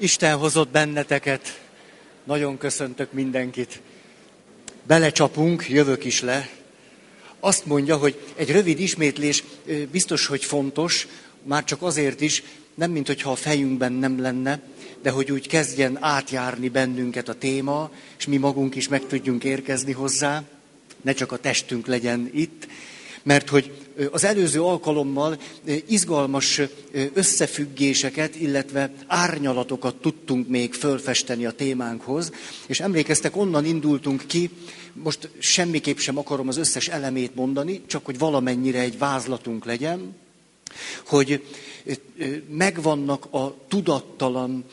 Isten 0.00 0.36
hozott 0.36 0.68
benneteket. 0.68 1.60
Nagyon 2.24 2.58
köszöntök 2.58 3.12
mindenkit. 3.12 3.80
Belecsapunk, 4.86 5.68
jövök 5.68 6.04
is 6.04 6.20
le. 6.20 6.48
Azt 7.40 7.66
mondja, 7.66 7.96
hogy 7.96 8.20
egy 8.36 8.50
rövid 8.50 8.80
ismétlés 8.80 9.44
biztos, 9.90 10.26
hogy 10.26 10.44
fontos, 10.44 11.06
már 11.42 11.64
csak 11.64 11.82
azért 11.82 12.20
is, 12.20 12.42
nem 12.74 12.90
mint 12.90 13.06
hogyha 13.06 13.30
a 13.30 13.36
fejünkben 13.36 13.92
nem 13.92 14.20
lenne, 14.20 14.60
de 15.02 15.10
hogy 15.10 15.32
úgy 15.32 15.48
kezdjen 15.48 15.98
átjárni 16.00 16.68
bennünket 16.68 17.28
a 17.28 17.34
téma, 17.34 17.90
és 18.18 18.26
mi 18.26 18.36
magunk 18.36 18.74
is 18.74 18.88
meg 18.88 19.06
tudjunk 19.06 19.44
érkezni 19.44 19.92
hozzá, 19.92 20.42
ne 21.02 21.12
csak 21.12 21.32
a 21.32 21.36
testünk 21.36 21.86
legyen 21.86 22.30
itt, 22.32 22.66
mert 23.28 23.48
hogy 23.48 23.72
az 24.10 24.24
előző 24.24 24.62
alkalommal 24.62 25.38
izgalmas 25.86 26.60
összefüggéseket, 27.14 28.36
illetve 28.36 28.92
árnyalatokat 29.06 29.94
tudtunk 29.94 30.48
még 30.48 30.74
fölfesteni 30.74 31.46
a 31.46 31.50
témánkhoz, 31.50 32.32
és 32.66 32.80
emlékeztek, 32.80 33.36
onnan 33.36 33.64
indultunk 33.64 34.26
ki, 34.26 34.50
most 34.92 35.28
semmiképp 35.38 35.96
sem 35.96 36.18
akarom 36.18 36.48
az 36.48 36.56
összes 36.56 36.88
elemét 36.88 37.34
mondani, 37.34 37.82
csak 37.86 38.04
hogy 38.04 38.18
valamennyire 38.18 38.80
egy 38.80 38.98
vázlatunk 38.98 39.64
legyen, 39.64 40.16
hogy 41.06 41.42
megvannak 42.48 43.24
a 43.34 43.54
tudattalan 43.68 44.64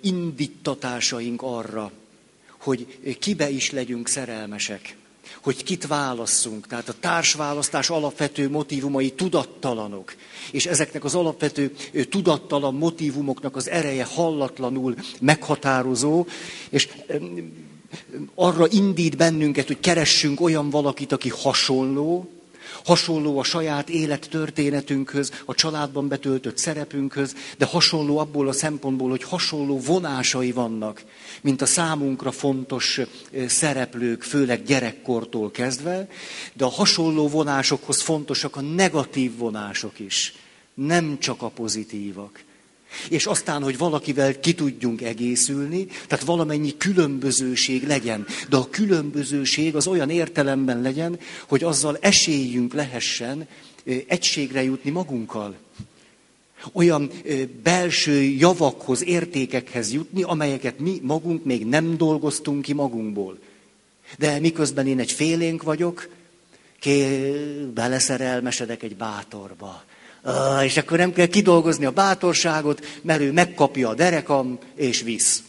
indítatásaink 0.00 1.42
arra, 1.42 1.92
hogy 2.58 2.98
kibe 3.18 3.50
is 3.50 3.70
legyünk 3.70 4.08
szerelmesek 4.08 4.96
hogy 5.42 5.64
kit 5.64 5.86
válasszunk. 5.86 6.66
Tehát 6.66 6.88
a 6.88 6.94
társválasztás 7.00 7.90
alapvető 7.90 8.50
motivumai 8.50 9.10
tudattalanok. 9.10 10.14
És 10.50 10.66
ezeknek 10.66 11.04
az 11.04 11.14
alapvető 11.14 11.74
tudattalan 12.10 12.74
motivumoknak 12.74 13.56
az 13.56 13.68
ereje 13.68 14.04
hallatlanul 14.04 14.94
meghatározó, 15.20 16.26
és 16.70 16.88
arra 18.34 18.66
indít 18.70 19.16
bennünket, 19.16 19.66
hogy 19.66 19.80
keressünk 19.80 20.40
olyan 20.40 20.70
valakit, 20.70 21.12
aki 21.12 21.28
hasonló, 21.28 22.30
hasonló 22.84 23.38
a 23.38 23.44
saját 23.44 23.88
élettörténetünkhöz, 23.88 25.32
a 25.44 25.54
családban 25.54 26.08
betöltött 26.08 26.58
szerepünkhöz, 26.58 27.34
de 27.58 27.64
hasonló 27.64 28.18
abból 28.18 28.48
a 28.48 28.52
szempontból, 28.52 29.10
hogy 29.10 29.22
hasonló 29.22 29.78
vonásai 29.78 30.52
vannak, 30.52 31.04
mint 31.42 31.62
a 31.62 31.66
számunkra 31.66 32.30
fontos 32.30 33.00
szereplők, 33.46 34.22
főleg 34.22 34.62
gyerekkortól 34.62 35.50
kezdve, 35.50 36.08
de 36.52 36.64
a 36.64 36.70
hasonló 36.70 37.28
vonásokhoz 37.28 38.02
fontosak 38.02 38.56
a 38.56 38.60
negatív 38.60 39.36
vonások 39.36 39.98
is, 39.98 40.34
nem 40.74 41.18
csak 41.18 41.42
a 41.42 41.48
pozitívak. 41.48 42.40
És 43.08 43.26
aztán, 43.26 43.62
hogy 43.62 43.78
valakivel 43.78 44.40
ki 44.40 44.54
tudjunk 44.54 45.02
egészülni, 45.02 45.86
tehát 46.06 46.24
valamennyi 46.24 46.76
különbözőség 46.76 47.86
legyen. 47.86 48.26
De 48.48 48.56
a 48.56 48.70
különbözőség 48.70 49.76
az 49.76 49.86
olyan 49.86 50.10
értelemben 50.10 50.82
legyen, 50.82 51.18
hogy 51.48 51.64
azzal 51.64 51.98
esélyünk 52.00 52.74
lehessen 52.74 53.48
egységre 54.06 54.62
jutni 54.62 54.90
magunkkal. 54.90 55.56
Olyan 56.72 57.10
belső 57.62 58.22
javakhoz, 58.22 59.04
értékekhez 59.04 59.92
jutni, 59.92 60.22
amelyeket 60.22 60.78
mi 60.78 61.00
magunk 61.02 61.44
még 61.44 61.66
nem 61.66 61.96
dolgoztunk 61.96 62.62
ki 62.62 62.72
magunkból. 62.72 63.38
De 64.18 64.40
miközben 64.40 64.86
én 64.86 64.98
egy 64.98 65.12
félénk 65.12 65.62
vagyok, 65.62 66.08
ké, 66.80 67.30
beleszerelmesedek 67.74 68.82
egy 68.82 68.96
bátorba 68.96 69.84
és 70.64 70.76
akkor 70.76 70.98
nem 70.98 71.12
kell 71.12 71.26
kidolgozni 71.26 71.84
a 71.84 71.90
bátorságot, 71.90 73.00
mert 73.02 73.20
ő 73.20 73.32
megkapja 73.32 73.88
a 73.88 73.94
derekam, 73.94 74.58
és 74.74 75.02
visz. 75.02 75.42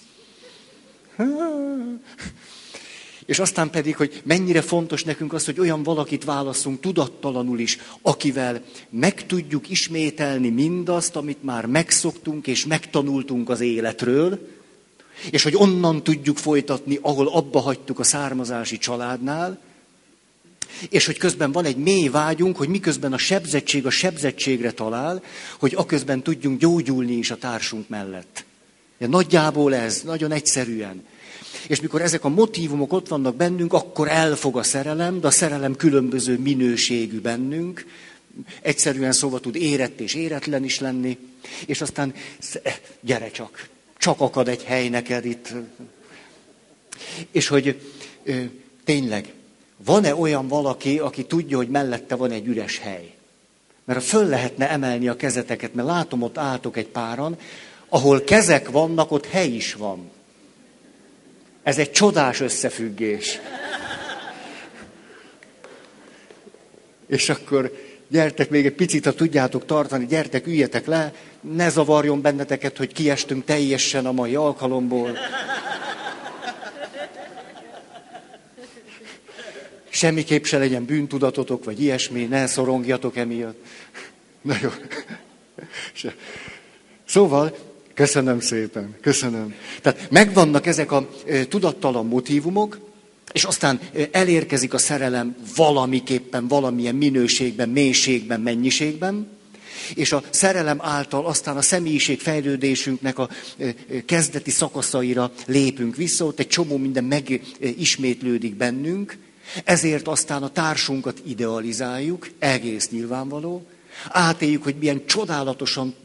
És 3.26 3.40
aztán 3.40 3.70
pedig, 3.70 3.96
hogy 3.96 4.22
mennyire 4.26 4.62
fontos 4.62 5.04
nekünk 5.04 5.34
az, 5.34 5.46
hogy 5.46 5.60
olyan 5.60 5.84
valakit 5.84 6.24
válaszunk 6.24 6.80
tudattalanul 6.80 7.60
is, 7.60 7.78
akivel 8.02 8.62
meg 8.90 9.26
tudjuk 9.26 9.70
ismételni 9.70 10.50
mindazt, 10.50 11.16
amit 11.16 11.44
már 11.44 11.66
megszoktunk 11.66 12.48
és 12.48 12.66
megtanultunk 12.66 13.50
az 13.50 13.62
életről, 13.62 14.48
és 15.32 15.44
hogy 15.44 15.56
onnan 15.56 16.04
tudjuk 16.04 16.38
folytatni, 16.38 17.00
ahol 17.02 17.28
abba 17.28 17.60
hagytuk 17.60 18.00
a 18.00 18.04
származási 18.04 18.78
családnál, 18.78 19.60
és 20.90 21.06
hogy 21.06 21.18
közben 21.18 21.52
van 21.52 21.66
egy 21.66 21.78
mély 21.78 22.08
vágyunk, 22.08 22.58
hogy 22.58 22.68
miközben 22.68 23.14
a 23.14 23.18
sebzettség 23.18 23.86
a 23.86 23.90
sebzettségre 23.90 24.72
talál, 24.72 25.24
hogy 25.60 25.74
aközben 25.76 26.22
tudjunk 26.22 26.60
gyógyulni 26.60 27.14
is 27.14 27.32
a 27.32 27.38
társunk 27.38 27.90
mellett. 27.90 28.46
Ja, 28.98 29.08
nagyjából 29.08 29.76
ez, 29.76 30.02
nagyon 30.02 30.32
egyszerűen. 30.32 31.06
És 31.68 31.82
mikor 31.82 32.02
ezek 32.02 32.24
a 32.24 32.30
motivumok 32.30 32.94
ott 32.94 33.08
vannak 33.08 33.36
bennünk, 33.36 33.74
akkor 33.74 34.08
elfog 34.08 34.58
a 34.58 34.64
szerelem, 34.64 35.20
de 35.20 35.28
a 35.28 35.32
szerelem 35.32 35.76
különböző 35.76 36.38
minőségű 36.40 37.20
bennünk. 37.20 37.86
Egyszerűen 38.62 39.12
szóval 39.12 39.40
tud 39.40 39.56
érett 39.56 40.00
és 40.00 40.14
éretlen 40.14 40.64
is 40.64 40.80
lenni. 40.80 41.18
És 41.66 41.82
aztán 41.82 42.14
gyere 43.02 43.32
csak, 43.32 43.70
csak 43.98 44.22
akad 44.22 44.48
egy 44.48 44.64
hely 44.64 44.90
neked 44.90 45.26
itt. 45.26 45.54
És 47.32 47.48
hogy 47.48 47.80
tényleg, 48.84 49.34
van-e 49.86 50.16
olyan 50.16 50.48
valaki, 50.48 51.00
aki 51.00 51.26
tudja, 51.26 51.58
hogy 51.58 51.70
mellette 51.70 52.16
van 52.16 52.32
egy 52.32 52.48
üres 52.48 52.80
hely? 52.80 53.14
Mert 53.86 54.04
föl 54.04 54.28
lehetne 54.28 54.70
emelni 54.70 55.08
a 55.08 55.16
kezeteket, 55.16 55.74
mert 55.74 55.88
látom, 55.88 56.22
ott 56.22 56.38
álltok 56.38 56.78
egy 56.78 56.88
páran, 56.88 57.38
ahol 57.90 58.22
kezek 58.22 58.70
vannak, 58.70 59.12
ott 59.12 59.26
hely 59.26 59.48
is 59.48 59.74
van. 59.74 60.12
Ez 61.64 61.78
egy 61.78 61.92
csodás 61.92 62.40
összefüggés. 62.40 63.40
És 67.08 67.30
akkor 67.30 67.72
gyertek 68.08 68.50
még 68.50 68.66
egy 68.66 68.74
picit, 68.74 69.06
ha 69.06 69.14
tudjátok 69.14 69.66
tartani, 69.66 70.06
gyertek, 70.06 70.48
üljetek 70.48 70.86
le, 70.86 71.14
ne 71.42 71.70
zavarjon 71.70 72.22
benneteket, 72.22 72.78
hogy 72.78 72.94
kiestünk 72.94 73.46
teljesen 73.46 74.06
a 74.06 74.12
mai 74.12 74.36
alkalomból. 74.36 75.18
Semmiképp 79.94 80.44
se 80.44 80.58
legyen 80.58 80.86
bűntudatotok, 80.86 81.64
vagy 81.64 81.82
ilyesmi, 81.82 82.24
ne 82.24 82.48
szorongjatok 82.48 83.18
emiatt. 83.18 83.66
Na 84.42 84.56
jó. 84.62 84.70
Szóval, 87.06 87.58
köszönöm 87.94 88.40
szépen, 88.40 88.96
köszönöm. 89.02 89.56
Tehát 89.82 90.08
megvannak 90.12 90.66
ezek 90.66 90.92
a 90.92 91.10
tudattalan 91.50 92.06
motivumok, 92.06 92.80
és 93.32 93.44
aztán 93.44 93.80
elérkezik 94.12 94.74
a 94.74 94.78
szerelem 94.78 95.36
valamiképpen, 95.56 96.48
valamilyen 96.48 96.96
minőségben, 96.96 97.70
mélységben, 97.70 98.42
mennyiségben, 98.42 99.28
és 99.96 100.12
a 100.12 100.24
szerelem 100.30 100.78
által 100.82 101.26
aztán 101.26 101.58
a 101.58 101.62
személyiség 101.62 102.20
fejlődésünknek 102.20 103.20
a 103.20 103.30
kezdeti 104.06 104.52
szakaszaira 104.52 105.32
lépünk 105.46 105.96
vissza, 105.96 106.26
ott 106.26 106.40
egy 106.40 106.48
csomó 106.48 106.78
minden 106.78 107.04
megismétlődik 107.04 108.56
bennünk, 108.56 109.18
ezért 109.64 110.08
aztán 110.08 110.44
a 110.44 110.50
társunkat 110.50 111.22
idealizáljuk, 111.26 112.30
egész 112.40 112.90
nyilvánvaló, 112.90 113.66
átéljük, 114.10 114.64
hogy 114.64 114.76
milyen 114.80 115.06
csodálatosan, 115.06 115.96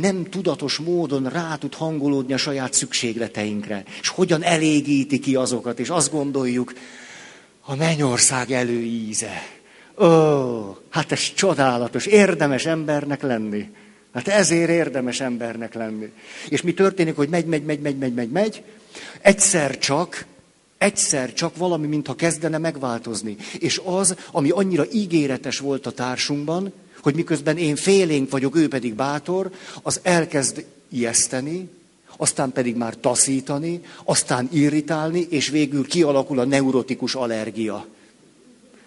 nem 0.00 0.24
tudatos 0.24 0.76
módon 0.76 1.28
rá 1.28 1.56
tud 1.56 1.74
hangolódni 1.74 2.32
a 2.32 2.36
saját 2.36 2.72
szükségleteinkre, 2.72 3.84
és 4.00 4.08
hogyan 4.08 4.42
elégíti 4.42 5.18
ki 5.18 5.34
azokat, 5.34 5.78
és 5.78 5.88
azt 5.88 6.10
gondoljuk, 6.10 6.72
a 7.64 7.74
mennyország 7.74 8.50
előíze. 8.50 9.42
Ó, 9.98 10.06
hát 10.90 11.12
ez 11.12 11.32
csodálatos, 11.34 12.06
érdemes 12.06 12.66
embernek 12.66 13.22
lenni. 13.22 13.68
Hát 14.14 14.28
ezért 14.28 14.70
érdemes 14.70 15.20
embernek 15.20 15.74
lenni. 15.74 16.12
És 16.48 16.62
mi 16.62 16.74
történik, 16.74 17.16
hogy 17.16 17.28
megy, 17.28 17.44
megy, 17.44 17.64
megy, 17.64 17.80
megy, 17.80 17.98
megy, 17.98 18.14
megy, 18.14 18.30
megy, 18.30 18.62
egyszer 19.20 19.78
csak 19.78 20.24
egyszer 20.82 21.32
csak 21.32 21.56
valami, 21.56 21.86
mintha 21.86 22.14
kezdene 22.14 22.58
megváltozni. 22.58 23.36
És 23.58 23.80
az, 23.84 24.16
ami 24.32 24.50
annyira 24.50 24.84
ígéretes 24.92 25.58
volt 25.58 25.86
a 25.86 25.90
társunkban, 25.90 26.72
hogy 27.02 27.14
miközben 27.14 27.56
én 27.56 27.76
félénk 27.76 28.30
vagyok, 28.30 28.56
ő 28.56 28.68
pedig 28.68 28.94
bátor, 28.94 29.50
az 29.82 30.00
elkezd 30.02 30.64
ijeszteni, 30.88 31.68
aztán 32.16 32.52
pedig 32.52 32.76
már 32.76 32.96
taszítani, 32.96 33.80
aztán 34.04 34.48
irritálni, 34.52 35.26
és 35.30 35.48
végül 35.48 35.86
kialakul 35.86 36.38
a 36.38 36.44
neurotikus 36.44 37.14
allergia. 37.14 37.86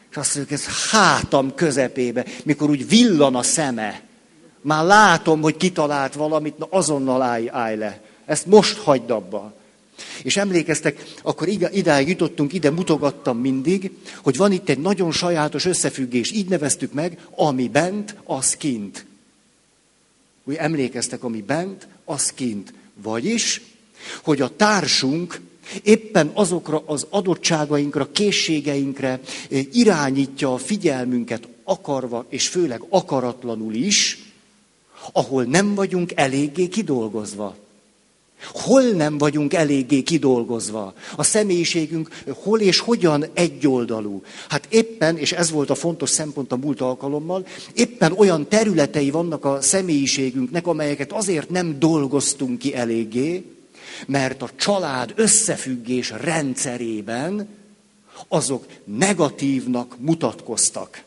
És 0.10 0.18
azt 0.18 0.36
mondjuk, 0.36 0.60
ez 0.60 0.90
hátam 0.92 1.56
közepébe, 1.56 2.26
mikor 2.44 2.70
úgy 2.70 2.88
villan 2.88 3.36
a 3.36 3.44
szeme. 3.44 4.02
Már 4.62 4.86
látom, 4.86 5.42
hogy 5.42 5.58
kitalált 5.58 6.14
valamit, 6.14 6.58
na 6.58 6.68
azonnal 6.70 7.22
állj, 7.22 7.50
állj 7.50 7.78
le. 7.78 8.02
Ezt 8.26 8.46
most 8.46 8.78
hagyd 8.78 9.10
abba. 9.10 9.54
És 10.24 10.38
emlékeztek, 10.38 11.04
akkor 11.24 11.48
idáig 11.72 12.08
jutottunk, 12.08 12.54
ide 12.54 12.70
mutogattam 12.70 13.38
mindig, 13.38 13.92
hogy 14.24 14.38
van 14.38 14.52
itt 14.52 14.70
egy 14.70 14.80
nagyon 14.80 15.12
sajátos 15.12 15.66
összefüggés, 15.66 16.32
így 16.32 16.50
neveztük 16.50 16.94
meg, 16.94 17.28
ami 17.36 17.68
bent, 17.68 18.16
az 18.24 18.56
kint. 18.56 19.06
Úgy 20.44 20.56
emlékeztek, 20.56 21.24
ami 21.24 21.42
bent, 21.42 21.88
az 22.06 22.32
kint. 22.32 22.74
Vagyis, 23.02 23.62
hogy 24.24 24.42
a 24.42 24.56
társunk 24.56 25.42
éppen 25.84 26.32
azokra 26.34 26.84
az 26.86 27.08
adottságainkra, 27.10 28.12
készségeinkre 28.12 29.20
eh, 29.50 29.66
irányítja 29.72 30.54
a 30.54 30.58
figyelmünket 30.58 31.48
akarva, 31.64 32.26
és 32.30 32.48
főleg 32.48 32.84
akaratlanul 32.90 33.74
is, 33.74 34.20
ahol 35.12 35.44
nem 35.44 35.76
vagyunk 35.76 36.12
eléggé 36.16 36.68
kidolgozva. 36.68 37.56
Hol 38.44 38.82
nem 38.82 39.18
vagyunk 39.18 39.54
eléggé 39.54 40.02
kidolgozva? 40.02 40.94
A 41.16 41.24
személyiségünk 41.24 42.10
hol 42.34 42.60
és 42.60 42.80
hogyan 42.80 43.26
egyoldalú? 43.34 44.24
Hát 44.50 44.68
éppen, 44.70 45.18
és 45.18 45.32
ez 45.32 45.52
volt 45.52 45.70
a 45.70 45.76
fontos 45.76 46.10
szempont 46.10 46.52
a 46.52 46.58
múlt 46.58 46.82
alkalommal, 46.82 47.46
éppen 47.74 48.12
olyan 48.12 48.48
területei 48.48 49.10
vannak 49.10 49.46
a 49.46 49.62
személyiségünknek, 49.62 50.68
amelyeket 50.68 51.12
azért 51.12 51.50
nem 51.50 51.80
dolgoztunk 51.80 52.60
ki 52.60 52.76
eléggé, 52.76 53.44
mert 54.08 54.42
a 54.42 54.50
család 54.56 55.14
összefüggés 55.16 56.14
rendszerében 56.22 57.48
azok 58.28 58.66
negatívnak 58.84 59.96
mutatkoztak. 60.00 61.04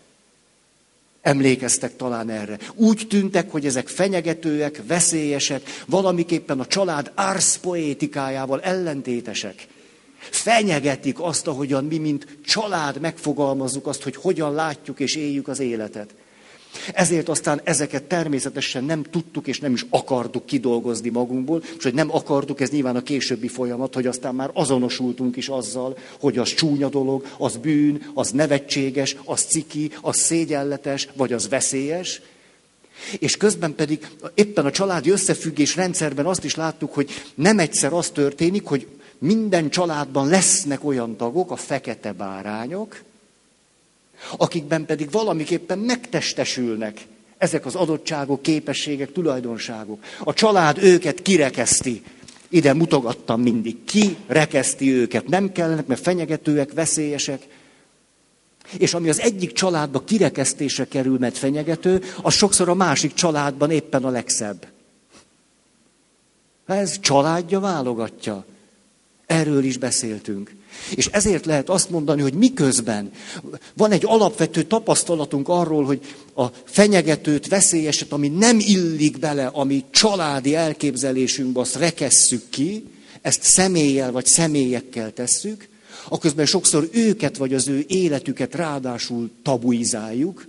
Emlékeztek 1.23 1.97
talán 1.97 2.31
erre. 2.31 2.59
Úgy 2.75 3.07
tűntek, 3.09 3.51
hogy 3.51 3.67
ezek 3.67 3.89
fenyegetőek, 3.89 4.83
veszélyesek, 4.87 5.63
valamiképpen 5.87 6.61
a 6.61 6.67
család 6.67 7.13
árszpoétikájával 7.15 8.61
ellentétesek. 8.61 9.67
Fenyegetik 10.19 11.21
azt, 11.21 11.47
ahogyan 11.47 11.85
mi, 11.85 11.99
mint 11.99 12.27
család 12.45 13.01
megfogalmazzuk 13.01 13.87
azt, 13.87 14.03
hogy 14.03 14.17
hogyan 14.17 14.55
látjuk 14.55 15.01
és 15.01 15.17
éljük 15.17 15.49
az 15.49 15.59
életet. 15.59 16.15
Ezért 16.95 17.29
aztán 17.29 17.61
ezeket 17.65 18.03
természetesen 18.03 18.85
nem 18.85 19.03
tudtuk 19.03 19.47
és 19.47 19.61
nem 19.61 19.73
is 19.73 19.87
akartuk 19.91 20.47
kidolgozni 20.47 21.09
magunkból, 21.09 21.63
és 21.77 21.83
hogy 21.83 21.95
nem 21.95 22.15
akartuk, 22.15 22.61
ez 22.61 22.71
nyilván 22.71 22.97
a 22.97 23.03
későbbi 23.03 23.49
folyamat, 23.49 23.95
hogy 23.95 24.07
aztán 24.07 24.35
már 24.35 24.51
azonosultunk 24.53 25.37
is 25.37 25.49
azzal, 25.49 25.97
hogy 26.21 26.39
az 26.39 26.55
csúnya 26.55 26.89
dolog, 26.89 27.27
az 27.39 27.57
bűn, 27.57 28.11
az 28.15 28.31
nevetséges, 28.31 29.17
az 29.25 29.41
ciki, 29.41 29.91
az 30.01 30.17
szégyenletes, 30.17 31.09
vagy 31.17 31.33
az 31.33 31.49
veszélyes. 31.49 32.21
És 33.19 33.37
közben 33.37 33.75
pedig 33.75 34.09
éppen 34.35 34.67
a 34.67 34.71
családi 34.71 35.11
összefüggés 35.11 35.77
rendszerben 35.77 36.27
azt 36.27 36.45
is 36.45 36.55
láttuk, 36.55 36.95
hogy 36.95 37.11
nem 37.35 37.59
egyszer 37.59 37.93
az 37.93 38.11
történik, 38.11 38.65
hogy 38.65 38.87
minden 39.19 39.71
családban 39.71 40.29
lesznek 40.29 40.85
olyan 40.85 41.17
tagok, 41.17 41.51
a 41.51 41.57
fekete 41.57 42.13
bárányok, 42.13 43.03
akikben 44.37 44.87
pedig 44.87 45.11
valamiképpen 45.11 45.79
megtestesülnek 45.79 47.07
ezek 47.39 47.67
az 47.67 47.75
adottságok, 47.75 48.43
képességek, 48.43 49.13
tulajdonságok. 49.13 50.05
A 50.25 50.33
család 50.33 50.79
őket 50.79 51.23
kirekeszti. 51.23 52.03
Ide 52.49 52.73
mutogattam 52.75 53.41
mindig. 53.41 53.85
Ki 53.85 54.17
rekeszti 54.27 54.93
őket? 54.93 55.29
Nem 55.29 55.53
kellenek, 55.53 55.87
mert 55.87 56.01
fenyegetőek, 56.01 56.73
veszélyesek. 56.73 57.47
És 58.79 58.95
ami 58.95 59.09
az 59.09 59.21
egyik 59.21 59.53
családba 59.53 60.05
kirekesztésre 60.05 60.85
kerül, 60.85 61.19
mert 61.19 61.39
fenyegető, 61.39 62.03
az 62.23 62.35
sokszor 62.35 62.69
a 62.69 62.75
másik 62.75 63.15
családban 63.15 63.71
éppen 63.71 64.05
a 64.05 64.11
legszebb. 64.11 64.67
Ez 66.67 67.01
családja 67.01 67.61
válogatja. 67.61 68.45
Erről 69.29 69.65
is 69.65 69.77
beszéltünk. 69.77 70.55
És 70.95 71.07
ezért 71.07 71.47
lehet 71.47 71.69
azt 71.69 71.91
mondani, 71.91 72.23
hogy 72.23 72.35
miközben 72.35 73.11
van 73.75 73.91
egy 73.91 74.05
alapvető 74.07 74.63
tapasztalatunk 74.63 75.49
arról, 75.49 75.85
hogy 75.85 76.01
a 76.35 76.47
fenyegetőt, 76.65 77.49
veszélyeset, 77.49 78.13
ami 78.13 78.29
nem 78.29 78.59
illik 78.61 79.19
bele, 79.19 79.47
ami 79.47 79.85
családi 79.91 80.55
elképzelésünkbe, 80.55 81.61
azt 81.61 81.77
rekesszük 81.77 82.43
ki, 82.51 82.85
ezt 83.23 83.43
személlyel 83.43 84.13
vagy 84.13 84.27
személyekkel 84.27 85.13
tesszük, 85.13 85.69
aközben 86.09 86.47
sokszor 86.47 86.89
őket 86.93 87.37
vagy 87.37 87.55
az 87.55 87.69
ő 87.69 87.85
életüket 87.89 88.55
ráadásul 88.55 89.31
tabuizáljuk, 89.43 90.47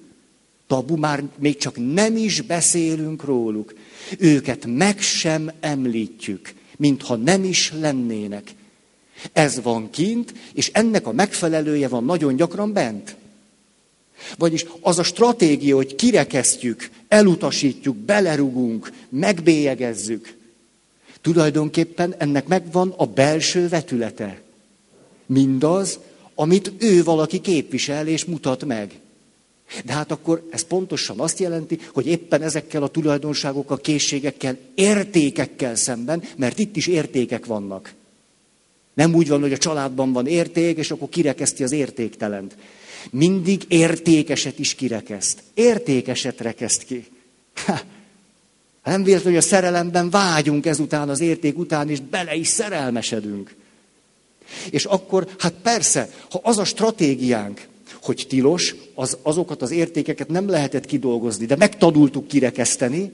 tabu, 0.68 0.96
már 0.96 1.24
még 1.40 1.58
csak 1.58 1.94
nem 1.94 2.18
is 2.18 2.42
beszélünk 2.42 3.24
róluk. 3.24 3.74
Őket 4.18 4.66
meg 4.66 5.00
sem 5.00 5.52
említjük, 5.60 6.54
mintha 6.78 7.16
nem 7.16 7.44
is 7.44 7.74
lennének. 7.80 8.58
Ez 9.32 9.62
van 9.62 9.90
kint, 9.90 10.34
és 10.54 10.70
ennek 10.74 11.08
a 11.08 11.12
megfelelője 11.12 11.88
van 11.88 12.06
nagyon 12.06 12.36
gyakran 12.36 12.74
bent. 12.74 13.16
Vagyis 14.38 14.66
az 14.82 15.00
a 15.00 15.04
stratégia, 15.04 15.76
hogy 15.76 15.96
kirekesztjük, 15.96 16.90
elutasítjuk, 17.08 17.96
belerugunk, 17.96 18.92
megbélyegezzük, 19.10 20.38
tulajdonképpen 21.22 22.16
ennek 22.18 22.48
megvan 22.48 22.94
a 22.98 23.06
belső 23.06 23.68
vetülete. 23.68 24.42
Mindaz, 25.26 26.00
amit 26.36 26.72
ő 26.78 27.04
valaki 27.04 27.40
képvisel 27.40 28.08
és 28.08 28.26
mutat 28.26 28.66
meg. 28.66 29.00
De 29.86 29.94
hát 29.94 30.12
akkor 30.12 30.48
ez 30.52 30.62
pontosan 30.62 31.20
azt 31.20 31.40
jelenti, 31.40 31.80
hogy 31.94 32.08
éppen 32.08 32.42
ezekkel 32.42 32.84
a 32.84 32.88
tulajdonságokkal, 32.88 33.78
készségekkel, 33.78 34.58
értékekkel 34.76 35.76
szemben, 35.76 36.24
mert 36.36 36.60
itt 36.60 36.76
is 36.76 36.88
értékek 36.88 37.46
vannak. 37.46 37.94
Nem 39.00 39.16
úgy 39.16 39.28
van, 39.28 39.42
hogy 39.42 39.54
a 39.54 39.58
családban 39.58 40.14
van 40.14 40.28
érték, 40.28 40.78
és 40.78 40.92
akkor 40.92 41.10
kirekeszti 41.10 41.64
az 41.64 41.72
értéktelent. 41.72 42.56
Mindig 43.12 43.64
értékeset 43.68 44.60
is 44.60 44.76
kirekeszt. 44.76 45.44
Értékeset 45.54 46.42
rekeszt 46.42 46.84
ki. 46.84 47.06
Ha, 47.66 47.80
nem 48.84 49.04
véletlen, 49.04 49.34
hogy 49.34 49.42
a 49.42 49.48
szerelemben 49.48 50.10
vágyunk 50.10 50.66
ezután 50.66 51.10
az 51.10 51.20
érték 51.20 51.58
után, 51.58 51.90
és 51.90 52.00
bele 52.00 52.36
is 52.36 52.48
szerelmesedünk. 52.48 53.56
És 54.70 54.86
akkor, 54.86 55.28
hát 55.38 55.54
persze, 55.62 56.10
ha 56.30 56.40
az 56.44 56.58
a 56.58 56.66
stratégiánk, 56.66 57.68
hogy 58.02 58.26
tilos, 58.30 58.76
az, 58.96 59.18
azokat 59.22 59.62
az 59.62 59.72
értékeket 59.72 60.30
nem 60.30 60.50
lehetett 60.50 60.86
kidolgozni, 60.86 61.46
de 61.46 61.56
megtanultuk 61.56 62.28
kirekeszteni, 62.28 63.12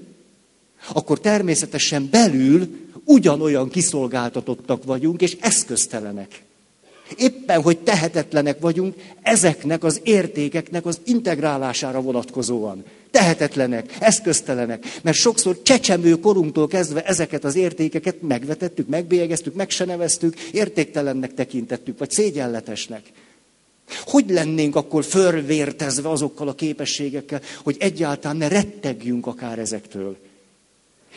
akkor 0.94 1.20
természetesen 1.20 2.08
belül 2.12 2.85
ugyanolyan 3.06 3.70
kiszolgáltatottak 3.70 4.84
vagyunk, 4.84 5.22
és 5.22 5.38
eszköztelenek. 5.40 6.44
Éppen, 7.18 7.62
hogy 7.62 7.78
tehetetlenek 7.78 8.60
vagyunk 8.60 8.96
ezeknek 9.22 9.84
az 9.84 10.00
értékeknek 10.04 10.86
az 10.86 11.00
integrálására 11.04 12.02
vonatkozóan. 12.02 12.84
Tehetetlenek, 13.12 13.98
eszköztelenek, 14.00 15.00
mert 15.02 15.18
sokszor 15.18 15.62
csecsemő 15.62 16.20
korunktól 16.20 16.68
kezdve 16.68 17.06
ezeket 17.06 17.44
az 17.44 17.56
értékeket 17.56 18.22
megvetettük, 18.22 18.88
megbélyegeztük, 18.88 19.56
meg 19.56 19.70
se 19.70 19.86
neveztük, 19.86 20.40
értéktelennek 20.40 21.34
tekintettük, 21.34 21.98
vagy 21.98 22.12
szégyenletesnek. 22.12 23.02
Hogy 24.06 24.30
lennénk 24.30 24.76
akkor 24.76 25.04
fölvértezve 25.04 26.10
azokkal 26.10 26.48
a 26.48 26.56
képességekkel, 26.56 27.42
hogy 27.64 27.76
egyáltalán 27.80 28.38
ne 28.38 28.48
rettegjünk 28.48 29.28
akár 29.28 29.60
ezektől? 29.60 30.18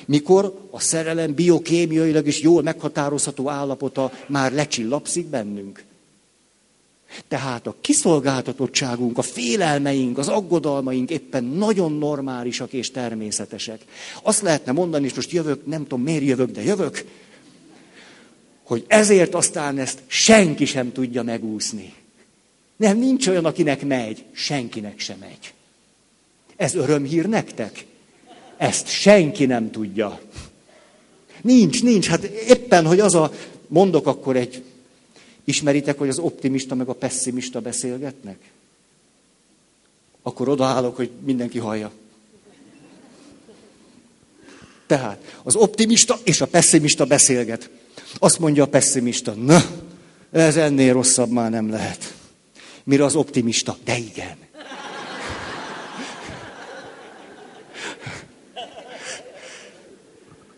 Mikor 0.06 0.68
a 0.70 0.80
szerelem 0.80 1.34
biokémiailag 1.34 2.26
is 2.26 2.40
jól 2.40 2.62
meghatározható 2.62 3.48
állapota 3.48 4.12
már 4.26 4.52
lecsillapszik 4.52 5.26
bennünk. 5.26 5.84
Tehát 7.28 7.66
a 7.66 7.76
kiszolgáltatottságunk, 7.80 9.18
a 9.18 9.22
félelmeink, 9.22 10.18
az 10.18 10.28
aggodalmaink 10.28 11.10
éppen 11.10 11.44
nagyon 11.44 11.92
normálisak 11.92 12.72
és 12.72 12.90
természetesek. 12.90 13.84
Azt 14.22 14.42
lehetne 14.42 14.72
mondani, 14.72 15.06
és 15.06 15.14
most 15.14 15.30
jövök, 15.30 15.66
nem 15.66 15.82
tudom 15.82 16.02
miért 16.02 16.24
jövök, 16.24 16.50
de 16.50 16.62
jövök, 16.62 17.04
hogy 18.62 18.84
ezért 18.86 19.34
aztán 19.34 19.78
ezt 19.78 19.98
senki 20.06 20.64
sem 20.64 20.92
tudja 20.92 21.22
megúszni. 21.22 21.94
Nem, 22.76 22.98
nincs 22.98 23.26
olyan, 23.26 23.44
akinek 23.44 23.86
megy, 23.86 24.24
senkinek 24.32 25.00
sem 25.00 25.18
megy. 25.18 25.54
Ez 26.56 26.74
örömhír 26.74 27.26
nektek? 27.26 27.86
Ezt 28.58 28.88
senki 28.88 29.46
nem 29.46 29.70
tudja. 29.70 30.20
Nincs, 31.42 31.82
nincs. 31.82 32.06
Hát 32.06 32.22
éppen, 32.24 32.86
hogy 32.86 33.00
az 33.00 33.14
a, 33.14 33.32
mondok 33.66 34.06
akkor 34.06 34.36
egy, 34.36 34.62
ismeritek, 35.44 35.98
hogy 35.98 36.08
az 36.08 36.18
optimista 36.18 36.74
meg 36.74 36.88
a 36.88 36.92
pessimista 36.92 37.60
beszélgetnek? 37.60 38.38
Akkor 40.22 40.48
odaállok, 40.48 40.96
hogy 40.96 41.10
mindenki 41.24 41.58
hallja. 41.58 41.92
Tehát 44.86 45.38
az 45.42 45.56
optimista 45.56 46.18
és 46.24 46.40
a 46.40 46.46
pessimista 46.46 47.04
beszélget. 47.04 47.70
Azt 48.18 48.38
mondja 48.38 48.62
a 48.62 48.68
pessimista, 48.68 49.32
na, 49.32 49.62
ez 50.30 50.56
ennél 50.56 50.92
rosszabb 50.92 51.30
már 51.30 51.50
nem 51.50 51.70
lehet. 51.70 52.14
Mire 52.84 53.04
az 53.04 53.14
optimista, 53.14 53.76
de 53.84 53.98
igen. 53.98 54.36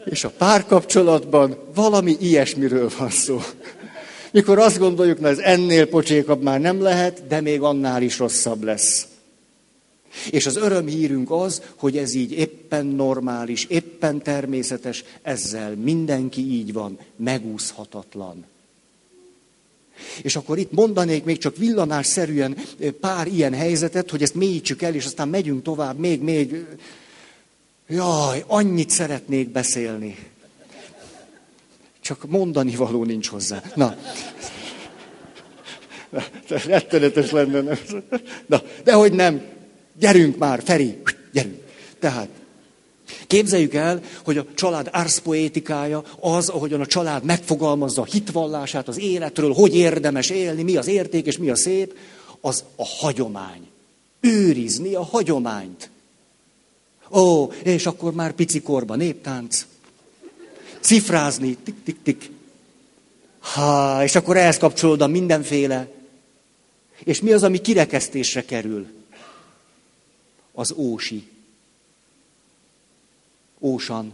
És 0.04 0.24
a 0.24 0.30
párkapcsolatban 0.30 1.58
valami 1.74 2.16
ilyesmiről 2.20 2.90
van 2.98 3.10
szó. 3.10 3.40
Mikor 4.32 4.58
azt 4.58 4.78
gondoljuk, 4.78 5.20
na 5.20 5.28
ez 5.28 5.38
ennél 5.38 5.86
pocsékabb 5.86 6.42
már 6.42 6.60
nem 6.60 6.82
lehet, 6.82 7.26
de 7.26 7.40
még 7.40 7.60
annál 7.60 8.02
is 8.02 8.18
rosszabb 8.18 8.62
lesz. 8.62 9.06
És 10.30 10.46
az 10.46 10.56
örömhírünk 10.56 11.30
az, 11.30 11.62
hogy 11.76 11.96
ez 11.96 12.14
így 12.14 12.32
éppen 12.32 12.86
normális, 12.86 13.64
éppen 13.64 14.22
természetes, 14.22 15.04
ezzel 15.22 15.74
mindenki 15.74 16.40
így 16.40 16.72
van, 16.72 16.98
megúszhatatlan. 17.16 18.44
És 20.22 20.36
akkor 20.36 20.58
itt 20.58 20.72
mondanék 20.72 21.24
még 21.24 21.38
csak 21.38 21.56
villanásszerűen 21.56 22.56
pár 23.00 23.26
ilyen 23.26 23.54
helyzetet, 23.54 24.10
hogy 24.10 24.22
ezt 24.22 24.34
mélyítsük 24.34 24.82
el, 24.82 24.94
és 24.94 25.04
aztán 25.04 25.28
megyünk 25.28 25.62
tovább, 25.62 25.98
még, 25.98 26.20
még. 26.20 26.64
Jaj, 27.90 28.44
annyit 28.46 28.90
szeretnék 28.90 29.48
beszélni. 29.48 30.16
Csak 32.00 32.24
mondani 32.28 32.76
való 32.76 33.04
nincs 33.04 33.28
hozzá. 33.28 33.62
Na. 33.74 33.96
Rettenetes 36.66 37.30
lenne. 37.30 37.60
Nem? 37.60 37.78
Na, 38.46 38.62
de 38.84 38.92
hogy 38.92 39.12
nem. 39.12 39.42
Gyerünk 39.98 40.38
már, 40.38 40.62
Feri, 40.62 41.02
gyerünk. 41.32 41.58
Tehát, 41.98 42.28
Képzeljük 43.26 43.74
el, 43.74 44.00
hogy 44.24 44.38
a 44.38 44.46
család 44.54 44.88
árszpoétikája 44.90 46.02
az, 46.20 46.48
ahogyan 46.48 46.80
a 46.80 46.86
család 46.86 47.24
megfogalmazza 47.24 48.02
a 48.02 48.04
hitvallását 48.04 48.88
az 48.88 48.98
életről, 48.98 49.52
hogy 49.52 49.76
érdemes 49.76 50.30
élni, 50.30 50.62
mi 50.62 50.76
az 50.76 50.86
érték 50.86 51.26
és 51.26 51.38
mi 51.38 51.50
a 51.50 51.56
szép, 51.56 51.96
az 52.40 52.64
a 52.76 52.86
hagyomány. 52.86 53.68
Őrizni 54.20 54.94
a 54.94 55.02
hagyományt. 55.02 55.90
Ó, 57.10 57.52
és 57.62 57.86
akkor 57.86 58.12
már 58.12 58.32
pici 58.32 58.62
korban 58.62 58.98
néptánc. 58.98 59.66
Cifrázni, 60.80 61.56
tik-tik-tik. 61.56 62.30
Ha, 63.38 64.02
és 64.02 64.14
akkor 64.14 64.36
ehhez 64.36 64.58
kapcsolódva 64.58 65.06
mindenféle. 65.06 65.88
És 67.04 67.20
mi 67.20 67.32
az, 67.32 67.42
ami 67.42 67.60
kirekesztésre 67.60 68.44
kerül? 68.44 68.86
Az 70.52 70.72
ósi. 70.72 71.28
Ósan. 73.60 74.12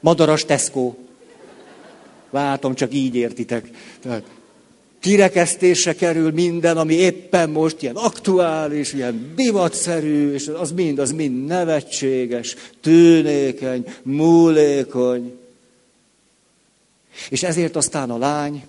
Madaras 0.00 0.44
Tesco. 0.44 0.94
Látom, 2.30 2.74
csak 2.74 2.94
így 2.94 3.14
értitek. 3.14 3.70
Tehát 4.00 4.24
kirekesztésre 5.04 5.94
kerül 5.94 6.30
minden, 6.30 6.76
ami 6.76 6.94
éppen 6.94 7.50
most 7.50 7.82
ilyen 7.82 7.96
aktuális, 7.96 8.92
ilyen 8.92 9.32
divatszerű, 9.36 10.32
és 10.32 10.48
az 10.48 10.72
mind, 10.72 10.98
az 10.98 11.12
mind 11.12 11.46
nevetséges, 11.46 12.56
tűnékeny, 12.80 13.94
múlékony. 14.02 15.38
És 17.28 17.42
ezért 17.42 17.76
aztán 17.76 18.10
a 18.10 18.18
lány, 18.18 18.64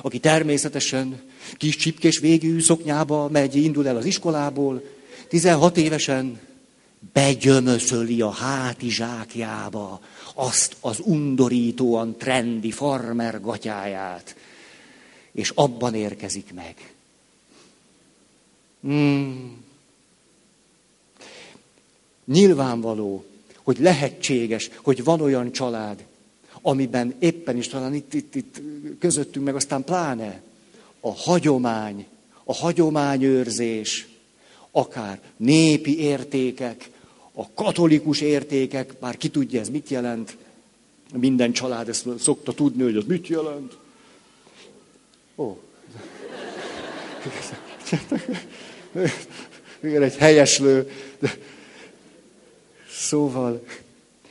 aki 0.00 0.18
természetesen 0.18 1.20
kis 1.56 1.76
csipkés 1.76 2.18
végű 2.18 2.60
szoknyába 2.60 3.28
megy, 3.28 3.56
indul 3.56 3.88
el 3.88 3.96
az 3.96 4.04
iskolából, 4.04 4.82
16 5.28 5.76
évesen 5.76 6.40
begyömöszöli 7.12 8.20
a 8.20 8.30
hátizsákjába 8.30 10.00
azt 10.34 10.76
az 10.80 10.98
undorítóan 11.02 12.16
trendi 12.18 12.70
farmer 12.70 13.40
gatyáját, 13.40 14.34
és 15.34 15.52
abban 15.54 15.94
érkezik 15.94 16.52
meg. 16.54 16.94
Hmm. 18.80 19.62
Nyilvánvaló, 22.24 23.24
hogy 23.62 23.78
lehetséges, 23.78 24.70
hogy 24.82 25.04
van 25.04 25.20
olyan 25.20 25.52
család, 25.52 26.04
amiben 26.62 27.14
éppen 27.18 27.56
is 27.56 27.68
talán 27.68 27.94
itt, 27.94 28.14
itt, 28.14 28.34
itt 28.34 28.60
közöttünk, 28.98 29.44
meg 29.44 29.54
aztán 29.54 29.84
pláne 29.84 30.42
a 31.00 31.14
hagyomány, 31.14 32.06
a 32.44 32.54
hagyományőrzés, 32.54 34.08
akár 34.70 35.20
népi 35.36 35.98
értékek, 35.98 36.90
a 37.32 37.50
katolikus 37.54 38.20
értékek, 38.20 39.00
már 39.00 39.16
ki 39.16 39.28
tudja 39.28 39.60
ez 39.60 39.68
mit 39.68 39.88
jelent, 39.88 40.36
minden 41.12 41.52
család 41.52 41.88
ezt 41.88 42.08
szokta 42.18 42.52
tudni, 42.52 42.82
hogy 42.82 42.96
az 42.96 43.04
mit 43.06 43.26
jelent. 43.26 43.76
Ó. 45.36 45.56
Igen, 49.82 50.02
egy 50.02 50.16
helyeslő. 50.16 50.90
Szóval, 52.90 53.64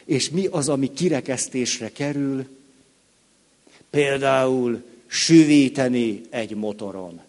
és 0.05 0.29
mi 0.29 0.45
az, 0.45 0.69
ami 0.69 0.93
kirekesztésre 0.93 1.91
kerül? 1.91 2.45
Például 3.89 4.83
süvíteni 5.07 6.21
egy 6.29 6.55
motoron. 6.55 7.21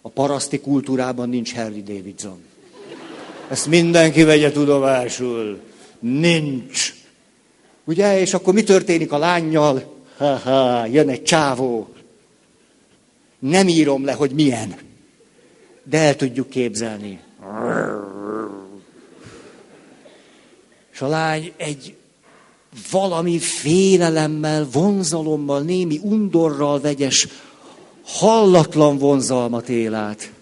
A 0.00 0.08
paraszti 0.08 0.60
kultúrában 0.60 1.28
nincs 1.28 1.54
Harley 1.54 1.82
Davidson. 1.82 2.38
Ezt 3.48 3.66
mindenki 3.66 4.22
vegye 4.22 4.52
tudomásul. 4.52 5.60
Nincs. 5.98 6.94
Ugye, 7.84 8.20
és 8.20 8.34
akkor 8.34 8.54
mi 8.54 8.62
történik 8.62 9.12
a 9.12 9.18
lányjal? 9.18 9.93
Ha-ha, 10.16 10.86
jön 10.86 11.08
egy 11.08 11.22
csávó. 11.22 11.88
Nem 13.38 13.68
írom 13.68 14.04
le, 14.04 14.12
hogy 14.12 14.30
milyen. 14.30 14.74
De 15.82 15.98
el 15.98 16.16
tudjuk 16.16 16.48
képzelni. 16.48 17.20
És 20.92 21.00
a 21.00 21.06
lány 21.06 21.52
egy 21.56 21.96
valami 22.90 23.38
félelemmel, 23.38 24.68
vonzalommal, 24.72 25.60
némi 25.60 26.00
undorral 26.02 26.80
vegyes, 26.80 27.28
hallatlan 28.04 28.98
vonzalmat 28.98 29.68
él 29.68 29.94
át. 29.94 30.32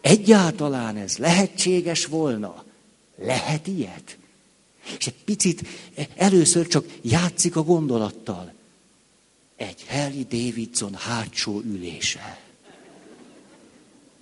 Egyáltalán 0.00 0.96
ez 0.96 1.16
lehetséges 1.16 2.06
volna? 2.06 2.64
Lehet 3.16 3.66
ilyet? 3.66 4.18
És 4.98 5.06
egy 5.06 5.24
picit 5.24 5.62
először 6.16 6.66
csak 6.66 6.84
játszik 7.02 7.56
a 7.56 7.62
gondolattal. 7.62 8.52
Egy 9.56 9.84
Harry 9.88 10.22
Davidson 10.22 10.94
hátsó 10.94 11.60
ülése. 11.60 12.40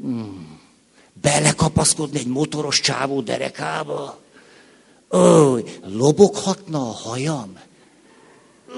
Hmm. 0.00 0.60
Belekapaszkodni 1.12 2.18
egy 2.18 2.26
motoros 2.26 2.80
csávó 2.80 3.20
derekába? 3.20 4.20
Ó, 5.10 5.56
loboghatna 5.82 6.78
a 6.78 6.92
hajam? 6.92 7.58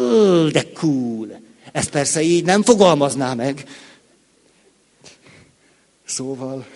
Ó, 0.00 0.48
de 0.48 0.72
cool. 0.72 1.40
Ezt 1.72 1.90
persze 1.90 2.22
így 2.22 2.44
nem 2.44 2.62
fogalmazná 2.62 3.34
meg. 3.34 3.68
Szóval, 6.04 6.66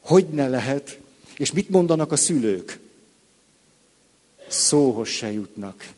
hogy 0.00 0.28
ne 0.28 0.48
lehet, 0.48 0.98
és 1.36 1.52
mit 1.52 1.68
mondanak 1.68 2.12
a 2.12 2.16
szülők? 2.16 2.78
Szóhoz 4.48 5.08
se 5.08 5.32
jutnak. 5.32 5.88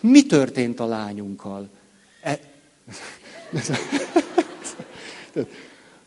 Mi 0.00 0.26
történt 0.26 0.80
a 0.80 0.86
lányunkkal? 0.86 1.68
E... 2.22 2.40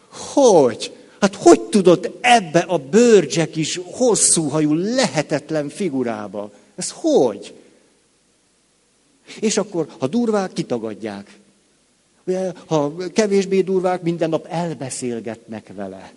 Hogy? 0.10 0.96
Hát 1.20 1.36
hogy 1.36 1.62
tudott 1.62 2.10
ebbe 2.22 2.60
a 2.60 2.78
bőrcsek 2.78 3.56
is 3.56 3.80
hosszú 3.84 4.48
hajú, 4.48 4.74
lehetetlen 4.74 5.70
figurába? 5.70 6.52
Ez 6.76 6.92
hogy? 6.94 7.54
És 9.40 9.58
akkor, 9.58 9.88
ha 10.00 10.08
durvák, 10.08 10.54
kitagadják. 10.54 11.38
Ha 12.66 12.96
kevésbé 13.14 13.62
durvák, 13.62 14.02
minden 14.02 14.30
nap 14.30 14.46
elbeszélgetnek 14.46 15.72
vele. 15.76 16.12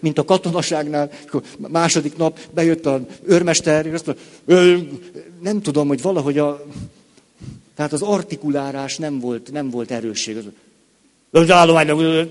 Mint 0.00 0.18
a 0.18 0.24
katonaságnál, 0.24 1.10
második 1.56 2.16
nap 2.16 2.38
bejött 2.54 2.86
a 2.86 3.00
őrmester, 3.24 3.86
és 3.86 3.92
azt 3.92 4.06
mondta, 4.06 4.24
nem 5.42 5.62
tudom, 5.62 5.88
hogy 5.88 6.02
valahogy 6.02 6.38
a... 6.38 6.64
Tehát 7.74 7.92
az 7.92 8.02
artikulárás 8.02 8.96
nem 8.96 9.20
volt, 9.20 9.52
nem 9.52 9.70
volt 9.70 9.90
erősség. 9.90 10.36
Az 11.30 11.50
állománynak... 11.50 12.26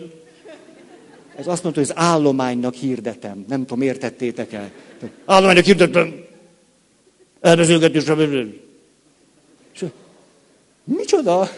Ez 1.35 1.47
azt 1.47 1.63
mondta, 1.63 1.81
hogy 1.81 1.89
az 1.89 2.03
állománynak 2.03 2.74
hirdetem. 2.74 3.45
Nem 3.47 3.59
tudom, 3.59 3.81
értettétek 3.81 4.53
el. 4.53 4.71
Állománynak 5.25 5.65
hirdetem. 5.65 6.13
Elbeszélgetésre. 7.41 8.45
Micsoda? 10.83 11.50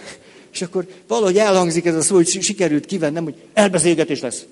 És 0.52 0.62
akkor 0.62 0.88
valahogy 1.08 1.38
elhangzik 1.38 1.86
ez 1.86 1.96
a 1.96 2.02
szó, 2.02 2.16
hogy 2.16 2.28
sikerült 2.28 2.86
kivennem, 2.86 3.24
hogy 3.24 3.36
elbeszélgetés 3.54 4.20
lesz. 4.20 4.46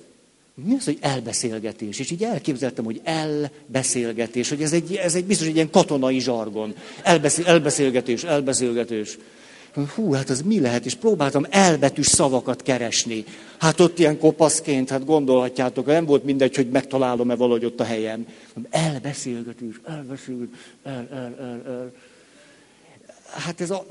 Mi 0.64 0.74
az, 0.74 0.84
hogy 0.84 0.98
elbeszélgetés? 1.00 1.98
És 1.98 2.10
így 2.10 2.24
elképzeltem, 2.24 2.84
hogy 2.84 3.00
elbeszélgetés, 3.04 4.48
hogy 4.48 4.62
ez 4.62 4.72
egy, 4.72 4.94
ez 4.94 5.14
egy 5.14 5.24
biztos 5.24 5.46
egy 5.46 5.54
ilyen 5.54 5.70
katonai 5.70 6.20
zsargon. 6.20 6.74
Elbeszél, 7.02 7.46
elbeszélgetés, 7.46 8.24
elbeszélgetés. 8.24 9.18
Hú, 9.94 10.12
hát 10.12 10.30
az 10.30 10.42
mi 10.42 10.60
lehet? 10.60 10.86
És 10.86 10.94
próbáltam 10.94 11.46
elbetűs 11.50 12.06
szavakat 12.06 12.62
keresni. 12.62 13.24
Hát 13.58 13.80
ott 13.80 13.98
ilyen 13.98 14.18
kopaszként, 14.18 14.88
hát 14.88 15.04
gondolhatjátok, 15.04 15.86
nem 15.86 16.04
volt 16.04 16.24
mindegy, 16.24 16.56
hogy 16.56 16.70
megtalálom-e 16.70 17.34
valahogy 17.34 17.64
ott 17.64 17.80
a 17.80 17.84
helyem. 17.84 18.26
Elbeszélgetés, 18.70 19.80
elbeszélgetés, 19.84 20.56
el, 20.82 21.08
el, 21.10 21.36
el, 21.40 21.62
el. 21.66 21.92
Hát 23.30 23.60
ez, 23.60 23.70
a, 23.70 23.86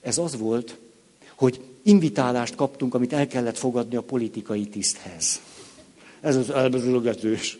ez 0.00 0.18
az 0.18 0.36
volt, 0.38 0.76
hogy 1.34 1.60
invitálást 1.82 2.54
kaptunk, 2.54 2.94
amit 2.94 3.12
el 3.12 3.26
kellett 3.26 3.58
fogadni 3.58 3.96
a 3.96 4.02
politikai 4.02 4.66
tiszthez. 4.66 5.40
Ez 6.20 6.36
az 6.36 6.50
elbezülgetős. 6.50 7.58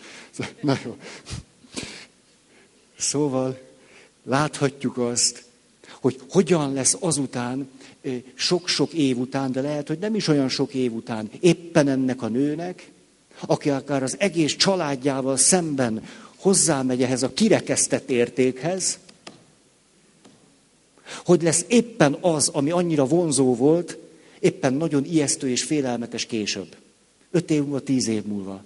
Na 0.61 0.79
jó. 0.85 0.97
Szóval 2.99 3.59
láthatjuk 4.25 4.99
azt, 4.99 5.45
hogy 6.01 6.21
hogyan 6.31 6.73
lesz 6.73 6.97
azután, 7.01 7.71
sok-sok 8.35 8.93
év 8.93 9.19
után, 9.19 9.53
de 9.53 9.61
lehet, 9.61 9.89
hogy 9.89 9.99
nem 9.99 10.15
is 10.15 10.29
olyan 10.29 10.49
sok 10.49 10.75
év 10.75 10.93
után, 10.93 11.31
éppen 11.41 11.89
ennek 11.89 12.23
a 12.23 12.29
nőnek, 12.29 12.91
aki 13.47 13.71
akár 13.71 14.03
az 14.03 14.17
egész 14.19 14.57
családjával 14.57 15.37
szemben 15.37 16.03
hozzámegy 16.37 17.03
ehhez 17.03 17.23
a 17.23 17.33
kirekesztett 17.33 18.11
értékhez, 18.11 18.99
hogy 21.25 21.43
lesz 21.43 21.65
éppen 21.69 22.17
az, 22.21 22.49
ami 22.49 22.71
annyira 22.71 23.07
vonzó 23.07 23.55
volt, 23.55 23.99
éppen 24.41 24.75
nagyon 24.75 25.05
ijesztő 25.05 25.49
és 25.49 25.63
félelmetes 25.63 26.27
később. 26.27 26.77
Öt 27.31 27.51
év 27.51 27.63
múlva, 27.63 27.81
tíz 27.81 28.09
év 28.09 28.25
múlva. 28.25 28.63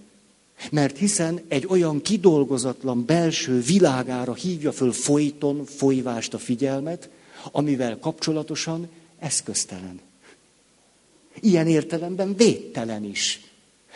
Mert 0.71 0.99
hiszen 0.99 1.40
egy 1.49 1.66
olyan 1.68 2.02
kidolgozatlan 2.02 3.04
belső 3.04 3.61
világára 3.61 4.35
hívja 4.35 4.73
föl 4.73 4.92
folyton, 4.92 5.64
folyvást 5.64 6.35
a 6.35 6.38
figyelmet, 6.38 7.09
amivel 7.52 7.99
kapcsolatosan 7.99 8.88
eszköztelen. 9.18 10.00
Ilyen 11.40 11.66
értelemben 11.66 12.37
védtelen 12.37 13.04
is. 13.04 13.40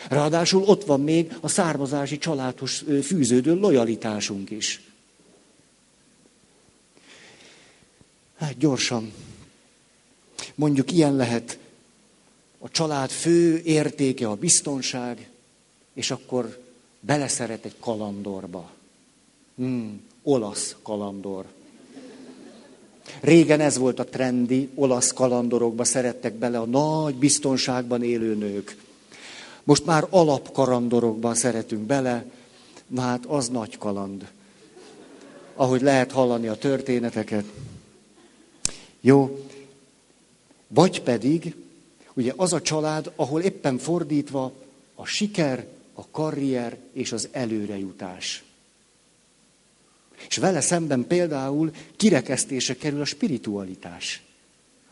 Ráadásul 0.09 0.63
ott 0.63 0.85
van 0.85 1.01
még 1.01 1.37
a 1.41 1.47
származási 1.47 2.17
családhoz 2.17 2.83
fűződő 3.03 3.55
lojalitásunk 3.55 4.49
is. 4.49 4.81
Hát 8.37 8.57
gyorsan. 8.57 9.13
Mondjuk 10.55 10.91
ilyen 10.91 11.15
lehet 11.15 11.57
a 12.59 12.69
család 12.69 13.09
fő 13.09 13.61
értéke 13.63 14.27
a 14.27 14.35
biztonság, 14.35 15.29
és 15.93 16.11
akkor 16.11 16.61
beleszeret 16.99 17.65
egy 17.65 17.75
kalandorba. 17.79 18.71
Hmm, 19.55 20.01
olasz 20.23 20.75
kalandor. 20.81 21.45
Régen 23.21 23.59
ez 23.59 23.77
volt 23.77 23.99
a 23.99 24.05
trendi, 24.05 24.69
olasz 24.75 25.13
kalandorokba 25.13 25.83
szerettek 25.83 26.33
bele 26.33 26.59
a 26.59 26.65
nagy 26.65 27.15
biztonságban 27.15 28.03
élő 28.03 28.35
nők. 28.35 28.77
Most 29.63 29.85
már 29.85 30.07
alapkarandorokban 30.09 31.35
szeretünk 31.35 31.81
bele, 31.81 32.25
na 32.87 33.01
hát 33.01 33.25
az 33.25 33.47
nagy 33.47 33.77
kaland. 33.77 34.27
Ahogy 35.55 35.81
lehet 35.81 36.11
hallani 36.11 36.47
a 36.47 36.57
történeteket. 36.57 37.45
Jó. 39.01 39.45
Vagy 40.67 41.01
pedig, 41.01 41.55
ugye 42.19 42.33
az 42.35 42.53
a 42.53 42.61
család, 42.61 43.11
ahol 43.15 43.41
éppen 43.41 43.77
fordítva 43.77 44.51
a 44.95 45.05
siker, 45.05 45.65
a 45.93 46.09
karrier 46.11 46.77
és 46.93 47.11
az 47.11 47.27
előrejutás. 47.31 48.43
És 50.27 50.37
vele 50.37 50.61
szemben 50.61 51.07
például 51.07 51.71
kirekesztése 51.95 52.75
kerül 52.75 53.01
a 53.01 53.05
spiritualitás. 53.05 54.21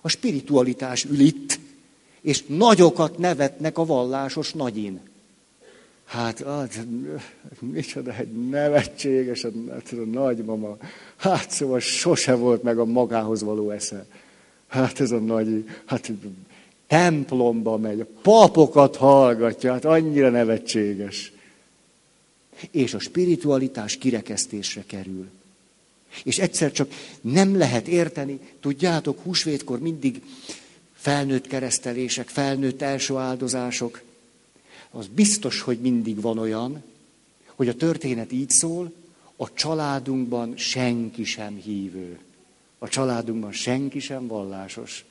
A 0.01 0.09
spiritualitás 0.09 1.03
ül 1.03 1.19
itt, 1.19 1.59
és 2.21 2.43
nagyokat 2.45 3.17
nevetnek 3.17 3.77
a 3.77 3.85
vallásos 3.85 4.53
nagyin. 4.53 4.99
Hát, 6.05 6.41
az, 6.41 6.79
micsoda 7.59 8.15
egy 8.15 8.49
nevetséges, 8.49 9.43
a, 9.43 9.51
a 9.91 9.95
nagymama. 9.95 10.77
Hát 11.15 11.51
szóval 11.51 11.79
sose 11.79 12.35
volt 12.35 12.63
meg 12.63 12.77
a 12.77 12.85
magához 12.85 13.41
való 13.41 13.71
esze. 13.71 14.05
Hát 14.67 14.99
ez 14.99 15.11
a 15.11 15.19
nagy, 15.19 15.69
hát 15.85 16.11
templomba 16.87 17.77
megy, 17.77 17.99
a 17.99 18.07
papokat 18.21 18.95
hallgatja, 18.95 19.71
hát 19.71 19.85
annyira 19.85 20.29
nevetséges. 20.29 21.31
És 22.71 22.93
a 22.93 22.99
spiritualitás 22.99 23.97
kirekesztésre 23.97 24.83
kerül. 24.87 25.27
És 26.23 26.37
egyszer 26.37 26.71
csak 26.71 26.91
nem 27.21 27.57
lehet 27.57 27.87
érteni, 27.87 28.39
tudjátok, 28.59 29.19
húsvétkor 29.23 29.79
mindig 29.79 30.21
felnőtt 30.93 31.47
keresztelések, 31.47 32.27
felnőtt 32.27 32.81
első 32.81 33.15
áldozások. 33.15 34.01
Az 34.91 35.07
biztos, 35.07 35.61
hogy 35.61 35.79
mindig 35.79 36.21
van 36.21 36.37
olyan, 36.37 36.83
hogy 37.55 37.67
a 37.67 37.75
történet 37.75 38.31
így 38.31 38.49
szól, 38.49 38.91
a 39.35 39.53
családunkban 39.53 40.57
senki 40.57 41.23
sem 41.23 41.55
hívő. 41.55 42.19
A 42.77 42.87
családunkban 42.87 43.51
senki 43.51 43.99
sem 43.99 44.27
vallásos. 44.27 45.05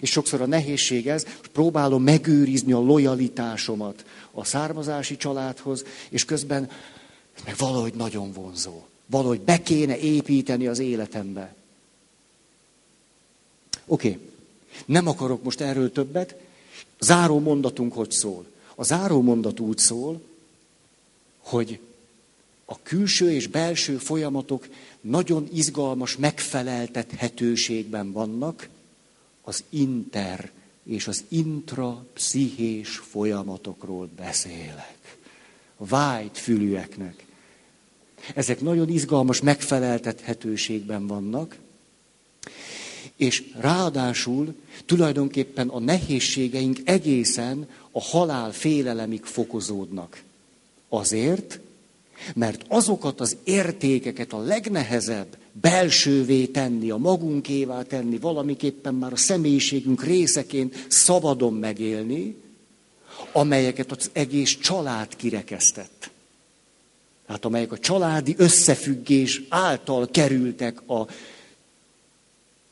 És 0.00 0.10
sokszor 0.10 0.40
a 0.40 0.46
nehézség 0.46 1.08
ez, 1.08 1.24
hogy 1.24 1.50
próbálom 1.52 2.02
megőrizni 2.02 2.72
a 2.72 2.78
lojalitásomat 2.78 4.04
a 4.32 4.44
származási 4.44 5.16
családhoz, 5.16 5.84
és 6.08 6.24
közben 6.24 6.70
meg 7.44 7.56
valahogy 7.56 7.94
nagyon 7.94 8.32
vonzó. 8.32 8.82
Valahogy 9.06 9.40
be 9.40 9.62
kéne 9.62 9.98
építeni 9.98 10.66
az 10.66 10.78
életembe. 10.78 11.54
Oké, 13.86 14.08
okay. 14.08 14.20
nem 14.86 15.08
akarok 15.08 15.42
most 15.42 15.60
erről 15.60 15.92
többet. 15.92 16.34
Záró 17.00 17.38
mondatunk 17.38 17.92
hogy 17.92 18.10
szól? 18.10 18.46
A 18.74 18.84
záró 18.84 19.22
mondat 19.22 19.60
úgy 19.60 19.78
szól, 19.78 20.20
hogy 21.38 21.78
a 22.64 22.82
külső 22.82 23.32
és 23.32 23.46
belső 23.46 23.96
folyamatok 23.96 24.68
nagyon 25.00 25.48
izgalmas 25.52 26.16
megfeleltethetőségben 26.16 28.12
vannak, 28.12 28.68
az 29.44 29.64
inter 29.68 30.50
és 30.84 31.06
az 31.06 31.24
intrapszichés 31.28 32.96
folyamatokról 32.96 34.08
beszélek. 34.16 35.18
Vájt 35.76 36.38
fülűeknek. 36.38 37.26
Ezek 38.34 38.60
nagyon 38.60 38.88
izgalmas 38.88 39.40
megfeleltethetőségben 39.40 41.06
vannak, 41.06 41.58
és 43.16 43.52
ráadásul 43.60 44.54
tulajdonképpen 44.86 45.68
a 45.68 45.78
nehézségeink 45.78 46.78
egészen 46.84 47.68
a 47.90 48.00
halál 48.02 48.52
félelemig 48.52 49.24
fokozódnak. 49.24 50.22
Azért, 50.88 51.60
mert 52.34 52.64
azokat 52.68 53.20
az 53.20 53.36
értékeket 53.44 54.32
a 54.32 54.38
legnehezebb 54.38 55.36
belsővé 55.52 56.46
tenni, 56.46 56.90
a 56.90 56.96
magunkévá 56.96 57.82
tenni, 57.82 58.18
valamiképpen 58.18 58.94
már 58.94 59.12
a 59.12 59.16
személyiségünk 59.16 60.04
részeként 60.04 60.86
szabadon 60.88 61.54
megélni, 61.54 62.36
amelyeket 63.32 63.92
az 63.92 64.10
egész 64.12 64.58
család 64.58 65.16
kirekesztett. 65.16 66.10
Tehát 67.26 67.44
amelyek 67.44 67.72
a 67.72 67.78
családi 67.78 68.34
összefüggés 68.38 69.42
által 69.48 70.08
kerültek 70.10 70.88
a 70.88 71.06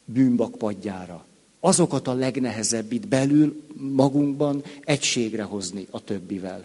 bűnbakpadjára. 0.04 1.24
Azokat 1.60 2.08
a 2.08 2.12
legnehezebb 2.12 2.92
itt 2.92 3.08
belül 3.08 3.62
magunkban 3.76 4.62
egységre 4.80 5.42
hozni 5.42 5.86
a 5.90 6.04
többivel. 6.04 6.64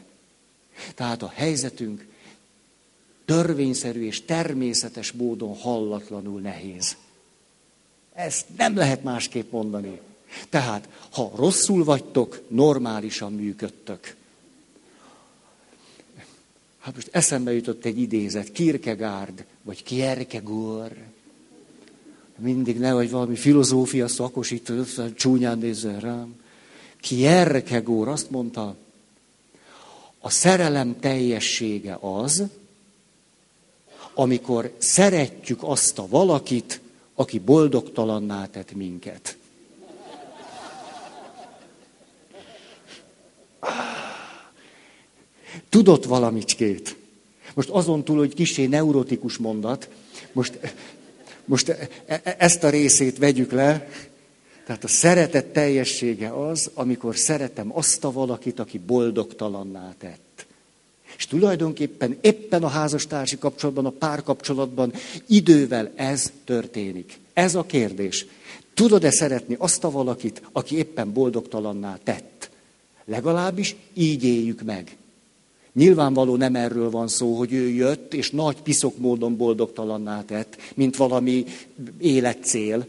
Tehát 0.95 1.21
a 1.21 1.31
helyzetünk 1.35 2.05
törvényszerű 3.27 4.05
és 4.05 4.25
természetes 4.25 5.11
módon 5.11 5.55
hallatlanul 5.55 6.41
nehéz. 6.41 6.95
Ezt 8.13 8.45
nem 8.57 8.75
lehet 8.75 9.03
másképp 9.03 9.51
mondani. 9.51 9.99
Tehát, 10.49 10.89
ha 11.09 11.31
rosszul 11.35 11.83
vagytok, 11.83 12.41
normálisan 12.47 13.33
működtök. 13.33 14.15
Hát 16.79 16.95
most 16.95 17.09
eszembe 17.11 17.53
jutott 17.53 17.85
egy 17.85 17.99
idézet, 17.99 18.51
Kierkegaard, 18.51 19.45
vagy 19.61 19.83
Kierkegaard. 19.83 20.97
Mindig 22.35 22.79
nehogy 22.79 23.09
valami 23.09 23.35
filozófia 23.35 24.07
szakos 24.07 24.51
itt 24.51 24.71
csúnyán 25.15 25.57
nézzen 25.57 25.99
rám. 25.99 26.35
Kierkegaard 27.01 28.07
azt 28.07 28.29
mondta, 28.29 28.75
a 30.19 30.29
szerelem 30.29 30.99
teljessége 30.99 31.97
az, 32.01 32.43
amikor 34.17 34.73
szeretjük 34.77 35.59
azt 35.63 35.99
a 35.99 36.07
valakit, 36.07 36.81
aki 37.15 37.39
boldogtalanná 37.39 38.45
tett 38.45 38.75
minket. 38.75 39.37
Tudott 45.69 46.05
valamicskét. 46.05 46.95
Most 47.53 47.69
azon 47.69 48.03
túl, 48.03 48.17
hogy 48.17 48.33
kisé 48.33 48.65
neurotikus 48.65 49.37
mondat, 49.37 49.89
most, 50.31 50.59
most 51.45 51.69
e, 51.69 51.89
e, 52.05 52.35
ezt 52.37 52.63
a 52.63 52.69
részét 52.69 53.17
vegyük 53.17 53.51
le. 53.51 53.89
Tehát 54.65 54.83
a 54.83 54.87
szeretet 54.87 55.45
teljessége 55.45 56.29
az, 56.29 56.71
amikor 56.73 57.17
szeretem 57.17 57.77
azt 57.77 58.03
a 58.03 58.11
valakit, 58.11 58.59
aki 58.59 58.77
boldogtalanná 58.77 59.93
tett. 59.97 60.26
És 61.17 61.27
tulajdonképpen 61.27 62.17
éppen 62.21 62.63
a 62.63 62.67
házastársi 62.67 63.37
kapcsolatban, 63.37 63.85
a 63.85 63.89
párkapcsolatban 63.89 64.93
idővel 65.27 65.91
ez 65.95 66.31
történik. 66.45 67.19
Ez 67.33 67.55
a 67.55 67.65
kérdés. 67.65 68.25
Tudod-e 68.73 69.11
szeretni 69.11 69.55
azt 69.59 69.83
a 69.83 69.91
valakit, 69.91 70.41
aki 70.51 70.77
éppen 70.77 71.13
boldogtalanná 71.13 71.97
tett? 72.03 72.49
Legalábbis 73.05 73.75
így 73.93 74.23
éljük 74.23 74.61
meg. 74.61 74.97
Nyilvánvaló 75.73 76.35
nem 76.35 76.55
erről 76.55 76.89
van 76.89 77.07
szó, 77.07 77.33
hogy 77.33 77.53
ő 77.53 77.69
jött, 77.69 78.13
és 78.13 78.31
nagy 78.31 78.61
piszok 78.61 78.97
módon 78.97 79.37
boldogtalanná 79.37 80.23
tett, 80.23 80.57
mint 80.75 80.95
valami 80.95 81.45
életcél. 81.99 82.87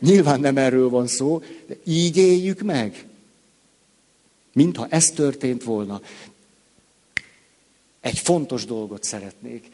Nyilván 0.00 0.40
nem 0.40 0.56
erről 0.56 0.88
van 0.88 1.06
szó, 1.06 1.42
de 1.66 1.76
így 1.84 2.16
éljük 2.16 2.60
meg. 2.60 3.06
Mintha 4.54 4.86
ez 4.88 5.10
történt 5.10 5.64
volna. 5.64 6.00
Egy 8.00 8.18
fontos 8.18 8.64
dolgot 8.64 9.02
szeretnék. 9.02 9.70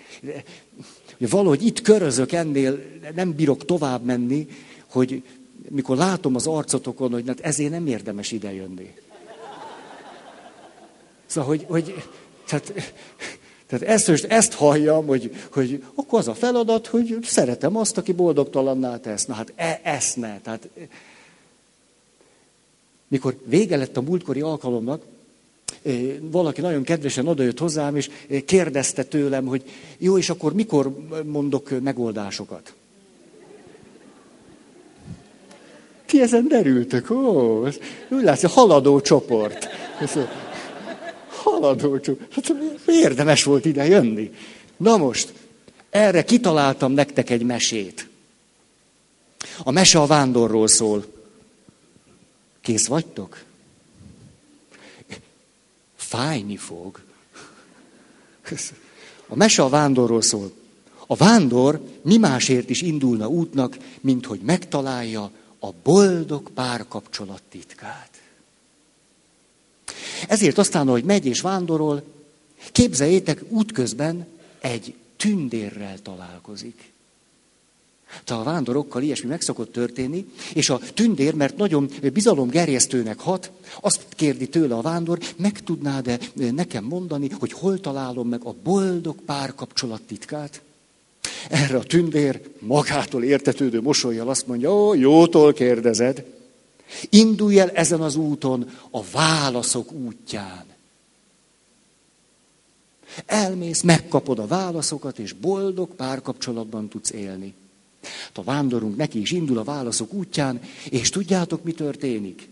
Valahogy 1.18 1.66
itt 1.66 1.80
körözök 1.80 2.32
ennél, 2.32 2.82
nem 3.14 3.32
bírok 3.32 3.64
tovább 3.64 4.04
menni, 4.04 4.48
hogy 4.90 5.22
mikor 5.68 5.96
látom 5.96 6.34
az 6.34 6.46
arcotokon, 6.46 7.12
hogy 7.12 7.24
hát 7.26 7.40
ezért 7.40 7.70
nem 7.70 7.86
érdemes 7.86 8.32
idejönni. 8.32 8.94
Szóval, 11.26 11.48
hogy, 11.48 11.64
hogy 11.68 12.02
tehát, 12.46 12.72
tehát 13.66 13.84
ezt, 13.84 14.24
ezt 14.24 14.52
halljam, 14.52 15.06
hogy, 15.06 15.34
hogy 15.52 15.84
akkor 15.94 16.18
az 16.18 16.28
a 16.28 16.34
feladat, 16.34 16.86
hogy 16.86 17.18
szeretem 17.22 17.76
azt, 17.76 17.98
aki 17.98 18.12
boldogtalanná 18.12 18.96
tesz. 18.96 19.24
Na 19.24 19.34
hát 19.34 19.52
e, 19.56 19.80
ezt 19.82 20.16
ne. 20.16 20.40
Tehát, 20.40 20.68
mikor 23.10 23.36
vége 23.44 23.76
lett 23.76 23.96
a 23.96 24.00
múltkori 24.00 24.40
alkalomnak, 24.40 25.02
valaki 26.20 26.60
nagyon 26.60 26.82
kedvesen 26.82 27.26
odajött 27.26 27.58
hozzám, 27.58 27.96
és 27.96 28.10
kérdezte 28.44 29.04
tőlem, 29.04 29.46
hogy 29.46 29.62
jó, 29.98 30.18
és 30.18 30.30
akkor 30.30 30.52
mikor 30.52 30.96
mondok 31.24 31.80
megoldásokat? 31.82 32.74
Ti 36.06 36.20
ezen 36.20 36.48
derültök, 36.48 37.10
ó, 37.10 37.66
úgy 38.08 38.22
látszik, 38.22 38.48
haladó 38.48 39.00
csoport. 39.00 39.68
Haladó 41.28 41.98
csoport. 41.98 42.34
Hát, 42.34 42.54
érdemes 42.86 43.44
volt 43.44 43.64
ide 43.64 43.86
jönni. 43.86 44.32
Na 44.76 44.96
most, 44.96 45.32
erre 45.90 46.24
kitaláltam 46.24 46.92
nektek 46.92 47.30
egy 47.30 47.42
mesét. 47.42 48.08
A 49.64 49.70
mese 49.70 50.00
a 50.00 50.06
vándorról 50.06 50.68
szól. 50.68 51.19
Kész 52.60 52.86
vagytok? 52.86 53.44
Fájni 55.96 56.56
fog. 56.56 57.00
A 59.26 59.36
mese 59.36 59.62
a 59.62 59.68
vándorról 59.68 60.22
szól. 60.22 60.52
A 61.06 61.14
vándor 61.14 61.80
mi 62.02 62.16
másért 62.16 62.70
is 62.70 62.82
indulna 62.82 63.28
útnak, 63.28 63.76
mint 64.00 64.26
hogy 64.26 64.40
megtalálja 64.40 65.30
a 65.58 65.72
boldog 65.82 66.50
párkapcsolat 66.50 67.42
titkát. 67.48 68.20
Ezért 70.28 70.58
aztán, 70.58 70.88
ahogy 70.88 71.04
megy 71.04 71.26
és 71.26 71.40
vándorol, 71.40 72.02
képzeljétek, 72.72 73.42
útközben 73.48 74.26
egy 74.60 74.94
tündérrel 75.16 76.02
találkozik. 76.02 76.89
Tehát 78.24 78.46
a 78.46 78.50
vándorokkal 78.50 79.02
ilyesmi 79.02 79.28
meg 79.28 79.40
szokott 79.40 79.72
történni, 79.72 80.26
és 80.54 80.70
a 80.70 80.80
tündér, 80.94 81.34
mert 81.34 81.56
nagyon 81.56 81.90
bizalomgerjesztőnek 82.12 83.20
hat, 83.20 83.50
azt 83.80 84.06
kérdi 84.16 84.48
tőle 84.48 84.74
a 84.74 84.80
vándor, 84.80 85.18
meg 85.36 85.60
tudnád-e 85.60 86.18
nekem 86.34 86.84
mondani, 86.84 87.28
hogy 87.38 87.52
hol 87.52 87.80
találom 87.80 88.28
meg 88.28 88.44
a 88.44 88.54
boldog 88.62 89.16
párkapcsolat 89.20 90.02
titkát? 90.02 90.60
Erre 91.50 91.76
a 91.76 91.82
tündér 91.82 92.40
magától 92.58 93.24
értetődő 93.24 93.80
mosolyjal 93.80 94.28
azt 94.28 94.46
mondja, 94.46 94.74
ó, 94.74 94.94
jótól 94.94 95.52
kérdezed. 95.52 96.24
Indulj 97.08 97.58
el 97.58 97.70
ezen 97.70 98.00
az 98.00 98.16
úton 98.16 98.70
a 98.90 99.02
válaszok 99.02 99.92
útján. 99.92 100.64
Elmész, 103.26 103.82
megkapod 103.82 104.38
a 104.38 104.46
válaszokat, 104.46 105.18
és 105.18 105.32
boldog 105.32 105.94
párkapcsolatban 105.94 106.88
tudsz 106.88 107.10
élni. 107.10 107.54
A 108.34 108.42
vándorunk 108.42 108.96
neki 108.96 109.20
is 109.20 109.30
indul 109.30 109.58
a 109.58 109.64
válaszok 109.64 110.12
útján, 110.12 110.60
és 110.90 111.08
tudjátok, 111.08 111.64
mi 111.64 111.72
történik? 111.72 112.48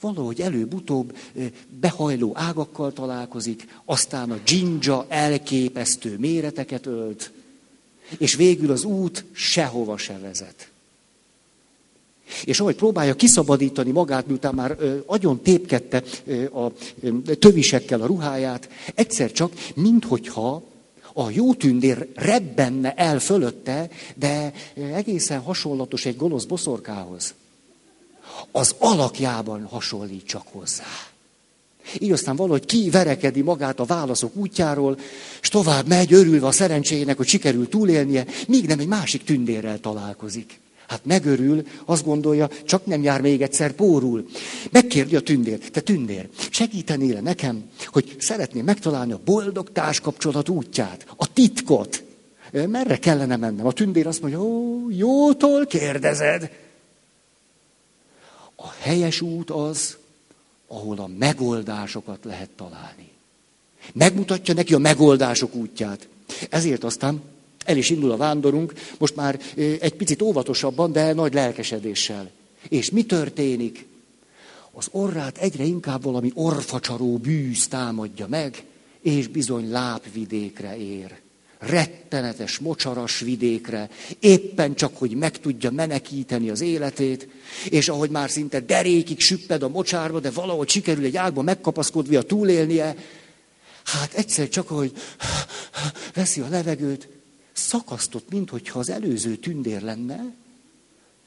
Valahogy 0.00 0.40
előbb-utóbb 0.40 1.16
behajló 1.80 2.32
ágakkal 2.34 2.92
találkozik, 2.92 3.68
aztán 3.84 4.30
a 4.30 4.38
dzsindzsa 4.44 5.06
elképesztő 5.08 6.18
méreteket 6.18 6.86
ölt, 6.86 7.30
és 8.18 8.34
végül 8.34 8.70
az 8.70 8.84
út 8.84 9.24
sehova 9.32 9.96
se 9.96 10.18
vezet. 10.18 10.70
És 12.44 12.60
ahogy 12.60 12.76
próbálja 12.76 13.14
kiszabadítani 13.14 13.90
magát, 13.90 14.26
miután 14.26 14.54
már 14.54 14.76
ö, 14.78 14.98
agyon 15.06 15.42
tépkedte 15.42 16.02
ö, 16.24 16.44
a 16.44 16.72
ö, 17.00 17.34
tövisekkel 17.34 18.00
a 18.00 18.06
ruháját, 18.06 18.68
egyszer 18.94 19.32
csak, 19.32 19.52
minthogyha 19.74 20.62
a 21.18 21.30
jó 21.30 21.54
tündér 21.54 22.08
rebbenne 22.14 22.94
el 22.94 23.18
fölötte, 23.18 23.88
de 24.14 24.52
egészen 24.74 25.40
hasonlatos 25.40 26.06
egy 26.06 26.16
gonosz 26.16 26.44
boszorkához. 26.44 27.34
Az 28.50 28.74
alakjában 28.78 29.64
hasonlít 29.64 30.26
csak 30.26 30.46
hozzá. 30.52 30.84
Így 31.98 32.12
aztán 32.12 32.36
valahogy 32.36 32.64
kiverekedi 32.64 33.40
magát 33.40 33.80
a 33.80 33.84
válaszok 33.84 34.36
útjáról, 34.36 34.98
és 35.42 35.48
tovább 35.48 35.86
megy, 35.86 36.12
örülve 36.12 36.46
a 36.46 36.52
szerencséjének, 36.52 37.16
hogy 37.16 37.26
sikerül 37.26 37.68
túlélnie, 37.68 38.26
míg 38.46 38.66
nem 38.66 38.78
egy 38.78 38.86
másik 38.86 39.24
tündérrel 39.24 39.80
találkozik. 39.80 40.60
Hát 40.88 41.04
megörül, 41.04 41.66
azt 41.84 42.04
gondolja, 42.04 42.48
csak 42.64 42.86
nem 42.86 43.02
jár 43.02 43.20
még 43.20 43.42
egyszer 43.42 43.72
pórul. 43.72 44.26
Megkérdi 44.70 45.16
a 45.16 45.20
tündér, 45.20 45.58
te 45.58 45.80
tündér, 45.80 46.28
segítenél 46.50 47.20
nekem, 47.20 47.70
hogy 47.86 48.16
szeretném 48.18 48.64
megtalálni 48.64 49.12
a 49.12 49.20
boldog 49.24 49.72
társkapcsolat 49.72 50.48
útját, 50.48 51.06
a 51.16 51.32
titkot. 51.32 52.04
Merre 52.52 52.96
kellene 52.98 53.36
mennem? 53.36 53.66
A 53.66 53.72
tündér 53.72 54.06
azt 54.06 54.20
mondja, 54.20 54.40
ó, 54.40 54.90
jótól 54.90 55.66
kérdezed. 55.66 56.50
A 58.56 58.70
helyes 58.78 59.20
út 59.20 59.50
az, 59.50 59.96
ahol 60.66 60.98
a 60.98 61.10
megoldásokat 61.18 62.24
lehet 62.24 62.50
találni. 62.50 63.10
Megmutatja 63.92 64.54
neki 64.54 64.74
a 64.74 64.78
megoldások 64.78 65.54
útját. 65.54 66.08
Ezért 66.50 66.84
aztán 66.84 67.22
el 67.68 67.76
is 67.76 67.90
indul 67.90 68.10
a 68.10 68.16
vándorunk, 68.16 68.72
most 68.98 69.16
már 69.16 69.40
egy 69.56 69.94
picit 69.94 70.22
óvatosabban, 70.22 70.92
de 70.92 71.12
nagy 71.12 71.34
lelkesedéssel. 71.34 72.30
És 72.68 72.90
mi 72.90 73.04
történik? 73.04 73.86
Az 74.72 74.88
orrát 74.90 75.38
egyre 75.38 75.64
inkább 75.64 76.02
valami 76.02 76.30
orfacsaró 76.34 77.16
bűz 77.16 77.68
támadja 77.68 78.26
meg, 78.26 78.64
és 79.00 79.26
bizony 79.26 79.70
lápvidékre 79.70 80.76
ér. 80.76 81.18
Rettenetes, 81.58 82.58
mocsaras 82.58 83.20
vidékre, 83.20 83.90
éppen 84.20 84.74
csak, 84.74 84.96
hogy 84.96 85.10
meg 85.10 85.38
tudja 85.38 85.70
menekíteni 85.70 86.50
az 86.50 86.60
életét, 86.60 87.28
és 87.68 87.88
ahogy 87.88 88.10
már 88.10 88.30
szinte 88.30 88.60
derékig 88.60 89.20
süpped 89.20 89.62
a 89.62 89.68
mocsárba, 89.68 90.20
de 90.20 90.30
valahogy 90.30 90.68
sikerül 90.68 91.04
egy 91.04 91.16
ágba 91.16 91.42
megkapaszkodva 91.42 92.22
túlélnie, 92.22 92.96
hát 93.84 94.14
egyszer 94.14 94.48
csak, 94.48 94.68
hogy 94.68 94.92
veszi 96.14 96.40
a 96.40 96.48
levegőt, 96.48 97.17
szakasztott, 97.58 98.30
minthogyha 98.30 98.78
az 98.78 98.90
előző 98.90 99.36
tündér 99.36 99.82
lenne, 99.82 100.34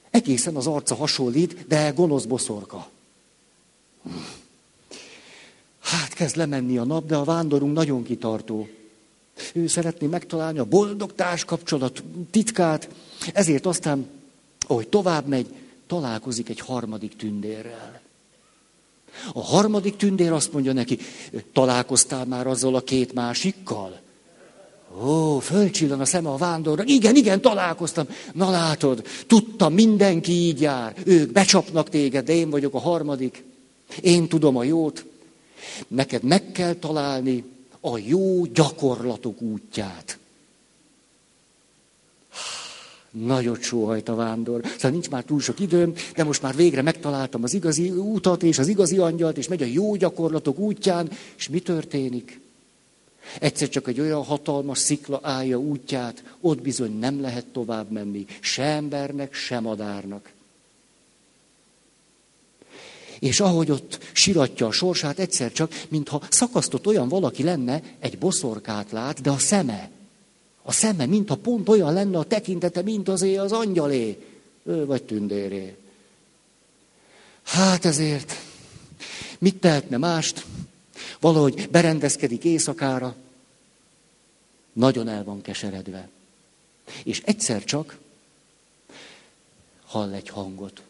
egészen 0.09 0.55
az 0.55 0.67
arca 0.67 0.95
hasonlít, 0.95 1.67
de 1.67 1.89
gonosz 1.89 2.25
boszorka. 2.25 2.89
Hát 5.79 6.13
kezd 6.13 6.35
lemenni 6.35 6.77
a 6.77 6.83
nap, 6.83 7.05
de 7.05 7.15
a 7.15 7.23
vándorunk 7.23 7.73
nagyon 7.73 8.03
kitartó. 8.03 8.67
Ő 9.53 9.67
szeretné 9.67 10.07
megtalálni 10.07 10.59
a 10.59 10.65
boldog 10.65 11.15
társkapcsolat 11.15 12.03
titkát, 12.31 12.89
ezért 13.33 13.65
aztán, 13.65 14.09
ahogy 14.67 14.87
tovább 14.87 15.27
megy, 15.27 15.53
találkozik 15.87 16.49
egy 16.49 16.59
harmadik 16.59 17.15
tündérrel. 17.15 18.01
A 19.33 19.41
harmadik 19.41 19.95
tündér 19.95 20.31
azt 20.31 20.53
mondja 20.53 20.73
neki, 20.73 20.97
találkoztál 21.53 22.25
már 22.25 22.47
azzal 22.47 22.75
a 22.75 22.83
két 22.83 23.13
másikkal? 23.13 23.99
Ó, 24.99 25.39
fölcsillan 25.39 25.99
a 25.99 26.06
szeme 26.06 26.30
a 26.30 26.38
vándorra. 26.38 26.84
Igen, 26.86 27.15
igen, 27.15 27.41
találkoztam. 27.41 28.08
Na 28.34 28.49
látod, 28.49 29.04
tudtam, 29.27 29.73
mindenki 29.73 30.32
így 30.32 30.62
jár. 30.62 30.95
Ők 31.04 31.32
becsapnak 31.32 31.89
téged, 31.89 32.25
de 32.25 32.34
én 32.34 32.49
vagyok 32.49 32.73
a 32.73 32.80
harmadik. 32.80 33.43
Én 34.01 34.27
tudom 34.27 34.58
a 34.58 34.63
jót. 34.63 35.06
Neked 35.88 36.23
meg 36.23 36.51
kell 36.51 36.73
találni 36.73 37.43
a 37.80 37.97
jó 37.97 38.45
gyakorlatok 38.45 39.41
útját. 39.41 40.17
Nagyot 43.12 43.62
sóhajt 43.62 44.10
a 44.10 44.15
vándor. 44.15 44.62
Szóval 44.75 44.91
nincs 44.91 45.10
már 45.10 45.23
túl 45.23 45.39
sok 45.39 45.60
időm, 45.60 45.93
de 46.15 46.23
most 46.23 46.41
már 46.41 46.56
végre 46.56 46.82
megtaláltam 46.82 47.43
az 47.43 47.54
igazi 47.54 47.89
útat 47.89 48.43
és 48.43 48.60
az 48.60 48.67
igazi 48.67 48.97
angyalt, 48.97 49.38
és 49.38 49.47
megy 49.47 49.62
a 49.62 49.65
jó 49.65 49.95
gyakorlatok 49.95 50.60
útján, 50.60 51.10
és 51.38 51.49
mi 51.49 51.60
történik? 51.60 52.40
Egyszer 53.39 53.69
csak 53.69 53.88
egy 53.88 53.99
olyan 53.99 54.23
hatalmas 54.23 54.77
szikla 54.77 55.19
állja 55.23 55.60
útját, 55.60 56.23
ott 56.41 56.62
bizony 56.62 56.99
nem 56.99 57.21
lehet 57.21 57.45
tovább 57.45 57.91
menni, 57.91 58.25
se 58.39 58.63
embernek, 58.63 59.34
se 59.34 59.60
madárnak. 59.60 60.31
És 63.19 63.39
ahogy 63.39 63.71
ott 63.71 63.99
siratja 64.13 64.67
a 64.67 64.71
sorsát, 64.71 65.19
egyszer 65.19 65.51
csak, 65.51 65.86
mintha 65.89 66.21
szakasztott 66.29 66.88
olyan 66.88 67.07
valaki 67.07 67.43
lenne, 67.43 67.81
egy 67.99 68.17
boszorkát 68.17 68.91
lát, 68.91 69.21
de 69.21 69.29
a 69.29 69.38
szeme, 69.38 69.89
a 70.63 70.71
szeme, 70.71 71.05
mintha 71.05 71.36
pont 71.36 71.69
olyan 71.69 71.93
lenne 71.93 72.17
a 72.17 72.23
tekintete, 72.23 72.81
mint 72.81 73.10
azé 73.10 73.36
az 73.36 73.51
angyalé, 73.51 74.25
ő 74.63 74.86
vagy 74.86 75.03
tündéré. 75.03 75.75
Hát 77.43 77.86
ezért, 77.86 78.36
mit 79.39 79.55
tehetne 79.55 79.97
mást? 79.97 80.45
Valahogy 81.21 81.69
berendezkedik 81.69 82.43
éjszakára, 82.43 83.15
nagyon 84.73 85.07
el 85.07 85.23
van 85.23 85.41
keseredve. 85.41 86.10
És 87.03 87.21
egyszer 87.25 87.63
csak 87.63 87.97
hall 89.86 90.13
egy 90.13 90.29
hangot. 90.29 90.81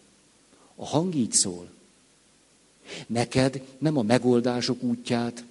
A 0.75 0.85
hang 0.85 1.15
így 1.15 1.31
szól. 1.31 1.69
Neked 3.07 3.61
nem 3.77 3.97
a 3.97 4.01
megoldások 4.01 4.81
útját, 4.81 5.43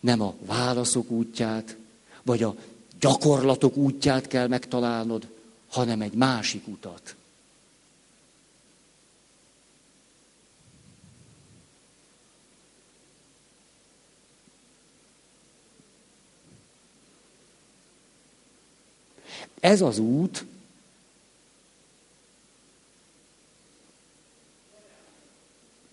nem 0.00 0.20
a 0.20 0.34
válaszok 0.46 1.10
útját, 1.10 1.76
vagy 2.22 2.42
a 2.42 2.56
gyakorlatok 3.00 3.76
útját 3.76 4.26
kell 4.26 4.46
megtalálnod, 4.46 5.28
hanem 5.68 6.00
egy 6.00 6.12
másik 6.12 6.66
utat. 6.66 7.14
Ez 19.62 19.80
az 19.80 19.98
út 19.98 20.44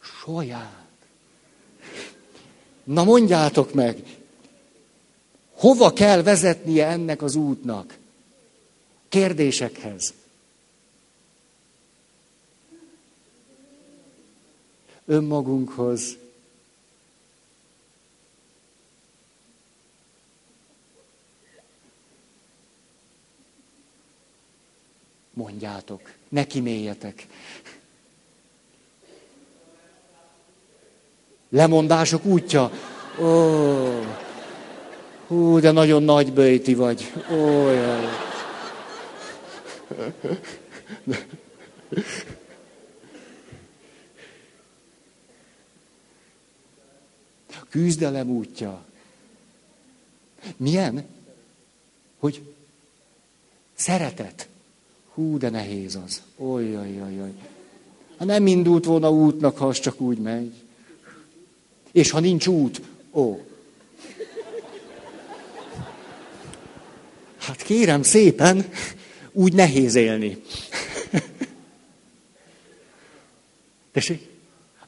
saját. 0.01 0.87
Na 2.83 3.03
mondjátok 3.03 3.73
meg, 3.73 4.03
hova 5.51 5.93
kell 5.93 6.21
vezetnie 6.23 6.87
ennek 6.87 7.21
az 7.21 7.35
útnak? 7.35 7.97
Kérdésekhez. 9.09 10.13
Önmagunkhoz. 15.05 16.17
Mondjátok, 25.39 26.11
ne 26.29 26.47
kiméljetek. 26.47 27.27
Lemondások 31.49 32.25
útja. 32.25 32.71
Ó, 33.21 34.03
hú, 35.27 35.59
de 35.59 35.71
nagyon 35.71 36.03
nagy 36.03 36.33
bőjti 36.33 36.73
vagy. 36.73 37.13
Ó, 37.31 37.69
jaj. 37.69 38.05
Küzdelem 47.69 48.29
útja. 48.29 48.85
Milyen? 50.57 51.05
Hogy 52.17 52.53
szeretet. 53.75 54.47
Hú, 55.19 55.37
de 55.37 55.49
nehéz 55.49 55.99
az. 56.05 56.21
Ojjajjajjaj. 56.35 57.33
Ha 58.17 58.25
nem 58.25 58.47
indult 58.47 58.85
volna 58.85 59.11
útnak, 59.11 59.57
ha 59.57 59.67
az 59.67 59.79
csak 59.79 60.01
úgy 60.01 60.17
megy. 60.17 60.53
És 61.91 62.11
ha 62.11 62.19
nincs 62.19 62.47
út, 62.47 62.81
ó. 63.11 63.45
Hát 67.37 67.61
kérem 67.61 68.03
szépen, 68.03 68.69
úgy 69.31 69.53
nehéz 69.53 69.95
élni. 69.95 70.41
Tessék? 73.91 74.29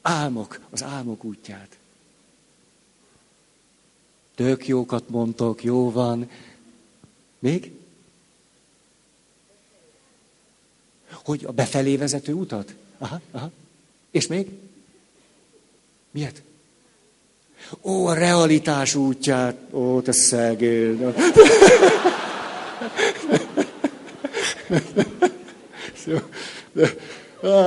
Álmok, 0.02 0.60
az 0.70 0.84
álmok 0.84 1.24
útját. 1.24 1.78
Tök 4.36 4.68
jókat 4.68 5.10
mondtok, 5.10 5.64
jó 5.64 5.92
van. 5.92 6.30
Még? 7.40 7.72
Hogy 11.24 11.46
a 11.46 11.52
befelé 11.52 11.96
vezető 11.96 12.34
utat? 12.34 12.74
Aha, 12.98 13.22
aha. 13.32 13.52
És 14.12 14.28
még? 14.28 14.48
Miért? 16.12 16.42
Ó, 17.82 18.06
a 18.06 18.14
realitás 18.14 18.96
útját, 18.96 19.58
ó, 19.72 20.02
te 20.02 20.12
szegény. 20.12 21.14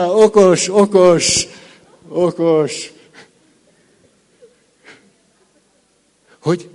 okos, 0.09 0.69
okos, 0.69 1.47
okos. 2.09 2.93
Hogy? 6.39 6.71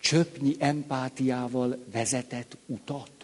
Csöpnyi 0.00 0.56
empátiával 0.58 1.78
vezetett 1.92 2.56
utat? 2.66 3.17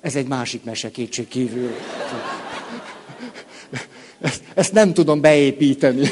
Ez 0.00 0.16
egy 0.16 0.26
másik 0.26 0.64
mese 0.64 0.90
kétség 0.90 1.28
kívül. 1.28 1.70
Ezt, 4.20 4.42
ezt 4.54 4.72
nem 4.72 4.92
tudom 4.92 5.20
beépíteni. 5.20 6.08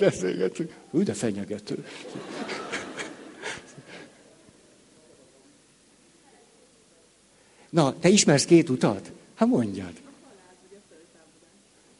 Beszélgetünk. 0.00 0.72
Úgy, 0.90 1.04
de 1.04 1.12
fenyegető. 1.12 1.84
Na, 7.70 7.98
te 7.98 8.08
ismersz 8.08 8.44
két 8.44 8.68
utat? 8.68 9.12
Hát 9.34 9.48
mondjad. 9.48 9.92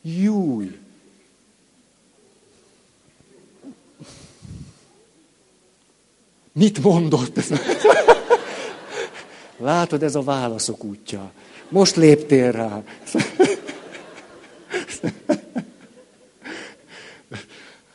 Júj! 0.03 0.79
Mit 6.53 6.83
mondott? 6.83 7.39
Látod, 9.57 10.03
ez 10.03 10.15
a 10.15 10.23
válaszok 10.23 10.85
útja. 10.85 11.33
Most 11.69 11.97
léptél 11.97 12.53
rá. 12.53 12.83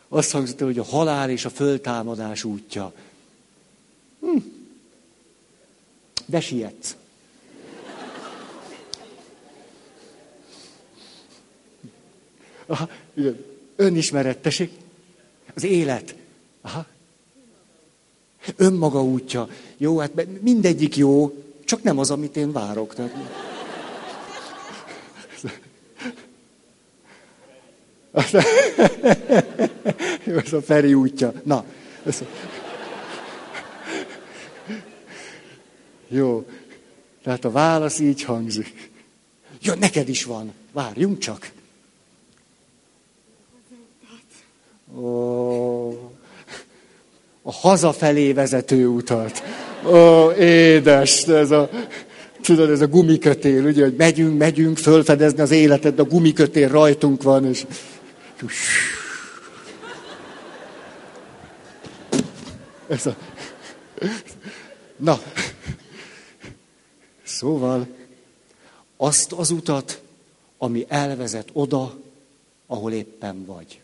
Azt 0.10 0.32
hangzott, 0.32 0.60
hogy 0.60 0.80
a 0.80 0.84
halál 0.84 1.30
és 1.30 1.46
a 1.46 1.50
föltámadás 1.50 2.44
útja. 2.44 2.94
Hm. 4.20 4.38
De 6.26 6.40
sietsz. 6.40 6.96
Aha, 12.66 12.90
igen. 13.14 13.46
Önismeret, 13.76 14.38
tessék. 14.38 14.72
Az 15.56 15.64
élet. 15.64 16.16
Aha. 16.62 16.86
Önmaga 18.56 19.04
útja. 19.04 19.50
Jó, 19.78 19.98
hát 19.98 20.42
mindegyik 20.42 20.96
jó, 20.96 21.34
csak 21.72 21.84
nem 21.84 22.00
az, 22.00 22.12
amit 22.12 22.38
én 22.38 22.52
várok. 22.52 22.96
Tehát... 22.96 23.16
Ez 30.46 30.54
a 30.54 30.62
Feri 30.62 30.94
útja. 30.94 31.34
Na. 31.44 31.66
Ez... 32.06 32.24
Jó. 36.08 36.46
Tehát 37.24 37.46
a 37.46 37.52
válasz 37.52 38.00
így 38.00 38.24
hangzik. 38.24 38.92
Jó, 39.62 39.74
neked 39.74 40.10
is 40.10 40.24
van. 40.24 40.54
Várjunk 40.72 41.18
csak. 41.18 41.52
Ó, 44.96 45.90
a 47.42 47.52
hazafelé 47.52 48.34
vezető 48.34 48.88
utat. 48.88 49.44
Ó, 49.86 50.32
édes, 50.32 51.24
ez 51.28 51.52
a, 51.52 51.70
tudod, 52.42 52.70
ez 52.70 52.82
a 52.82 52.88
gumikötél, 52.88 53.66
ugye, 53.66 53.84
hogy 53.84 53.96
megyünk, 53.96 54.38
megyünk 54.38 54.78
fölfedezni 54.78 55.42
az 55.42 55.52
életet, 55.52 55.96
de 55.96 56.02
a 56.02 56.06
gumikötél 56.06 56.70
rajtunk 56.70 57.24
van, 57.24 57.46
és... 57.46 57.66
Ez 62.88 63.06
a... 63.06 63.16
Na, 64.98 65.22
szóval 67.24 67.88
azt 68.98 69.32
az 69.32 69.52
utat, 69.52 70.02
ami 70.58 70.86
elvezet 70.88 71.50
oda, 71.54 71.98
ahol 72.68 72.92
éppen 72.92 73.46
vagy. 73.46 73.82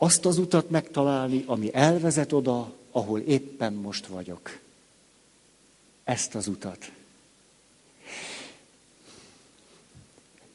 Azt 0.00 0.26
az 0.26 0.38
utat 0.38 0.70
megtalálni, 0.70 1.44
ami 1.46 1.74
elvezet 1.74 2.32
oda, 2.32 2.72
ahol 2.90 3.20
éppen 3.20 3.72
most 3.72 4.06
vagyok. 4.06 4.58
Ezt 6.04 6.34
az 6.34 6.46
utat. 6.46 6.90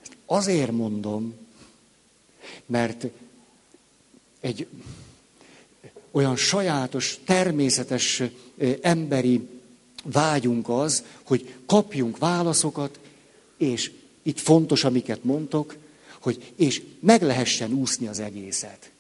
Ezt 0.02 0.12
azért 0.26 0.72
mondom, 0.72 1.36
mert 2.66 3.06
egy 4.40 4.68
olyan 6.12 6.36
sajátos, 6.36 7.20
természetes 7.26 8.24
emberi 8.82 9.48
vágyunk 10.04 10.70
az, 10.70 11.04
hogy 11.24 11.54
kapjunk 11.66 12.18
válaszokat, 12.18 13.00
és 13.58 13.92
itt 14.22 14.40
fontos, 14.40 14.84
amiket 14.84 15.24
mondtok, 15.24 15.76
hogy 16.20 16.54
és 16.56 16.82
meg 17.00 17.22
lehessen 17.22 17.74
úszni 17.74 18.08
az 18.08 18.20
egészet. 18.20 18.92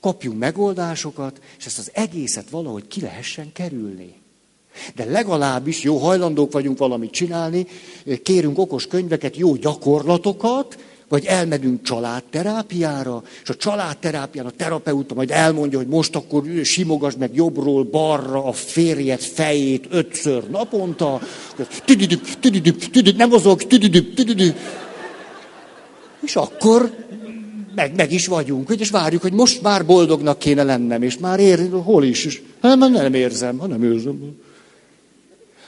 Kapjunk 0.00 0.38
megoldásokat, 0.38 1.40
és 1.58 1.66
ezt 1.66 1.78
az 1.78 1.90
egészet 1.94 2.50
valahogy 2.50 2.88
ki 2.88 3.00
lehessen 3.00 3.52
kerülni. 3.52 4.14
De 4.94 5.04
legalábbis 5.04 5.82
jó 5.82 5.96
hajlandók 5.96 6.52
vagyunk 6.52 6.78
valamit 6.78 7.10
csinálni, 7.10 7.66
kérünk 8.22 8.58
okos 8.58 8.86
könyveket, 8.86 9.36
jó 9.36 9.54
gyakorlatokat, 9.54 10.78
vagy 11.08 11.24
elmegyünk 11.24 11.82
családterápiára, 11.82 13.22
és 13.42 13.48
a 13.48 13.56
családterápián 13.56 14.46
a 14.46 14.50
terapeuta 14.50 15.14
majd 15.14 15.30
elmondja, 15.30 15.78
hogy 15.78 15.86
most 15.86 16.16
akkor 16.16 16.42
simogass 16.62 17.14
meg 17.18 17.34
jobbról 17.34 17.84
balra 17.84 18.44
a 18.44 18.52
férjed 18.52 19.20
fejét 19.20 19.86
ötször 19.90 20.50
naponta, 20.50 21.20
tüdüdüp, 21.84 22.40
tüdüdüp, 22.40 22.78
tüdüdüp, 22.78 23.16
nem 23.16 23.28
mozog, 23.28 23.62
tüdüdüp, 23.62 24.14
tüdüdüp. 24.14 24.56
És 26.20 26.36
akkor 26.36 26.94
meg, 27.78 27.94
meg 27.94 28.12
is 28.12 28.26
vagyunk, 28.26 28.74
és 28.78 28.90
várjuk, 28.90 29.22
hogy 29.22 29.32
most 29.32 29.62
már 29.62 29.86
boldognak 29.86 30.38
kéne 30.38 30.62
lennem, 30.62 31.02
és 31.02 31.18
már 31.18 31.40
ér, 31.40 31.70
hol 31.70 32.04
is, 32.04 32.24
és 32.24 32.42
hát 32.60 32.78
nem 32.78 33.14
érzem, 33.14 33.58
ha 33.58 33.66
nem 33.66 33.82
érzem. 33.82 34.36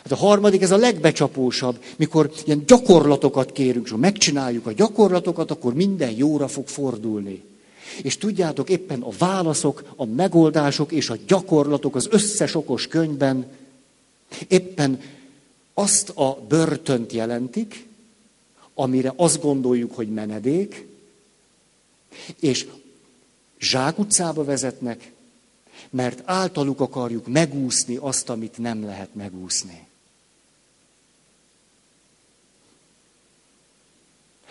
Hát 0.02 0.12
a 0.12 0.16
harmadik, 0.16 0.62
ez 0.62 0.70
a 0.70 0.76
legbecsapósabb, 0.76 1.78
mikor 1.96 2.30
ilyen 2.44 2.62
gyakorlatokat 2.66 3.52
kérünk, 3.52 3.84
és 3.84 3.90
ha 3.90 3.96
megcsináljuk 3.96 4.66
a 4.66 4.72
gyakorlatokat, 4.72 5.50
akkor 5.50 5.74
minden 5.74 6.10
jóra 6.10 6.48
fog 6.48 6.68
fordulni. 6.68 7.42
És 8.02 8.18
tudjátok, 8.18 8.70
éppen 8.70 9.00
a 9.00 9.10
válaszok, 9.18 9.82
a 9.96 10.04
megoldások 10.04 10.92
és 10.92 11.10
a 11.10 11.16
gyakorlatok 11.26 11.96
az 11.96 12.08
összes 12.10 12.54
okos 12.54 12.86
könyvben 12.86 13.46
éppen 14.48 15.00
azt 15.74 16.08
a 16.08 16.38
börtönt 16.48 17.12
jelentik, 17.12 17.86
amire 18.74 19.12
azt 19.16 19.40
gondoljuk, 19.40 19.94
hogy 19.94 20.08
menedék, 20.08 20.89
és 22.40 22.66
zsákutcába 23.58 24.44
vezetnek, 24.44 25.12
mert 25.90 26.22
általuk 26.24 26.80
akarjuk 26.80 27.26
megúszni 27.26 27.96
azt, 27.96 28.28
amit 28.28 28.58
nem 28.58 28.84
lehet 28.84 29.14
megúszni. 29.14 29.88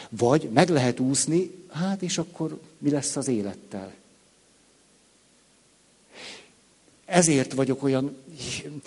Vagy 0.10 0.50
meg 0.50 0.70
lehet 0.70 1.00
úszni, 1.00 1.52
hát 1.72 2.02
és 2.02 2.18
akkor 2.18 2.60
mi 2.78 2.90
lesz 2.90 3.16
az 3.16 3.28
élettel? 3.28 3.94
Ezért 7.06 7.54
vagyok 7.54 7.84
olyan 7.84 8.18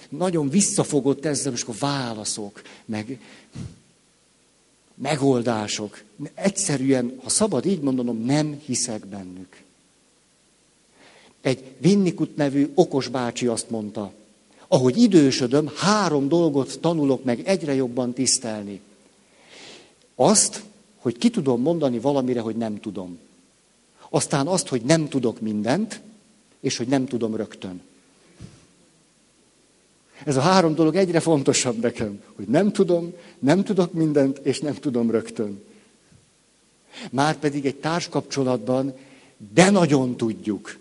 nagyon 0.09 0.49
visszafogott 0.49 1.25
ezzel, 1.25 1.53
és 1.53 1.63
akkor 1.63 1.77
válaszok, 1.79 2.63
meg 2.85 3.21
megoldások. 5.03 6.03
Egyszerűen, 6.35 7.19
ha 7.23 7.29
szabad 7.29 7.67
így 7.67 7.81
mondanom, 7.81 8.25
nem 8.25 8.61
hiszek 8.65 9.07
bennük. 9.07 9.63
Egy 11.41 11.65
Vinnikut 11.79 12.37
nevű 12.37 12.71
okos 12.75 13.09
bácsi 13.09 13.47
azt 13.47 13.71
mondta, 13.71 14.13
ahogy 14.69 14.97
idősödöm, 14.97 15.71
három 15.77 16.29
dolgot 16.29 16.81
tanulok 16.81 17.25
meg 17.25 17.41
egyre 17.45 17.75
jobban 17.75 18.13
tisztelni. 18.13 18.81
Azt, 20.15 20.63
hogy 20.97 21.19
ki 21.19 21.31
tudom 21.31 21.61
mondani 21.61 21.99
valamire, 21.99 22.41
hogy 22.41 22.57
nem 22.57 22.81
tudom. 22.81 23.19
Aztán 24.11 24.47
azt, 24.47 24.69
hogy 24.69 24.83
nem 24.83 25.09
tudok 25.09 25.41
mindent, 25.41 26.01
és 26.61 26.77
hogy 26.77 26.87
nem 26.87 27.07
tudom 27.07 27.37
rögtön. 27.37 27.81
Ez 30.25 30.37
a 30.37 30.41
három 30.41 30.75
dolog 30.75 30.97
egyre 30.97 31.21
fontosabb 31.21 31.81
nekem, 31.81 32.23
hogy 32.35 32.47
nem 32.47 32.73
tudom, 32.73 33.13
nem 33.39 33.65
tudok 33.65 33.93
mindent, 33.93 34.39
és 34.39 34.61
nem 34.61 34.75
tudom 34.75 35.11
rögtön. 35.11 35.63
Márpedig 37.11 37.67
egy 37.67 37.77
társkapcsolatban, 37.77 38.95
de 39.55 39.71
nagyon 39.71 40.17
tudjuk. 40.17 40.79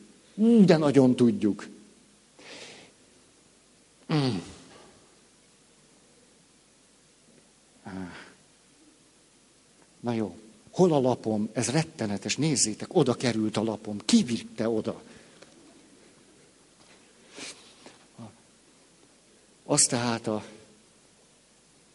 De 0.66 0.78
nagyon 0.78 1.16
tudjuk. 1.16 1.68
Mm. 4.14 4.38
Na 10.00 10.14
jó, 10.14 10.36
hol 10.72 10.94
a 10.94 11.00
lapom? 11.00 11.50
Ez 11.54 11.70
rettenetes, 11.70 12.36
nézzétek, 12.36 12.96
oda 12.96 13.14
került 13.14 13.58
a 13.58 13.64
lapom. 13.64 13.98
Ki 14.06 14.24
vitte 14.24 14.70
oda? 14.70 15.02
Az 19.72 19.86
tehát 19.86 20.28
a 20.28 20.44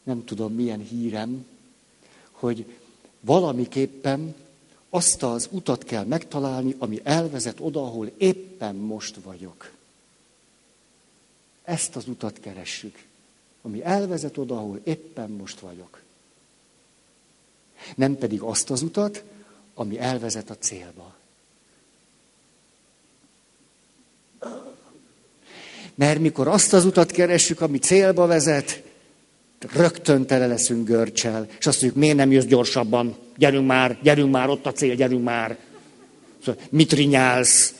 nem 0.02 0.24
tudom 0.24 0.54
milyen 0.54 0.80
hírem, 0.80 1.46
hogy 2.30 2.76
valamiképpen 3.20 4.34
azt 4.88 5.22
az 5.22 5.48
utat 5.50 5.84
kell 5.84 6.04
megtalálni, 6.04 6.74
ami 6.78 7.00
elvezet 7.04 7.60
oda, 7.60 7.82
ahol 7.82 8.10
éppen 8.16 8.74
most 8.74 9.16
vagyok. 9.16 9.70
Ezt 11.62 11.96
az 11.96 12.08
utat 12.08 12.40
keressük, 12.40 13.04
ami 13.62 13.84
elvezet 13.84 14.38
oda, 14.38 14.56
ahol 14.56 14.80
éppen 14.84 15.30
most 15.30 15.60
vagyok. 15.60 16.02
Nem 17.96 18.16
pedig 18.16 18.40
azt 18.40 18.70
az 18.70 18.82
utat, 18.82 19.24
ami 19.74 19.98
elvezet 19.98 20.50
a 20.50 20.58
célba. 20.58 21.14
Mert 25.96 26.18
mikor 26.18 26.48
azt 26.48 26.72
az 26.72 26.84
utat 26.84 27.10
keressük, 27.10 27.60
ami 27.60 27.78
célba 27.78 28.26
vezet, 28.26 28.82
rögtön 29.72 30.26
tele 30.26 30.46
leszünk 30.46 30.86
görcsel. 30.86 31.46
És 31.58 31.66
azt 31.66 31.80
mondjuk, 31.80 32.02
miért 32.02 32.16
nem 32.16 32.32
jössz 32.32 32.44
gyorsabban? 32.44 33.16
Gyerünk 33.36 33.66
már, 33.66 33.98
gyerünk 34.02 34.32
már, 34.32 34.48
ott 34.48 34.66
a 34.66 34.72
cél, 34.72 34.94
gyerünk 34.94 35.24
már. 35.24 35.58
Szóval, 36.44 36.62
mit 36.70 36.92
rinyálsz? 36.92 37.74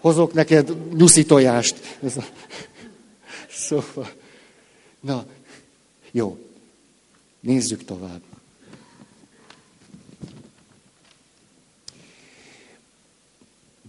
Hozok 0.00 0.32
neked 0.32 0.94
nyuszi 0.96 1.24
tojást. 1.24 1.98
Szóval, 3.50 4.10
na, 5.00 5.24
jó, 6.10 6.38
nézzük 7.40 7.84
tovább. 7.84 8.29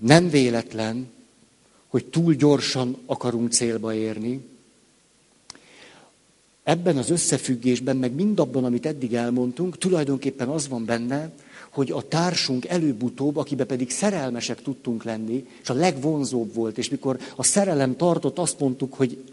Nem 0.02 0.30
véletlen, 0.30 1.08
hogy 1.88 2.06
túl 2.06 2.34
gyorsan 2.34 2.98
akarunk 3.06 3.52
célba 3.52 3.94
érni. 3.94 4.46
Ebben 6.64 6.98
az 6.98 7.10
összefüggésben, 7.10 7.98
meg 7.98 8.12
mindabban, 8.14 8.66
amit 8.66 8.86
eddig 8.86 9.14
elmondtunk, 9.14 9.78
tulajdonképpen 9.78 10.48
az 10.48 10.68
van 10.68 10.86
benne, 10.86 11.32
hogy 11.70 11.92
a 11.92 12.08
társunk 12.08 12.66
előbb-utóbb, 12.66 13.38
akibe 13.38 13.64
pedig 13.64 13.90
szerelmesek 13.90 14.62
tudtunk 14.62 15.04
lenni, 15.04 15.48
és 15.62 15.70
a 15.70 15.74
legvonzóbb 15.74 16.54
volt, 16.54 16.78
és 16.78 16.90
mikor 16.90 17.20
a 17.36 17.44
szerelem 17.44 17.96
tartott, 17.96 18.38
azt 18.38 18.60
mondtuk, 18.60 18.94
hogy 18.94 19.24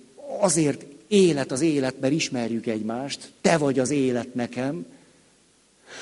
azért 0.40 0.84
élet 1.06 1.52
az 1.52 1.60
élet, 1.60 2.00
mert 2.00 2.12
ismerjük 2.12 2.66
egymást, 2.66 3.32
te 3.40 3.56
vagy 3.56 3.78
az 3.78 3.90
élet 3.90 4.34
nekem, 4.34 4.86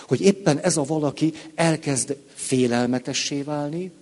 hogy 0.07 0.21
éppen 0.21 0.59
ez 0.59 0.77
a 0.77 0.85
valaki 0.85 1.33
elkezd 1.55 2.17
félelmetessé 2.35 3.43
válni, 3.43 3.93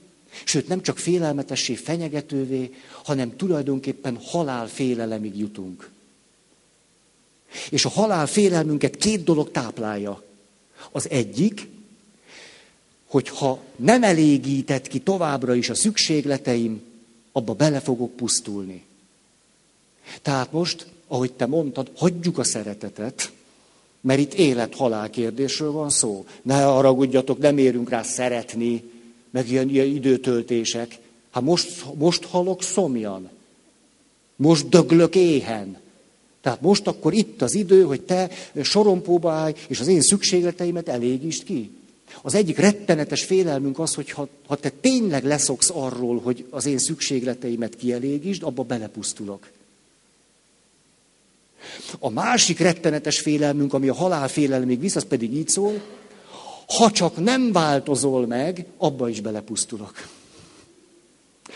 Sőt, 0.44 0.68
nem 0.68 0.82
csak 0.82 0.98
félelmetessé, 0.98 1.74
fenyegetővé, 1.74 2.74
hanem 3.02 3.36
tulajdonképpen 3.36 4.18
halál 4.22 4.66
félelemig 4.66 5.38
jutunk. 5.38 5.90
És 7.70 7.84
a 7.84 7.88
halál 7.88 8.26
félelmünket 8.26 8.96
két 8.96 9.24
dolog 9.24 9.50
táplálja. 9.50 10.22
Az 10.92 11.10
egyik, 11.10 11.68
hogy 13.06 13.28
ha 13.28 13.62
nem 13.76 14.02
elégített 14.02 14.86
ki 14.86 14.98
továbbra 14.98 15.54
is 15.54 15.68
a 15.68 15.74
szükségleteim, 15.74 16.82
abba 17.32 17.54
bele 17.54 17.80
fogok 17.80 18.16
pusztulni. 18.16 18.84
Tehát 20.22 20.52
most, 20.52 20.86
ahogy 21.06 21.32
te 21.32 21.46
mondtad, 21.46 21.90
hagyjuk 21.96 22.38
a 22.38 22.44
szeretetet, 22.44 23.32
mert 24.00 24.20
itt 24.20 24.34
élet-halál 24.34 25.10
kérdésről 25.10 25.70
van 25.70 25.90
szó. 25.90 26.26
Ne 26.42 26.62
haragudjatok, 26.62 27.38
nem 27.38 27.58
érünk 27.58 27.88
rá 27.88 28.02
szeretni, 28.02 28.82
meg 29.34 29.50
ilyen, 29.50 29.68
ilyen 29.68 29.86
időtöltések. 29.86 30.98
Hát 31.30 31.42
most, 31.42 31.84
most 31.94 32.24
halok 32.24 32.62
szomjan. 32.62 33.30
Most 34.36 34.68
döglök 34.68 35.14
éhen. 35.14 35.76
Tehát 36.40 36.60
most 36.60 36.86
akkor 36.86 37.12
itt 37.12 37.42
az 37.42 37.54
idő, 37.54 37.82
hogy 37.82 38.00
te 38.00 38.30
sorompóba 38.62 39.30
állj, 39.30 39.54
és 39.68 39.80
az 39.80 39.86
én 39.86 40.00
szükségleteimet 40.00 40.88
elégítsd 40.88 41.44
ki. 41.44 41.70
Az 42.22 42.34
egyik 42.34 42.58
rettenetes 42.58 43.24
félelmünk 43.24 43.78
az, 43.78 43.94
hogy 43.94 44.10
ha, 44.10 44.28
ha 44.46 44.56
te 44.56 44.72
tényleg 44.80 45.24
leszoksz 45.24 45.70
arról, 45.72 46.20
hogy 46.20 46.44
az 46.50 46.66
én 46.66 46.78
szükségleteimet 46.78 47.76
kielégítsd, 47.76 48.42
abba 48.42 48.62
belepusztulok. 48.62 49.50
A 51.98 52.10
másik 52.10 52.58
rettenetes 52.58 53.20
félelmünk, 53.20 53.72
ami 53.72 53.88
a 53.88 53.94
halál 53.94 54.28
félelmig 54.28 54.80
visz, 54.80 54.96
az 54.96 55.04
pedig 55.04 55.34
így 55.34 55.48
szól, 55.48 55.80
ha 56.66 56.90
csak 56.90 57.16
nem 57.16 57.52
változol 57.52 58.26
meg, 58.26 58.66
abba 58.76 59.08
is 59.08 59.20
belepusztulok. 59.20 60.08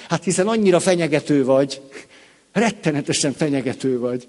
Hát 0.09 0.25
hiszen 0.25 0.49
annyira 0.49 0.81
fenyegető 0.81 1.45
vagy, 1.45 1.81
rettenetesen 2.53 3.33
fenyegető 3.33 3.99
vagy. 3.99 4.29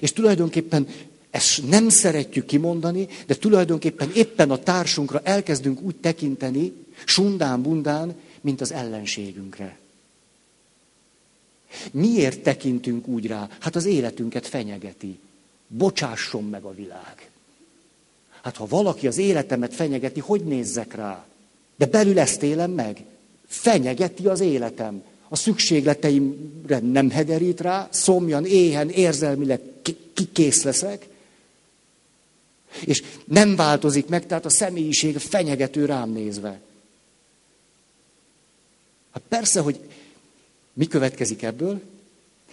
És 0.00 0.12
tulajdonképpen 0.12 0.86
ezt 1.30 1.68
nem 1.68 1.88
szeretjük 1.88 2.46
kimondani, 2.46 3.08
de 3.26 3.34
tulajdonképpen 3.34 4.10
éppen 4.14 4.50
a 4.50 4.58
társunkra 4.58 5.20
elkezdünk 5.24 5.80
úgy 5.80 5.96
tekinteni, 5.96 6.72
sundán-bundán, 7.04 8.14
mint 8.40 8.60
az 8.60 8.72
ellenségünkre. 8.72 9.78
Miért 11.90 12.40
tekintünk 12.40 13.06
úgy 13.06 13.26
rá? 13.26 13.48
Hát 13.60 13.76
az 13.76 13.84
életünket 13.84 14.46
fenyegeti. 14.46 15.18
Bocsásson 15.66 16.44
meg 16.44 16.62
a 16.64 16.74
világ. 16.74 17.27
Hát 18.48 18.56
ha 18.56 18.66
valaki 18.66 19.06
az 19.06 19.18
életemet 19.18 19.74
fenyegeti, 19.74 20.20
hogy 20.20 20.44
nézzek 20.44 20.94
rá? 20.94 21.24
De 21.76 21.86
belül 21.86 22.18
ezt 22.18 22.42
élem 22.42 22.70
meg. 22.70 23.04
Fenyegeti 23.46 24.26
az 24.26 24.40
életem. 24.40 25.02
A 25.28 25.36
szükségleteimre 25.36 26.78
nem 26.78 27.10
hederít 27.10 27.60
rá, 27.60 27.88
szomjan, 27.90 28.46
éhen, 28.46 28.90
érzelmileg 28.90 29.60
kikész 30.14 30.62
leszek, 30.62 31.08
és 32.84 33.02
nem 33.24 33.56
változik 33.56 34.06
meg, 34.06 34.26
tehát 34.26 34.44
a 34.44 34.50
személyiség 34.50 35.18
fenyegető 35.18 35.84
rám 35.84 36.10
nézve. 36.10 36.60
Hát 39.10 39.22
persze, 39.28 39.60
hogy 39.60 39.80
mi 40.72 40.86
következik 40.86 41.42
ebből? 41.42 41.80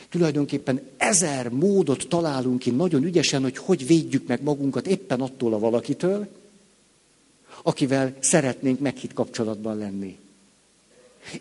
Tulajdonképpen 0.10 0.82
ezer 0.98 1.50
módot 1.50 2.08
találunk 2.08 2.60
ki 2.60 2.70
nagyon 2.70 3.04
ügyesen, 3.04 3.42
hogy 3.42 3.58
hogy 3.58 3.88
védjük 3.88 4.28
meg 4.28 4.44
magunkat 4.44 4.88
éppen 4.88 5.22
attól 5.22 5.54
a 5.54 5.60
valakitől, 5.60 6.28
akivel 7.64 8.16
szeretnénk 8.20 8.80
meghitt 8.80 9.14
kapcsolatban 9.14 9.78
lenni. 9.78 10.18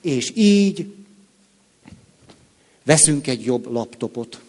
És 0.01 0.33
így 0.37 0.95
veszünk 2.83 3.27
egy 3.27 3.45
jobb 3.45 3.73
laptopot. 3.73 4.41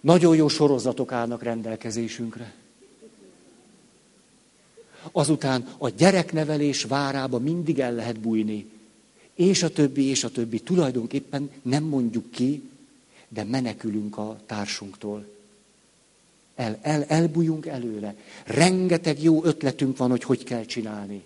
Nagyon 0.00 0.36
jó 0.36 0.48
sorozatok 0.48 1.12
állnak 1.12 1.42
rendelkezésünkre. 1.42 2.54
Azután 5.12 5.68
a 5.78 5.88
gyereknevelés 5.88 6.84
várába 6.84 7.38
mindig 7.38 7.78
el 7.78 7.94
lehet 7.94 8.20
bújni. 8.20 8.70
És 9.36 9.62
a 9.62 9.70
többi, 9.70 10.04
és 10.04 10.24
a 10.24 10.30
többi. 10.30 10.60
Tulajdonképpen 10.60 11.50
nem 11.62 11.84
mondjuk 11.84 12.30
ki, 12.30 12.62
de 13.28 13.44
menekülünk 13.44 14.18
a 14.18 14.40
társunktól. 14.46 15.26
El, 16.54 16.78
el, 16.82 17.04
elbújunk 17.04 17.66
előle. 17.66 18.14
Rengeteg 18.44 19.22
jó 19.22 19.44
ötletünk 19.44 19.96
van, 19.96 20.10
hogy 20.10 20.22
hogy 20.22 20.44
kell 20.44 20.64
csinálni. 20.64 21.22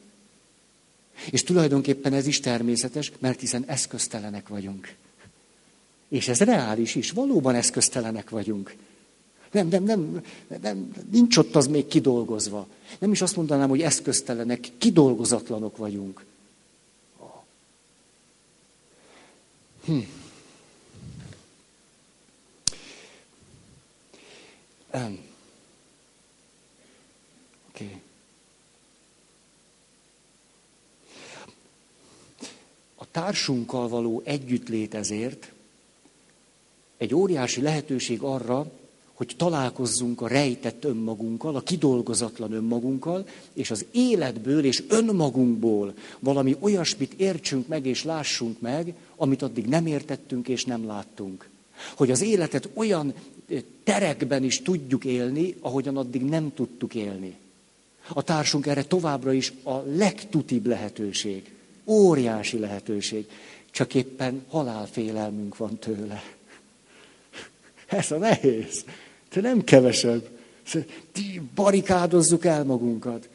És 1.30 1.42
tulajdonképpen 1.42 2.12
ez 2.12 2.26
is 2.26 2.40
természetes, 2.40 3.12
mert 3.18 3.40
hiszen 3.40 3.64
eszköztelenek 3.66 4.48
vagyunk. 4.48 4.94
És 6.08 6.28
ez 6.28 6.38
reális 6.38 6.94
is, 6.94 7.10
valóban 7.10 7.54
eszköztelenek 7.54 8.30
vagyunk. 8.30 8.74
Nem, 9.52 9.68
nem, 9.68 9.84
nem, 9.84 10.24
nem, 10.62 10.92
nincs 11.10 11.36
ott 11.36 11.56
az 11.56 11.66
még 11.66 11.86
kidolgozva. 11.86 12.66
Nem 12.98 13.12
is 13.12 13.22
azt 13.22 13.36
mondanám, 13.36 13.68
hogy 13.68 13.80
eszköztelenek, 13.80 14.68
kidolgozatlanok 14.78 15.76
vagyunk. 15.76 16.24
Hm. 19.84 19.98
Um. 24.92 25.18
Okay. 27.68 28.00
A 32.94 33.10
társunkkal 33.10 33.88
való 33.88 34.22
együttlét 34.24 34.94
ezért 34.94 35.52
egy 36.96 37.14
óriási 37.14 37.60
lehetőség 37.60 38.22
arra, 38.22 38.70
hogy 39.20 39.34
találkozzunk 39.36 40.20
a 40.20 40.28
rejtett 40.28 40.84
önmagunkkal, 40.84 41.56
a 41.56 41.60
kidolgozatlan 41.60 42.52
önmagunkkal, 42.52 43.26
és 43.52 43.70
az 43.70 43.84
életből 43.90 44.64
és 44.64 44.82
önmagunkból 44.88 45.94
valami 46.18 46.56
olyasmit 46.60 47.12
értsünk 47.12 47.68
meg 47.68 47.86
és 47.86 48.04
lássunk 48.04 48.60
meg, 48.60 48.94
amit 49.16 49.42
addig 49.42 49.66
nem 49.66 49.86
értettünk 49.86 50.48
és 50.48 50.64
nem 50.64 50.86
láttunk. 50.86 51.48
Hogy 51.96 52.10
az 52.10 52.22
életet 52.22 52.68
olyan 52.74 53.14
terekben 53.84 54.44
is 54.44 54.62
tudjuk 54.62 55.04
élni, 55.04 55.54
ahogyan 55.60 55.96
addig 55.96 56.22
nem 56.22 56.54
tudtuk 56.54 56.94
élni. 56.94 57.36
A 58.08 58.22
társunk 58.22 58.66
erre 58.66 58.82
továbbra 58.84 59.32
is 59.32 59.52
a 59.62 59.76
legtutibb 59.76 60.66
lehetőség. 60.66 61.54
Óriási 61.84 62.58
lehetőség. 62.58 63.26
Csak 63.70 63.94
éppen 63.94 64.44
halálfélelmünk 64.48 65.56
van 65.56 65.78
tőle. 65.78 66.22
Ez 67.86 68.10
a 68.10 68.16
nehéz. 68.16 68.84
De 69.32 69.40
nem 69.40 69.64
kevesebb. 69.64 70.28
Barikádozzuk 71.54 72.44
el 72.44 72.64
magunkat. 72.64 73.28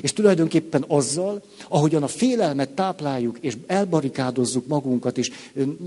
És 0.00 0.12
tulajdonképpen 0.12 0.84
azzal, 0.86 1.42
ahogyan 1.68 2.02
a 2.02 2.06
félelmet 2.06 2.70
tápláljuk, 2.70 3.38
és 3.40 3.56
elbarikádozzuk 3.66 4.66
magunkat, 4.66 5.18
és 5.18 5.30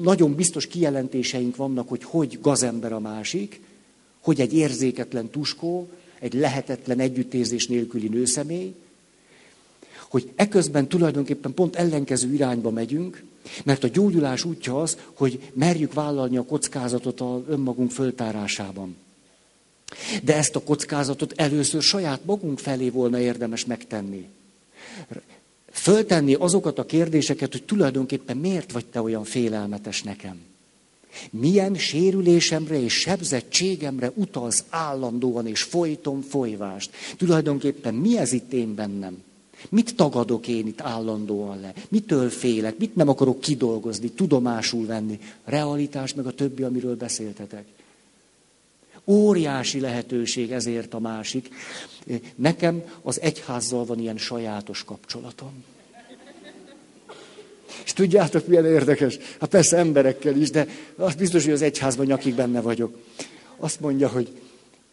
nagyon 0.01 0.35
biztos 0.35 0.67
kijelentéseink 0.67 1.55
vannak, 1.55 1.89
hogy 1.89 2.03
hogy 2.03 2.39
gazember 2.41 2.93
a 2.93 2.99
másik, 2.99 3.61
hogy 4.21 4.41
egy 4.41 4.53
érzéketlen 4.53 5.29
tuskó, 5.29 5.89
egy 6.19 6.33
lehetetlen 6.33 6.99
együttérzés 6.99 7.67
nélküli 7.67 8.07
nőszemély, 8.07 8.75
hogy 10.07 10.31
eközben 10.35 10.87
tulajdonképpen 10.87 11.53
pont 11.53 11.75
ellenkező 11.75 12.33
irányba 12.33 12.69
megyünk, 12.69 13.23
mert 13.63 13.83
a 13.83 13.87
gyógyulás 13.87 14.43
útja 14.43 14.81
az, 14.81 14.97
hogy 15.13 15.51
merjük 15.53 15.93
vállalni 15.93 16.37
a 16.37 16.45
kockázatot 16.45 17.21
a 17.21 17.43
önmagunk 17.47 17.91
föltárásában. 17.91 18.95
De 20.23 20.35
ezt 20.35 20.55
a 20.55 20.63
kockázatot 20.63 21.33
először 21.35 21.81
saját 21.81 22.19
magunk 22.25 22.59
felé 22.59 22.89
volna 22.89 23.19
érdemes 23.19 23.65
megtenni. 23.65 24.27
Föltenni 25.71 26.33
azokat 26.33 26.79
a 26.79 26.85
kérdéseket, 26.85 27.51
hogy 27.51 27.63
tulajdonképpen 27.63 28.37
miért 28.37 28.71
vagy 28.71 28.85
te 28.85 29.01
olyan 29.01 29.23
félelmetes 29.23 30.03
nekem? 30.03 30.39
Milyen 31.29 31.75
sérülésemre 31.75 32.81
és 32.81 32.93
sebzettségemre 32.93 34.11
utalsz 34.15 34.63
állandóan 34.69 35.47
és 35.47 35.61
folyton 35.61 36.21
folyvást? 36.21 36.91
Tulajdonképpen 37.17 37.93
mi 37.93 38.17
ez 38.17 38.31
itt 38.31 38.53
én 38.53 38.75
bennem? 38.75 39.23
Mit 39.69 39.95
tagadok 39.95 40.47
én 40.47 40.67
itt 40.67 40.81
állandóan 40.81 41.59
le? 41.59 41.73
Mitől 41.89 42.29
félek? 42.29 42.77
Mit 42.77 42.95
nem 42.95 43.09
akarok 43.09 43.39
kidolgozni, 43.39 44.09
tudomásul 44.09 44.85
venni? 44.85 45.19
Realitás 45.43 46.13
meg 46.13 46.25
a 46.25 46.33
többi, 46.33 46.63
amiről 46.63 46.95
beszéltetek. 46.95 47.65
Óriási 49.05 49.79
lehetőség 49.79 50.51
ezért 50.51 50.93
a 50.93 50.99
másik. 50.99 51.49
Nekem 52.35 52.83
az 53.01 53.21
egyházzal 53.21 53.85
van 53.85 53.99
ilyen 53.99 54.17
sajátos 54.17 54.83
kapcsolatom. 54.83 55.63
És 57.83 57.93
tudjátok, 57.93 58.47
milyen 58.47 58.65
érdekes? 58.65 59.17
Hát 59.39 59.49
persze 59.49 59.77
emberekkel 59.77 60.35
is, 60.35 60.49
de 60.49 60.67
az 60.95 61.15
biztos, 61.15 61.43
hogy 61.43 61.53
az 61.53 61.61
egyházban 61.61 62.05
nyakig 62.05 62.35
benne 62.35 62.61
vagyok. 62.61 62.97
Azt 63.57 63.79
mondja, 63.79 64.07
hogy 64.07 64.41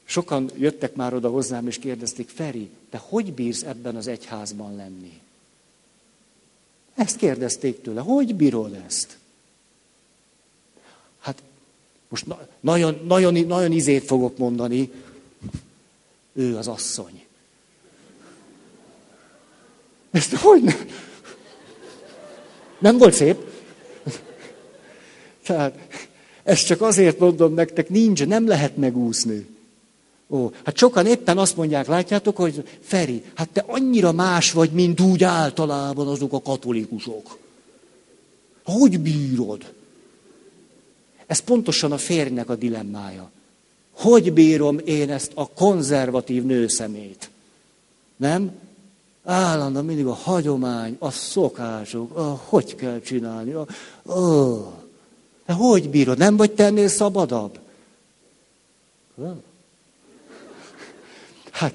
sokan 0.04 0.50
jöttek 0.56 0.94
már 0.94 1.14
oda 1.14 1.28
hozzám, 1.28 1.66
és 1.66 1.78
kérdezték, 1.78 2.28
Feri, 2.28 2.70
te 2.90 2.98
hogy 2.98 3.32
bírsz 3.32 3.62
ebben 3.62 3.96
az 3.96 4.06
egyházban 4.06 4.76
lenni? 4.76 5.20
Ezt 6.94 7.16
kérdezték 7.16 7.82
tőle, 7.82 8.00
hogy 8.00 8.34
bírod 8.34 8.82
ezt? 8.86 9.18
Most 12.12 12.26
na- 12.26 12.46
nagyon, 12.60 13.00
nagyon, 13.08 13.34
nagyon 13.34 13.72
izét 13.72 14.04
fogok 14.04 14.38
mondani, 14.38 14.92
ő 16.32 16.56
az 16.56 16.68
asszony. 16.68 17.24
Ezt 20.10 20.34
hogy 20.34 20.62
nem? 20.62 20.88
Nem 22.78 22.98
volt 22.98 23.14
szép? 23.14 23.36
Tehát 25.46 25.78
ezt 26.42 26.66
csak 26.66 26.80
azért 26.80 27.18
mondom 27.18 27.54
nektek, 27.54 27.88
nincs, 27.88 28.26
nem 28.26 28.46
lehet 28.46 28.76
megúszni. 28.76 29.46
Ó, 30.28 30.50
hát 30.64 30.76
sokan 30.76 31.06
éppen 31.06 31.38
azt 31.38 31.56
mondják, 31.56 31.86
látjátok, 31.86 32.36
hogy 32.36 32.68
Feri, 32.80 33.24
hát 33.34 33.48
te 33.48 33.64
annyira 33.66 34.12
más 34.12 34.52
vagy, 34.52 34.70
mint 34.70 35.00
úgy 35.00 35.24
általában 35.24 36.08
azok 36.08 36.32
a 36.32 36.42
katolikusok. 36.42 37.38
Hogy 38.64 39.00
bírod? 39.00 39.72
Ez 41.32 41.38
pontosan 41.38 41.92
a 41.92 41.98
férjnek 41.98 42.48
a 42.48 42.54
dilemmája. 42.54 43.30
Hogy 43.92 44.32
bírom 44.32 44.78
én 44.84 45.10
ezt 45.10 45.32
a 45.34 45.48
konzervatív 45.48 46.44
nőszemét? 46.44 47.30
Nem? 48.16 48.52
Állandóan 49.24 49.84
mindig 49.84 50.06
a 50.06 50.12
hagyomány, 50.12 50.96
a 50.98 51.10
szokások, 51.10 52.16
a 52.16 52.40
hogy 52.44 52.74
kell 52.74 53.00
csinálni. 53.00 53.52
A, 53.52 53.66
ó, 54.12 54.72
de 55.46 55.52
hogy 55.52 55.88
bírod? 55.90 56.18
Nem 56.18 56.36
vagy 56.36 56.52
tennél 56.52 56.88
szabadabb? 56.88 57.58
Hát, 61.50 61.74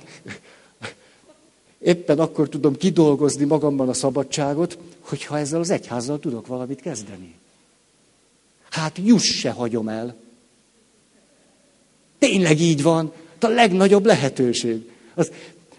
éppen 1.78 2.20
akkor 2.20 2.50
tudom 2.50 2.76
kidolgozni 2.76 3.46
magamban 3.46 3.90
a 3.90 3.94
szabadságot, 3.94 4.78
hogyha 5.00 5.38
ezzel 5.38 5.60
az 5.60 5.70
egyházzal 5.70 6.20
tudok 6.20 6.48
valamit 6.48 6.82
kezdeni. 6.82 7.36
Hát 8.78 8.98
juss 9.04 9.40
se 9.40 9.52
hagyom 9.52 9.88
el. 9.88 10.16
Tényleg 12.18 12.60
így 12.60 12.82
van. 12.82 13.14
A 13.40 13.48
legnagyobb 13.48 14.06
lehetőség. 14.06 14.92
Az, 15.14 15.32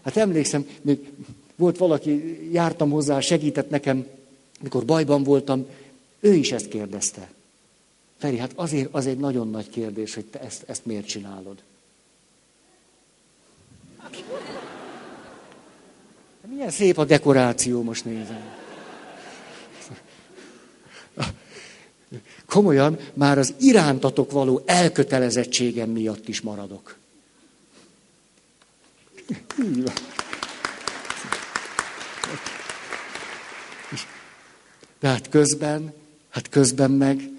hát 0.02 0.16
emlékszem, 0.16 0.68
még 0.82 1.08
volt 1.56 1.76
valaki, 1.76 2.38
jártam 2.52 2.90
hozzá, 2.90 3.20
segített 3.20 3.70
nekem, 3.70 4.06
mikor 4.60 4.84
bajban 4.84 5.22
voltam, 5.22 5.66
ő 6.20 6.34
is 6.34 6.52
ezt 6.52 6.68
kérdezte. 6.68 7.30
Feri, 8.16 8.36
hát 8.36 8.52
azért 8.54 8.88
az 8.92 9.06
egy 9.06 9.18
nagyon 9.18 9.50
nagy 9.50 9.70
kérdés, 9.70 10.14
hogy 10.14 10.24
te 10.24 10.40
ezt, 10.40 10.64
ezt 10.66 10.86
miért 10.86 11.06
csinálod. 11.06 11.62
Milyen 16.46 16.70
szép 16.70 16.98
a 16.98 17.04
dekoráció, 17.04 17.82
most 17.82 18.04
nézem. 18.04 18.56
Komolyan, 22.46 22.98
már 23.14 23.38
az 23.38 23.54
irántatok 23.58 24.30
való 24.30 24.62
elkötelezettségem 24.66 25.90
miatt 25.90 26.28
is 26.28 26.40
maradok. 26.40 26.96
De 35.00 35.08
hát 35.08 35.28
közben, 35.28 35.92
hát 36.28 36.48
közben 36.48 36.90
meg, 36.90 37.30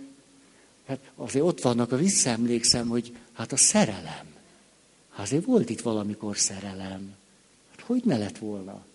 hát 0.88 1.00
azért 1.16 1.46
ott 1.46 1.62
vannak, 1.62 1.92
a 1.92 1.98
visszaemlékszem, 1.98 2.88
hogy 2.88 3.16
hát 3.34 3.52
a 3.52 3.58
szerelem. 3.58 4.26
Hát 5.10 5.26
azért 5.26 5.46
volt 5.46 5.70
itt 5.70 5.82
valamikor 5.82 6.38
szerelem. 6.38 7.16
Hát 7.76 7.86
hogy 7.86 8.02
ne 8.06 8.18
lett 8.18 8.38
volna? 8.38 8.86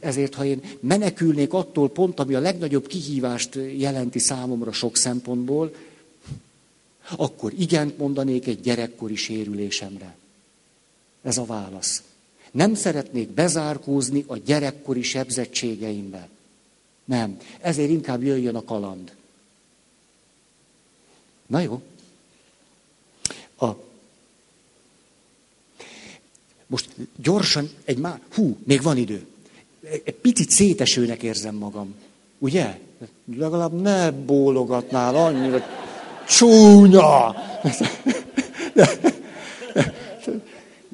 Ezért, 0.00 0.34
ha 0.34 0.44
én 0.44 0.62
menekülnék 0.80 1.52
attól 1.52 1.90
pont, 1.90 2.20
ami 2.20 2.34
a 2.34 2.40
legnagyobb 2.40 2.86
kihívást 2.86 3.58
jelenti 3.76 4.18
számomra 4.18 4.72
sok 4.72 4.96
szempontból, 4.96 5.74
akkor 7.16 7.52
igent 7.58 7.98
mondanék 7.98 8.46
egy 8.46 8.60
gyerekkori 8.60 9.16
sérülésemre. 9.16 10.16
Ez 11.22 11.38
a 11.38 11.44
válasz. 11.44 12.02
Nem 12.50 12.74
szeretnék 12.74 13.28
bezárkózni 13.28 14.24
a 14.26 14.36
gyerekkori 14.36 15.02
sebzettségeimbe. 15.02 16.28
Nem. 17.04 17.38
Ezért 17.60 17.90
inkább 17.90 18.22
jöjjön 18.22 18.54
a 18.54 18.64
kaland. 18.64 19.12
Na 21.46 21.60
jó. 21.60 21.82
A... 23.58 23.68
Most 26.66 26.88
gyorsan 27.16 27.70
egy 27.84 27.98
már... 27.98 28.20
Hú, 28.34 28.56
még 28.64 28.82
van 28.82 28.96
idő 28.96 29.26
egy 30.04 30.14
picit 30.14 30.50
szétesőnek 30.50 31.22
érzem 31.22 31.54
magam. 31.54 31.94
Ugye? 32.38 32.78
Legalább 33.36 33.80
ne 33.80 34.10
bólogatnál 34.10 35.16
annyira 35.16 35.62
csúnya. 36.28 37.34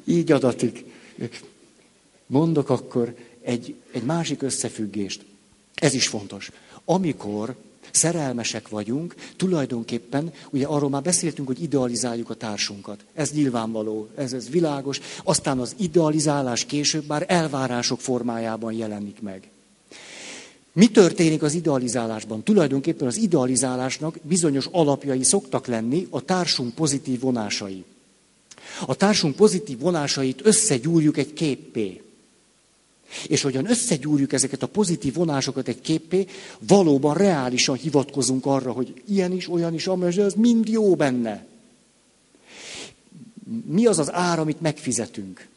Így 0.05 0.31
adatik. 0.31 0.85
Mondok 2.25 2.69
akkor 2.69 3.15
egy, 3.41 3.75
egy 3.91 4.03
másik 4.03 4.41
összefüggést. 4.41 5.25
Ez 5.75 5.93
is 5.93 6.07
fontos. 6.07 6.51
Amikor 6.85 7.55
szerelmesek 7.91 8.69
vagyunk, 8.69 9.15
tulajdonképpen, 9.35 10.31
ugye 10.49 10.65
arról 10.65 10.89
már 10.89 11.01
beszéltünk, 11.01 11.47
hogy 11.47 11.63
idealizáljuk 11.63 12.29
a 12.29 12.33
társunkat. 12.33 13.05
Ez 13.13 13.31
nyilvánvaló, 13.31 14.07
ez, 14.15 14.33
ez 14.33 14.49
világos. 14.49 14.99
Aztán 15.23 15.59
az 15.59 15.75
idealizálás 15.77 16.65
később 16.65 17.07
már 17.07 17.25
elvárások 17.27 17.99
formájában 17.99 18.73
jelenik 18.73 19.21
meg. 19.21 19.49
Mi 20.73 20.87
történik 20.87 21.41
az 21.41 21.53
idealizálásban? 21.53 22.43
Tulajdonképpen 22.43 23.07
az 23.07 23.17
idealizálásnak 23.17 24.17
bizonyos 24.21 24.67
alapjai 24.71 25.23
szoktak 25.23 25.67
lenni 25.67 26.07
a 26.09 26.21
társunk 26.21 26.75
pozitív 26.75 27.19
vonásai. 27.19 27.83
A 28.85 28.95
társunk 28.95 29.35
pozitív 29.35 29.79
vonásait 29.79 30.45
összegyúrjuk 30.45 31.17
egy 31.17 31.33
képpé. 31.33 32.01
És 33.27 33.41
hogyan 33.41 33.69
összegyúrjuk 33.69 34.33
ezeket 34.33 34.63
a 34.63 34.67
pozitív 34.67 35.13
vonásokat 35.13 35.67
egy 35.67 35.81
képé, 35.81 36.25
valóban 36.59 37.13
reálisan 37.13 37.75
hivatkozunk 37.75 38.45
arra, 38.45 38.71
hogy 38.71 39.01
ilyen 39.07 39.31
is, 39.31 39.49
olyan 39.49 39.73
is, 39.73 39.87
amely 39.87 40.17
ez 40.17 40.33
mind 40.33 40.67
jó 40.67 40.95
benne. 40.95 41.45
Mi 43.65 43.85
az 43.85 43.99
az 43.99 44.11
ár, 44.11 44.39
amit 44.39 44.61
megfizetünk? 44.61 45.47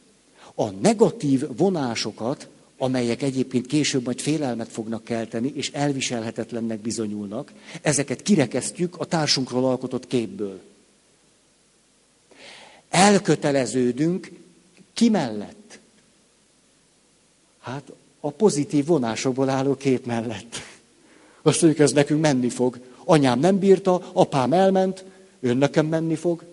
A 0.55 0.69
negatív 0.69 1.43
vonásokat, 1.57 2.47
amelyek 2.77 3.21
egyébként 3.21 3.65
később 3.65 4.05
majd 4.05 4.19
félelmet 4.19 4.71
fognak 4.71 5.03
kelteni, 5.03 5.51
és 5.55 5.71
elviselhetetlennek 5.71 6.79
bizonyulnak, 6.79 7.51
ezeket 7.81 8.21
kirekesztjük 8.21 8.99
a 8.99 9.05
társunkról 9.05 9.65
alkotott 9.65 10.07
képből. 10.07 10.59
Elköteleződünk 12.89 14.31
ki 14.93 15.09
mellett? 15.09 15.79
Hát 17.61 17.91
a 18.19 18.31
pozitív 18.31 18.85
vonásokból 18.85 19.49
álló 19.49 19.75
kép 19.75 20.05
mellett. 20.05 20.55
Azt 21.41 21.61
mondjuk, 21.61 21.83
ez 21.83 21.91
nekünk 21.91 22.21
menni 22.21 22.49
fog. 22.49 22.79
Anyám 23.03 23.39
nem 23.39 23.59
bírta, 23.59 24.09
apám 24.13 24.53
elment, 24.53 25.03
ön 25.39 25.57
nekem 25.57 25.85
menni 25.85 26.15
fog. 26.15 26.43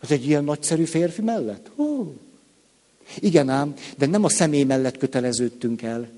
Az 0.00 0.10
egy 0.10 0.26
ilyen 0.26 0.44
nagyszerű 0.44 0.84
férfi 0.84 1.22
mellett? 1.22 1.70
Hú. 1.76 2.14
Igen 3.18 3.48
ám, 3.48 3.74
de 3.96 4.06
nem 4.06 4.24
a 4.24 4.28
személy 4.28 4.62
mellett 4.62 4.98
köteleződtünk 4.98 5.82
el, 5.82 6.08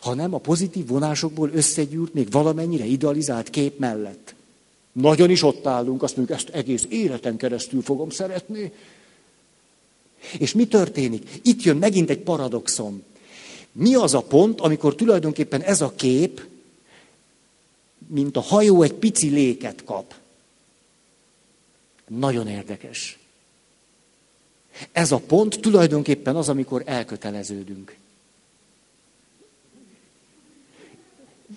hanem 0.00 0.34
a 0.34 0.38
pozitív 0.38 0.86
vonásokból 0.86 1.50
összegyűrt, 1.52 2.14
még 2.14 2.30
valamennyire 2.30 2.84
idealizált 2.84 3.50
kép 3.50 3.78
mellett. 3.78 4.34
Nagyon 4.92 5.30
is 5.30 5.42
ott 5.42 5.66
állunk, 5.66 6.02
azt 6.02 6.16
mondjuk, 6.16 6.38
ezt 6.38 6.48
egész 6.48 6.86
életen 6.88 7.36
keresztül 7.36 7.82
fogom 7.82 8.10
szeretni. 8.10 8.72
És 10.38 10.52
mi 10.52 10.66
történik? 10.66 11.30
Itt 11.42 11.62
jön 11.62 11.76
megint 11.76 12.10
egy 12.10 12.18
paradoxon. 12.18 13.02
Mi 13.72 13.94
az 13.94 14.14
a 14.14 14.22
pont, 14.22 14.60
amikor 14.60 14.94
tulajdonképpen 14.94 15.62
ez 15.62 15.80
a 15.80 15.92
kép, 15.96 16.42
mint 18.06 18.36
a 18.36 18.40
hajó 18.40 18.82
egy 18.82 18.92
pici 18.92 19.28
léket 19.28 19.84
kap? 19.84 20.14
Nagyon 22.08 22.48
érdekes. 22.48 23.18
Ez 24.92 25.12
a 25.12 25.18
pont 25.18 25.60
tulajdonképpen 25.60 26.36
az, 26.36 26.48
amikor 26.48 26.82
elköteleződünk. 26.86 27.96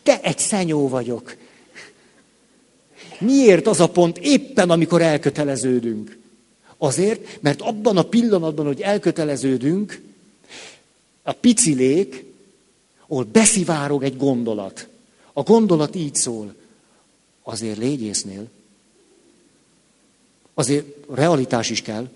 De 0.03 0.21
egy 0.21 0.39
szenyó 0.39 0.87
vagyok. 0.87 1.35
Miért 3.19 3.67
az 3.67 3.79
a 3.79 3.89
pont 3.89 4.17
éppen, 4.17 4.69
amikor 4.69 5.01
elköteleződünk? 5.01 6.16
Azért, 6.77 7.41
mert 7.41 7.61
abban 7.61 7.97
a 7.97 8.03
pillanatban, 8.03 8.65
hogy 8.65 8.81
elköteleződünk, 8.81 10.01
a 11.23 11.31
pici 11.31 11.73
lék, 11.73 12.25
ahol 13.07 13.23
beszivárog 13.23 14.03
egy 14.03 14.17
gondolat. 14.17 14.87
A 15.33 15.41
gondolat 15.41 15.95
így 15.95 16.15
szól. 16.15 16.55
Azért 17.43 17.77
légyésznél. 17.77 18.47
Azért 20.53 20.85
realitás 21.09 21.69
is 21.69 21.81
kell. 21.81 22.09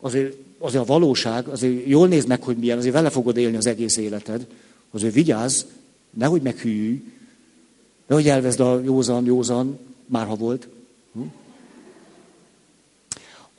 Azért, 0.00 0.36
azért 0.58 0.82
a 0.82 0.86
valóság, 0.86 1.48
azért 1.48 1.86
jól 1.86 2.08
nézd 2.08 2.28
meg, 2.28 2.42
hogy 2.42 2.56
milyen, 2.56 2.78
azért 2.78 2.94
vele 2.94 3.10
fogod 3.10 3.36
élni 3.36 3.56
az 3.56 3.66
egész 3.66 3.96
életed. 3.96 4.46
Azért 4.90 5.14
vigyázz, 5.14 5.62
nehogy 6.10 6.42
meghűlj, 6.42 7.02
nehogy 8.06 8.28
elvezd 8.28 8.60
a 8.60 8.80
józan, 8.80 9.24
józan, 9.24 9.78
már 10.06 10.26
ha 10.26 10.34
volt. 10.34 10.68
Hm? 11.12 11.20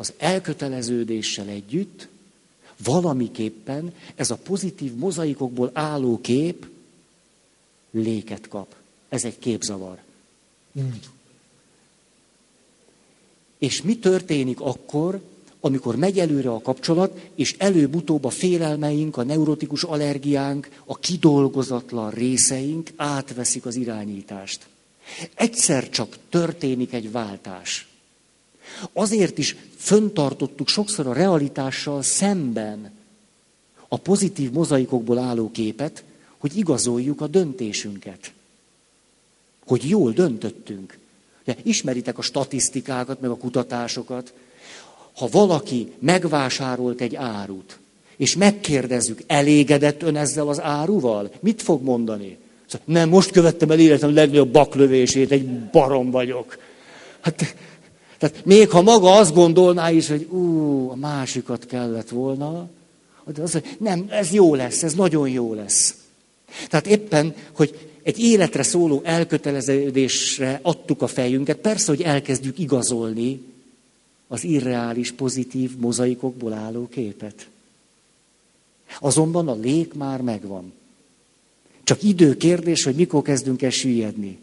Az 0.01 0.13
elköteleződéssel 0.17 1.47
együtt 1.47 2.07
valamiképpen 2.83 3.93
ez 4.15 4.31
a 4.31 4.35
pozitív 4.35 4.93
mozaikokból 4.93 5.69
álló 5.73 6.21
kép 6.21 6.67
léket 7.91 8.47
kap. 8.47 8.75
Ez 9.09 9.25
egy 9.25 9.39
képzavar. 9.39 9.97
És 13.57 13.81
mi 13.81 13.97
történik 13.97 14.59
akkor, 14.59 15.21
amikor 15.59 15.95
megy 15.95 16.19
előre 16.19 16.51
a 16.51 16.61
kapcsolat, 16.61 17.19
és 17.35 17.55
előbb-utóbb 17.57 18.25
a 18.25 18.29
félelmeink, 18.29 19.17
a 19.17 19.23
neurotikus 19.23 19.83
allergiánk, 19.83 20.69
a 20.85 20.97
kidolgozatlan 20.97 22.09
részeink 22.09 22.89
átveszik 22.95 23.65
az 23.65 23.75
irányítást. 23.75 24.67
Egyszer 25.33 25.89
csak 25.89 26.17
történik 26.29 26.93
egy 26.93 27.11
váltás. 27.11 27.89
Azért 28.93 29.37
is 29.37 29.55
föntartottuk 29.81 30.67
sokszor 30.67 31.07
a 31.07 31.13
realitással 31.13 32.01
szemben 32.01 32.91
a 33.87 33.97
pozitív 33.97 34.51
mozaikokból 34.51 35.17
álló 35.17 35.51
képet, 35.51 36.03
hogy 36.37 36.57
igazoljuk 36.57 37.21
a 37.21 37.27
döntésünket. 37.27 38.31
Hogy 39.65 39.89
jól 39.89 40.11
döntöttünk. 40.11 40.97
De 41.43 41.55
ismeritek 41.63 42.17
a 42.17 42.21
statisztikákat, 42.21 43.21
meg 43.21 43.29
a 43.29 43.37
kutatásokat. 43.37 44.33
Ha 45.15 45.27
valaki 45.31 45.91
megvásárolt 45.99 47.01
egy 47.01 47.15
árut, 47.15 47.77
és 48.15 48.35
megkérdezzük, 48.35 49.21
elégedett 49.27 50.01
ön 50.01 50.15
ezzel 50.15 50.47
az 50.47 50.59
áruval? 50.59 51.31
Mit 51.39 51.61
fog 51.61 51.83
mondani? 51.83 52.37
Szóval, 52.65 52.87
nem, 52.87 53.09
most 53.09 53.31
követtem 53.31 53.71
el 53.71 53.79
életem 53.79 54.13
legnagyobb 54.13 54.51
baklövését, 54.51 55.31
egy 55.31 55.49
barom 55.49 56.11
vagyok. 56.11 56.57
Hát, 57.19 57.55
tehát 58.21 58.45
még 58.45 58.69
ha 58.69 58.81
maga 58.81 59.13
azt 59.13 59.33
gondolná 59.33 59.91
is, 59.91 60.07
hogy 60.07 60.27
ú, 60.29 60.89
a 60.89 60.95
másikat 60.95 61.65
kellett 61.65 62.09
volna, 62.09 62.69
de 63.33 63.41
az, 63.41 63.61
nem, 63.77 64.05
ez 64.09 64.31
jó 64.31 64.55
lesz, 64.55 64.83
ez 64.83 64.93
nagyon 64.93 65.29
jó 65.29 65.53
lesz. 65.53 65.95
Tehát 66.67 66.87
éppen, 66.87 67.35
hogy 67.51 67.89
egy 68.03 68.19
életre 68.19 68.63
szóló 68.63 69.01
elköteleződésre 69.03 70.59
adtuk 70.61 71.01
a 71.01 71.07
fejünket, 71.07 71.57
persze, 71.57 71.91
hogy 71.91 72.01
elkezdjük 72.01 72.59
igazolni 72.59 73.41
az 74.27 74.43
irreális, 74.43 75.11
pozitív 75.11 75.77
mozaikokból 75.77 76.53
álló 76.53 76.87
képet. 76.87 77.47
Azonban 78.99 79.47
a 79.47 79.55
lég 79.55 79.91
már 79.93 80.21
megvan. 80.21 80.73
Csak 81.83 82.03
idő 82.03 82.37
kérdés, 82.37 82.83
hogy 82.83 82.95
mikor 82.95 83.21
kezdünk 83.21 83.61
el 83.61 83.69
süllyedni. 83.69 84.37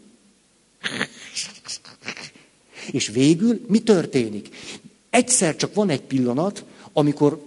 És 2.91 3.07
végül 3.07 3.61
mi 3.67 3.79
történik? 3.79 4.49
Egyszer 5.09 5.55
csak 5.55 5.73
van 5.73 5.89
egy 5.89 6.01
pillanat, 6.01 6.63
amikor 6.93 7.45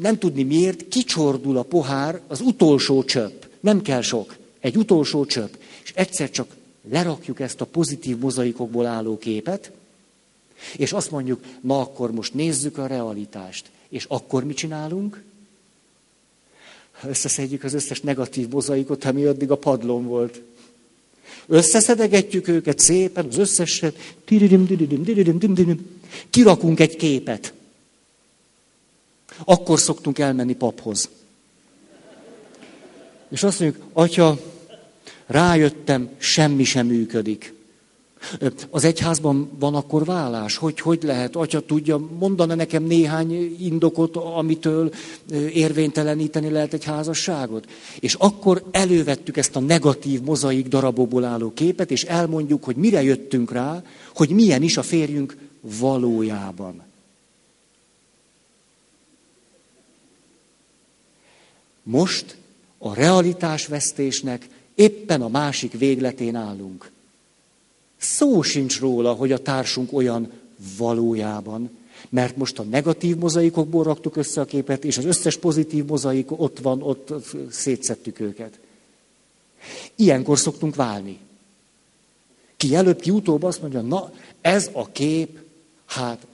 nem 0.00 0.18
tudni 0.18 0.42
miért, 0.42 0.88
kicsordul 0.88 1.56
a 1.56 1.62
pohár, 1.62 2.20
az 2.26 2.40
utolsó 2.40 3.04
csöpp. 3.04 3.42
Nem 3.60 3.82
kell 3.82 4.02
sok. 4.02 4.36
Egy 4.60 4.76
utolsó 4.76 5.24
csöpp. 5.24 5.54
És 5.82 5.92
egyszer 5.94 6.30
csak 6.30 6.54
lerakjuk 6.90 7.40
ezt 7.40 7.60
a 7.60 7.64
pozitív 7.64 8.18
mozaikokból 8.18 8.86
álló 8.86 9.18
képet, 9.18 9.70
és 10.76 10.92
azt 10.92 11.10
mondjuk, 11.10 11.44
na 11.60 11.80
akkor 11.80 12.12
most 12.12 12.34
nézzük 12.34 12.78
a 12.78 12.86
realitást. 12.86 13.70
És 13.88 14.04
akkor 14.08 14.44
mit 14.44 14.56
csinálunk? 14.56 15.22
Összeszedjük 17.04 17.64
az 17.64 17.74
összes 17.74 18.00
negatív 18.00 18.48
mozaikot, 18.48 19.04
ami 19.04 19.24
addig 19.24 19.50
a 19.50 19.56
padlón 19.56 20.06
volt. 20.06 20.40
Összeszedegetjük 21.48 22.48
őket 22.48 22.78
szépen, 22.78 23.26
az 23.26 23.38
összeset, 23.38 23.96
kirakunk 26.30 26.80
egy 26.80 26.96
képet. 26.96 27.52
Akkor 29.44 29.78
szoktunk 29.80 30.18
elmenni 30.18 30.54
paphoz. 30.54 31.08
És 33.28 33.42
azt 33.42 33.60
mondjuk, 33.60 33.84
atya, 33.92 34.38
rájöttem, 35.26 36.10
semmi 36.18 36.64
sem 36.64 36.86
működik. 36.86 37.55
Az 38.70 38.84
egyházban 38.84 39.50
van 39.58 39.74
akkor 39.74 40.04
vállás? 40.04 40.56
Hogy, 40.56 40.80
hogy 40.80 41.02
lehet? 41.02 41.36
Atya 41.36 41.60
tudja, 41.60 41.98
mondana 42.18 42.54
nekem 42.54 42.82
néhány 42.82 43.56
indokot, 43.60 44.16
amitől 44.16 44.90
érvényteleníteni 45.52 46.50
lehet 46.50 46.72
egy 46.72 46.84
házasságot? 46.84 47.70
És 48.00 48.14
akkor 48.14 48.64
elővettük 48.70 49.36
ezt 49.36 49.56
a 49.56 49.60
negatív 49.60 50.22
mozaik 50.22 50.68
darabokból 50.68 51.24
álló 51.24 51.52
képet, 51.52 51.90
és 51.90 52.04
elmondjuk, 52.04 52.64
hogy 52.64 52.76
mire 52.76 53.02
jöttünk 53.02 53.52
rá, 53.52 53.82
hogy 54.14 54.30
milyen 54.30 54.62
is 54.62 54.76
a 54.76 54.82
férjünk 54.82 55.36
valójában. 55.60 56.82
Most 61.82 62.36
a 62.78 62.94
realitásvesztésnek 62.94 64.46
éppen 64.74 65.22
a 65.22 65.28
másik 65.28 65.72
végletén 65.72 66.34
állunk. 66.34 66.90
Szó 67.96 68.42
sincs 68.42 68.80
róla, 68.80 69.12
hogy 69.12 69.32
a 69.32 69.42
társunk 69.42 69.92
olyan 69.92 70.32
valójában, 70.76 71.70
mert 72.08 72.36
most 72.36 72.58
a 72.58 72.62
negatív 72.62 73.16
mozaikokból 73.16 73.84
raktuk 73.84 74.16
össze 74.16 74.40
a 74.40 74.44
képet, 74.44 74.84
és 74.84 74.98
az 74.98 75.04
összes 75.04 75.36
pozitív 75.36 75.84
mozaik 75.84 76.40
ott 76.40 76.58
van, 76.58 76.82
ott 76.82 77.12
szétszettük 77.50 78.20
őket. 78.20 78.58
Ilyenkor 79.94 80.38
szoktunk 80.38 80.74
válni. 80.74 81.18
Ki 82.56 82.74
előbb, 82.74 83.00
ki 83.00 83.10
utóbb 83.10 83.42
azt 83.42 83.60
mondja, 83.60 83.80
na, 83.80 84.12
ez 84.40 84.70
a 84.72 84.92
kép, 84.92 85.38
hát 85.86 86.26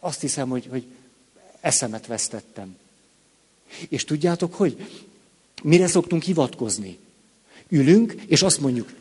azt 0.00 0.20
hiszem, 0.20 0.48
hogy, 0.48 0.66
hogy 0.70 0.84
eszemet 1.60 2.06
vesztettem. 2.06 2.76
És 3.88 4.04
tudjátok, 4.04 4.54
hogy 4.54 4.86
mire 5.62 5.86
szoktunk 5.86 6.22
hivatkozni? 6.22 6.98
Ülünk, 7.68 8.14
és 8.26 8.42
azt 8.42 8.60
mondjuk, 8.60 8.92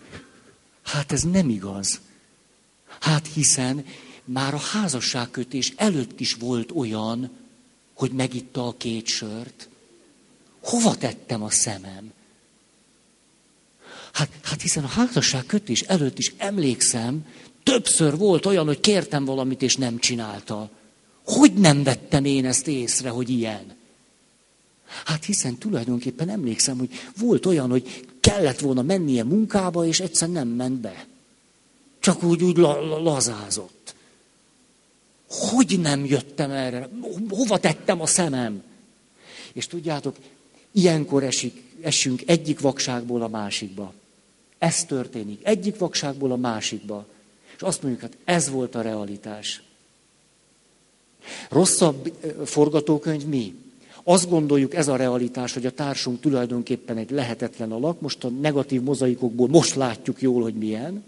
hát 0.93 1.11
ez 1.11 1.23
nem 1.23 1.49
igaz. 1.49 1.99
Hát 2.99 3.27
hiszen 3.27 3.85
már 4.23 4.53
a 4.53 4.57
házasságkötés 4.57 5.73
előtt 5.75 6.19
is 6.19 6.33
volt 6.33 6.71
olyan, 6.71 7.31
hogy 7.93 8.11
megitta 8.11 8.67
a 8.67 8.77
két 8.77 9.07
sört. 9.07 9.69
Hova 10.59 10.95
tettem 10.95 11.43
a 11.43 11.49
szemem? 11.49 12.11
Hát, 14.13 14.29
hát 14.43 14.61
hiszen 14.61 14.83
a 14.83 14.87
házasságkötés 14.87 15.81
előtt 15.81 16.19
is 16.19 16.33
emlékszem, 16.37 17.25
többször 17.63 18.17
volt 18.17 18.45
olyan, 18.45 18.65
hogy 18.65 18.79
kértem 18.79 19.25
valamit, 19.25 19.61
és 19.61 19.75
nem 19.75 19.99
csinálta. 19.99 20.69
Hogy 21.25 21.53
nem 21.53 21.83
vettem 21.83 22.25
én 22.25 22.45
ezt 22.45 22.67
észre, 22.67 23.09
hogy 23.09 23.29
ilyen? 23.29 23.75
Hát 25.05 25.25
hiszen 25.25 25.57
tulajdonképpen 25.57 26.29
emlékszem, 26.29 26.77
hogy 26.77 26.89
volt 27.17 27.45
olyan, 27.45 27.69
hogy 27.69 28.05
kellett 28.24 28.59
volna 28.59 28.82
mennie 28.82 29.24
munkába, 29.24 29.86
és 29.86 29.99
egyszer 29.99 30.30
nem 30.30 30.47
ment 30.47 30.80
be. 30.80 31.05
Csak 31.99 32.24
úgy, 32.24 32.43
úgy 32.43 32.57
la, 32.57 32.82
la, 32.82 33.01
lazázott. 33.01 33.95
Hogy 35.30 35.80
nem 35.80 36.05
jöttem 36.05 36.51
erre? 36.51 36.89
Hova 37.30 37.59
tettem 37.59 38.01
a 38.01 38.05
szemem? 38.05 38.63
És 39.53 39.67
tudjátok, 39.67 40.15
ilyenkor 40.71 41.24
esik, 41.24 41.63
esünk 41.82 42.21
egyik 42.26 42.59
vakságból 42.59 43.21
a 43.21 43.28
másikba. 43.28 43.93
Ez 44.57 44.86
történik. 44.86 45.39
Egyik 45.43 45.78
vakságból 45.78 46.32
a 46.32 46.36
másikba. 46.36 47.05
És 47.55 47.61
azt 47.61 47.82
mondjuk, 47.82 48.01
hát 48.01 48.17
ez 48.24 48.49
volt 48.49 48.76
a 48.76 48.82
realitás. 48.82 49.61
Rosszabb 51.49 52.13
forgatókönyv 52.45 53.26
mi? 53.26 53.62
Azt 54.03 54.29
gondoljuk, 54.29 54.73
ez 54.73 54.87
a 54.87 54.95
realitás, 54.95 55.53
hogy 55.53 55.65
a 55.65 55.71
társunk 55.71 56.19
tulajdonképpen 56.19 56.97
egy 56.97 57.11
lehetetlen 57.11 57.71
alak, 57.71 58.01
most 58.01 58.23
a 58.23 58.29
negatív 58.29 58.81
mozaikokból 58.81 59.47
most 59.47 59.75
látjuk 59.75 60.21
jól, 60.21 60.41
hogy 60.41 60.53
milyen, 60.53 61.03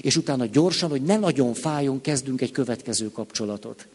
és 0.00 0.16
utána 0.16 0.46
gyorsan, 0.46 0.90
hogy 0.90 1.02
ne 1.02 1.16
nagyon 1.16 1.54
fájjon, 1.54 2.00
kezdünk 2.00 2.40
egy 2.40 2.50
következő 2.50 3.10
kapcsolatot. 3.10 3.86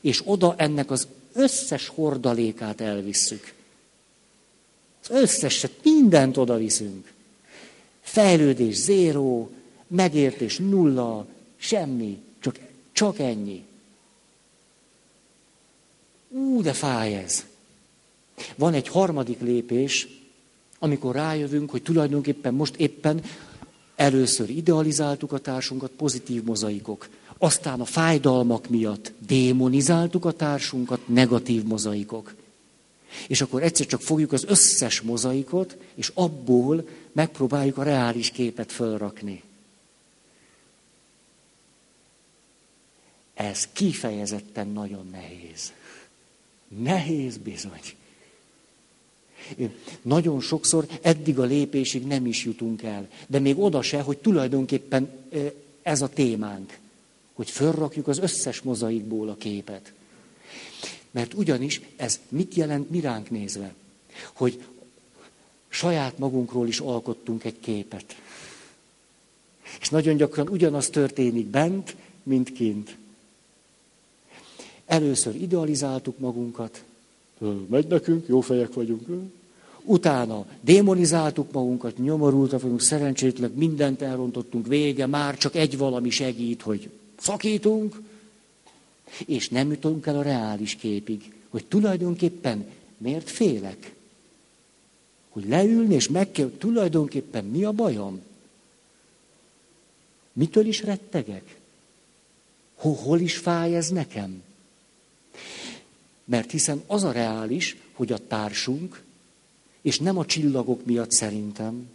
És 0.00 0.22
oda 0.24 0.54
ennek 0.56 0.90
az 0.90 1.06
összes 1.32 1.88
hordalékát 1.88 2.80
elvisszük. 2.80 3.54
Az 5.02 5.10
összeset, 5.10 5.72
mindent 5.82 6.36
oda 6.36 6.56
viszünk. 6.56 7.12
Fejlődés 8.00 8.76
zéró, 8.76 9.50
megértés 9.86 10.58
nulla, 10.58 11.26
semmi, 11.56 12.18
csak, 12.40 12.58
csak 12.92 13.18
ennyi. 13.18 13.64
Ú, 16.28 16.62
de 16.62 16.72
fáj 16.72 17.14
ez. 17.14 17.44
Van 18.56 18.74
egy 18.74 18.88
harmadik 18.88 19.40
lépés, 19.40 20.08
amikor 20.78 21.14
rájövünk, 21.14 21.70
hogy 21.70 21.82
tulajdonképpen 21.82 22.54
most 22.54 22.76
éppen 22.76 23.22
először 23.96 24.50
idealizáltuk 24.50 25.32
a 25.32 25.38
társunkat, 25.38 25.90
pozitív 25.90 26.42
mozaikok. 26.42 27.08
Aztán 27.38 27.80
a 27.80 27.84
fájdalmak 27.84 28.68
miatt 28.68 29.12
démonizáltuk 29.26 30.24
a 30.24 30.32
társunkat, 30.32 31.08
negatív 31.08 31.64
mozaikok. 31.64 32.34
És 33.28 33.40
akkor 33.40 33.62
egyszer 33.62 33.86
csak 33.86 34.00
fogjuk 34.00 34.32
az 34.32 34.44
összes 34.48 35.00
mozaikot, 35.00 35.76
és 35.94 36.10
abból 36.14 36.88
megpróbáljuk 37.12 37.78
a 37.78 37.82
reális 37.82 38.30
képet 38.30 38.72
fölrakni. 38.72 39.42
Ez 43.34 43.68
kifejezetten 43.72 44.68
nagyon 44.68 45.08
nehéz. 45.10 45.72
Nehéz 46.68 47.36
bizony. 47.36 47.80
Nagyon 50.02 50.40
sokszor 50.40 50.86
eddig 51.02 51.38
a 51.38 51.44
lépésig 51.44 52.06
nem 52.06 52.26
is 52.26 52.44
jutunk 52.44 52.82
el, 52.82 53.08
de 53.26 53.38
még 53.38 53.58
oda 53.58 53.82
se, 53.82 54.00
hogy 54.00 54.18
tulajdonképpen 54.18 55.10
ez 55.82 56.02
a 56.02 56.08
témánk. 56.08 56.78
hogy 57.38 57.50
fölrakjuk 57.50 58.08
az 58.08 58.18
összes 58.18 58.60
mozaikból 58.60 59.28
a 59.28 59.36
képet. 59.36 59.92
Mert 61.10 61.34
ugyanis 61.34 61.80
ez 61.96 62.20
mit 62.28 62.54
jelent 62.54 62.90
mi 62.90 63.00
ránk 63.00 63.30
nézve? 63.30 63.74
Hogy 64.32 64.62
saját 65.68 66.18
magunkról 66.18 66.68
is 66.68 66.80
alkottunk 66.80 67.44
egy 67.44 67.60
képet. 67.60 68.16
És 69.80 69.88
nagyon 69.88 70.16
gyakran 70.16 70.48
ugyanaz 70.48 70.88
történik 70.88 71.46
bent, 71.46 71.96
mint 72.22 72.52
kint. 72.52 72.96
Először 74.88 75.34
idealizáltuk 75.34 76.18
magunkat, 76.18 76.84
megy 77.66 77.86
nekünk, 77.86 78.28
jó 78.28 78.40
fejek 78.40 78.74
vagyunk. 78.74 79.06
Utána 79.82 80.46
démonizáltuk 80.60 81.52
magunkat, 81.52 81.98
nyomorultak 81.98 82.60
vagyunk, 82.60 82.80
szerencsétleg 82.80 83.54
mindent 83.54 84.02
elrontottunk, 84.02 84.66
vége, 84.66 85.06
már 85.06 85.36
csak 85.36 85.54
egy 85.54 85.78
valami 85.78 86.10
segít, 86.10 86.62
hogy 86.62 86.90
szakítunk, 87.18 88.00
és 89.26 89.48
nem 89.48 89.70
jutunk 89.70 90.06
el 90.06 90.18
a 90.18 90.22
reális 90.22 90.74
képig, 90.74 91.32
hogy 91.48 91.64
tulajdonképpen 91.64 92.66
miért 92.98 93.30
félek? 93.30 93.94
Hogy 95.28 95.48
leülni 95.48 95.94
és 95.94 96.08
meg 96.08 96.30
kell, 96.30 96.50
tulajdonképpen 96.58 97.44
mi 97.44 97.64
a 97.64 97.72
bajom? 97.72 98.20
Mitől 100.32 100.66
is 100.66 100.82
rettegek? 100.82 101.56
Hol, 102.74 102.94
hol 102.94 103.20
is 103.20 103.36
fáj 103.36 103.76
ez 103.76 103.88
nekem? 103.88 104.42
Mert 106.28 106.50
hiszen 106.50 106.82
az 106.86 107.04
a 107.04 107.12
reális, 107.12 107.76
hogy 107.92 108.12
a 108.12 108.26
társunk, 108.26 109.02
és 109.82 109.98
nem 109.98 110.18
a 110.18 110.26
csillagok 110.26 110.84
miatt 110.84 111.10
szerintem, 111.10 111.88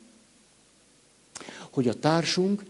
hogy 1.70 1.88
a 1.88 2.00
társunk 2.00 2.64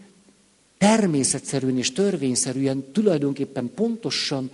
természetszerűen 0.78 1.78
és 1.78 1.92
törvényszerűen 1.92 2.84
tulajdonképpen 2.92 3.70
pontosan 3.74 4.50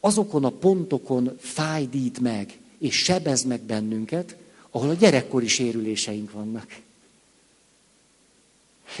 azokon 0.00 0.44
a 0.44 0.50
pontokon 0.50 1.36
fájdít 1.38 2.20
meg, 2.20 2.58
és 2.78 2.96
sebez 2.96 3.42
meg 3.42 3.60
bennünket, 3.60 4.36
ahol 4.70 4.88
a 4.88 4.94
gyerekkori 4.94 5.48
sérüléseink 5.48 6.32
vannak. 6.32 6.80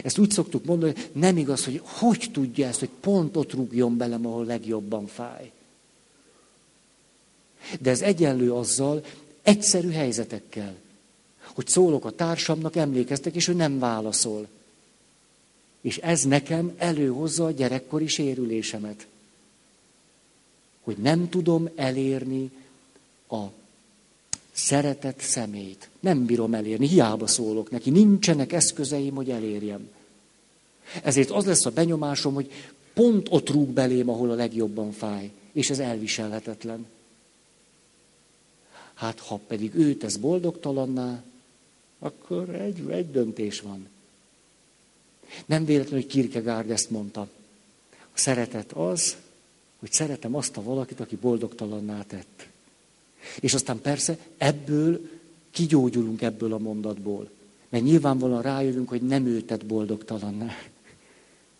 Ezt 0.02 0.18
úgy 0.18 0.30
szoktuk 0.30 0.64
mondani, 0.64 0.92
hogy 0.92 1.10
nem 1.12 1.36
igaz, 1.36 1.64
hogy 1.64 1.80
hogy 1.84 2.28
tudja 2.32 2.66
ezt, 2.66 2.78
hogy 2.78 2.90
pont 3.00 3.36
ott 3.36 3.52
rúgjon 3.52 3.96
belem, 3.96 4.26
ahol 4.26 4.44
legjobban 4.44 5.06
fáj. 5.06 5.52
De 7.80 7.90
ez 7.90 8.02
egyenlő 8.02 8.52
azzal, 8.52 9.04
egyszerű 9.42 9.90
helyzetekkel, 9.90 10.74
hogy 11.54 11.68
szólok 11.68 12.04
a 12.04 12.10
társamnak, 12.10 12.76
emlékeztek, 12.76 13.34
és 13.34 13.48
ő 13.48 13.52
nem 13.52 13.78
válaszol. 13.78 14.48
És 15.80 15.98
ez 15.98 16.22
nekem 16.22 16.72
előhozza 16.76 17.44
a 17.44 17.50
gyerekkori 17.50 18.06
sérülésemet. 18.06 19.06
Hogy 20.82 20.96
nem 20.96 21.28
tudom 21.28 21.68
elérni 21.74 22.50
a 23.28 23.42
szeretett 24.52 25.20
szemét. 25.20 25.88
Nem 26.00 26.26
bírom 26.26 26.54
elérni, 26.54 26.86
hiába 26.86 27.26
szólok 27.26 27.70
neki. 27.70 27.90
Nincsenek 27.90 28.52
eszközeim, 28.52 29.14
hogy 29.14 29.30
elérjem. 29.30 29.88
Ezért 31.02 31.30
az 31.30 31.44
lesz 31.44 31.66
a 31.66 31.70
benyomásom, 31.70 32.34
hogy 32.34 32.52
pont 32.94 33.26
ott 33.30 33.50
rúg 33.50 33.68
belém, 33.68 34.08
ahol 34.08 34.30
a 34.30 34.34
legjobban 34.34 34.92
fáj. 34.92 35.30
És 35.52 35.70
ez 35.70 35.78
elviselhetetlen. 35.78 36.86
Hát 39.02 39.20
ha 39.20 39.40
pedig 39.46 39.74
ő 39.74 39.94
tesz 39.94 40.16
boldogtalanná, 40.16 41.22
akkor 41.98 42.48
egy, 42.48 42.90
egy 42.90 43.10
döntés 43.10 43.60
van. 43.60 43.88
Nem 45.46 45.64
véletlen, 45.64 46.00
hogy 46.00 46.10
Kierkegaard 46.10 46.70
ezt 46.70 46.90
mondta. 46.90 47.20
A 47.90 48.18
szeretet 48.18 48.72
az, 48.72 49.16
hogy 49.78 49.92
szeretem 49.92 50.34
azt 50.34 50.56
a 50.56 50.62
valakit, 50.62 51.00
aki 51.00 51.16
boldogtalanná 51.16 52.02
tett. 52.02 52.46
És 53.40 53.54
aztán 53.54 53.80
persze 53.80 54.18
ebből 54.36 55.10
kigyógyulunk 55.50 56.22
ebből 56.22 56.52
a 56.52 56.58
mondatból. 56.58 57.30
Mert 57.68 57.84
nyilvánvalóan 57.84 58.42
rájövünk, 58.42 58.88
hogy 58.88 59.02
nem 59.02 59.26
ő 59.26 59.40
tett 59.40 59.66
boldogtalanná. 59.66 60.52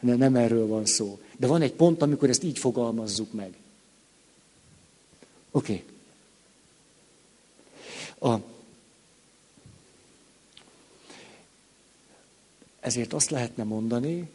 De 0.01 0.15
nem 0.15 0.37
erről 0.37 0.67
van 0.67 0.87
szó. 0.87 1.21
De 1.37 1.47
van 1.47 1.63
egy 1.63 1.73
pont, 1.73 2.03
amikor 2.03 2.29
ezt 2.29 2.43
így 2.43 2.59
fogalmazzuk 2.59 3.33
meg. 3.33 3.57
Oké. 5.51 5.73
Okay. 5.73 5.91
A, 8.23 8.41
ezért 12.81 13.13
azt 13.13 13.31
lehetne 13.31 13.65
mondani, 13.65 14.31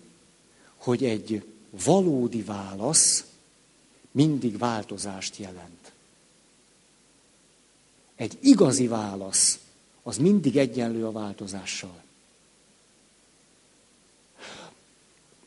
hogy 0.76 1.06
egy 1.06 1.46
valódi 1.70 2.42
válasz 2.42 3.26
mindig 4.12 4.58
változást 4.58 5.38
jelent. 5.38 5.92
Egy 8.16 8.38
igazi 8.42 8.88
válasz 8.88 9.60
az 10.04 10.18
mindig 10.18 10.58
egyenlő 10.58 11.06
a 11.06 11.12
változással. 11.12 12.04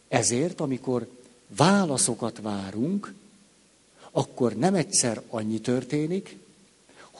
Ezért, 0.09 0.61
amikor 0.61 1.09
válaszokat 1.47 2.41
várunk, 2.41 3.14
akkor 4.11 4.57
nem 4.57 4.74
egyszer 4.74 5.22
annyi 5.28 5.61
történik, 5.61 6.39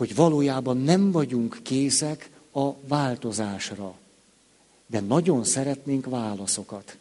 hogy 0.01 0.15
valójában 0.15 0.77
nem 0.77 1.11
vagyunk 1.11 1.59
készek 1.63 2.31
a 2.53 2.73
változásra. 2.75 3.95
De 4.87 5.01
nagyon 5.01 5.45
szeretnénk 5.45 6.07
válaszokat. 6.07 6.97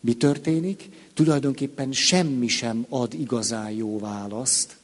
Mi 0.00 0.16
történik? 0.16 0.88
Tulajdonképpen 1.14 1.92
semmi 1.92 2.48
sem 2.48 2.86
ad 2.88 3.14
igazán 3.14 3.70
jó 3.70 3.98
választ, 3.98 4.76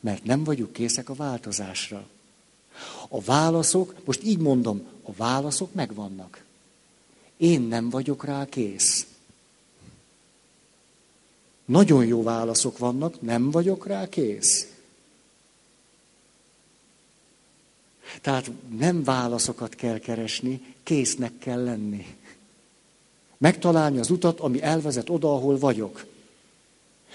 mert 0.00 0.24
nem 0.24 0.44
vagyunk 0.44 0.72
készek 0.72 1.08
a 1.08 1.14
változásra. 1.14 2.06
A 3.08 3.20
válaszok, 3.20 3.94
most 4.04 4.24
így 4.24 4.38
mondom, 4.38 4.86
a 5.02 5.12
válaszok 5.12 5.74
megvannak. 5.74 6.44
Én 7.36 7.60
nem 7.60 7.90
vagyok 7.90 8.24
rá 8.24 8.44
kész. 8.44 9.06
Nagyon 11.64 12.06
jó 12.06 12.22
válaszok 12.22 12.78
vannak, 12.78 13.20
nem 13.20 13.50
vagyok 13.50 13.86
rá 13.86 14.08
kész. 14.08 14.69
Tehát 18.20 18.50
nem 18.78 19.04
válaszokat 19.04 19.74
kell 19.74 19.98
keresni, 19.98 20.74
késznek 20.82 21.32
kell 21.38 21.64
lenni. 21.64 22.06
Megtalálni 23.38 23.98
az 23.98 24.10
utat, 24.10 24.40
ami 24.40 24.62
elvezet 24.62 25.10
oda, 25.10 25.34
ahol 25.34 25.58
vagyok. 25.58 26.06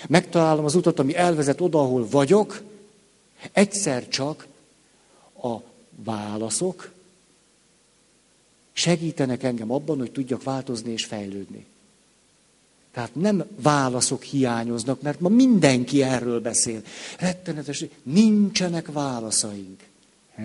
Megtalálom 0.07 0.65
az 0.65 0.75
utat, 0.75 0.99
ami 0.99 1.15
elvezet 1.15 1.61
oda, 1.61 1.79
ahol 1.79 2.07
vagyok, 2.09 2.61
egyszer 3.51 4.07
csak 4.07 4.47
a 5.43 5.55
válaszok 6.03 6.91
segítenek 8.73 9.43
engem 9.43 9.71
abban, 9.71 9.97
hogy 9.97 10.11
tudjak 10.11 10.43
változni 10.43 10.91
és 10.91 11.05
fejlődni. 11.05 11.65
Tehát 12.91 13.15
nem 13.15 13.43
válaszok 13.61 14.23
hiányoznak, 14.23 15.01
mert 15.01 15.19
ma 15.19 15.29
mindenki 15.29 16.03
erről 16.03 16.41
beszél. 16.41 16.81
Rettenetes, 17.19 17.85
nincsenek 18.03 18.91
válaszaink. 18.91 19.83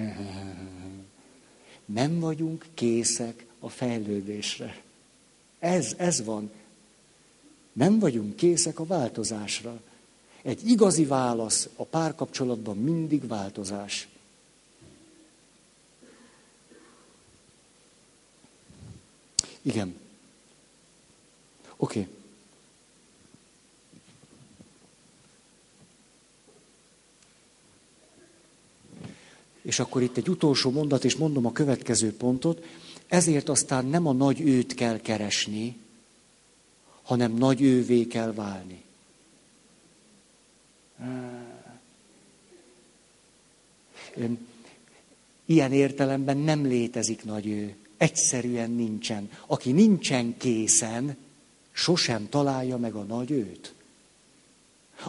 Nem 1.84 2.20
vagyunk 2.20 2.66
készek 2.74 3.47
a 3.59 3.68
fejlődésre. 3.68 4.82
Ez, 5.59 5.95
ez 5.97 6.24
van. 6.24 6.51
Nem 7.72 7.99
vagyunk 7.99 8.36
készek 8.36 8.78
a 8.78 8.86
változásra. 8.86 9.80
Egy 10.43 10.68
igazi 10.68 11.05
válasz 11.05 11.68
a 11.76 11.84
párkapcsolatban 11.84 12.76
mindig 12.76 13.26
változás. 13.26 14.09
Igen. 19.62 19.95
Oké. 21.76 22.01
Okay. 22.01 22.20
És 29.63 29.79
akkor 29.79 30.03
itt 30.03 30.17
egy 30.17 30.29
utolsó 30.29 30.71
mondat, 30.71 31.05
és 31.05 31.17
mondom 31.17 31.47
a 31.47 31.53
következő 31.53 32.13
pontot. 32.13 32.65
Ezért 33.07 33.49
aztán 33.49 33.87
nem 33.87 34.07
a 34.07 34.13
nagy 34.13 34.41
őt 34.41 34.75
kell 34.75 35.01
keresni, 35.01 35.77
hanem 37.03 37.33
nagy 37.33 37.63
ővé 37.63 38.07
kell 38.07 38.33
válni. 38.33 38.83
Ilyen 45.45 45.73
értelemben 45.73 46.37
nem 46.37 46.67
létezik 46.67 47.25
nagy 47.25 47.47
ő. 47.47 47.75
Egyszerűen 47.97 48.71
nincsen. 48.71 49.31
Aki 49.47 49.73
nincsen 49.73 50.37
készen, 50.37 51.17
sosem 51.73 52.29
találja 52.29 52.77
meg 52.77 52.95
a 52.95 53.03
nagy 53.03 53.31
őt. 53.31 53.75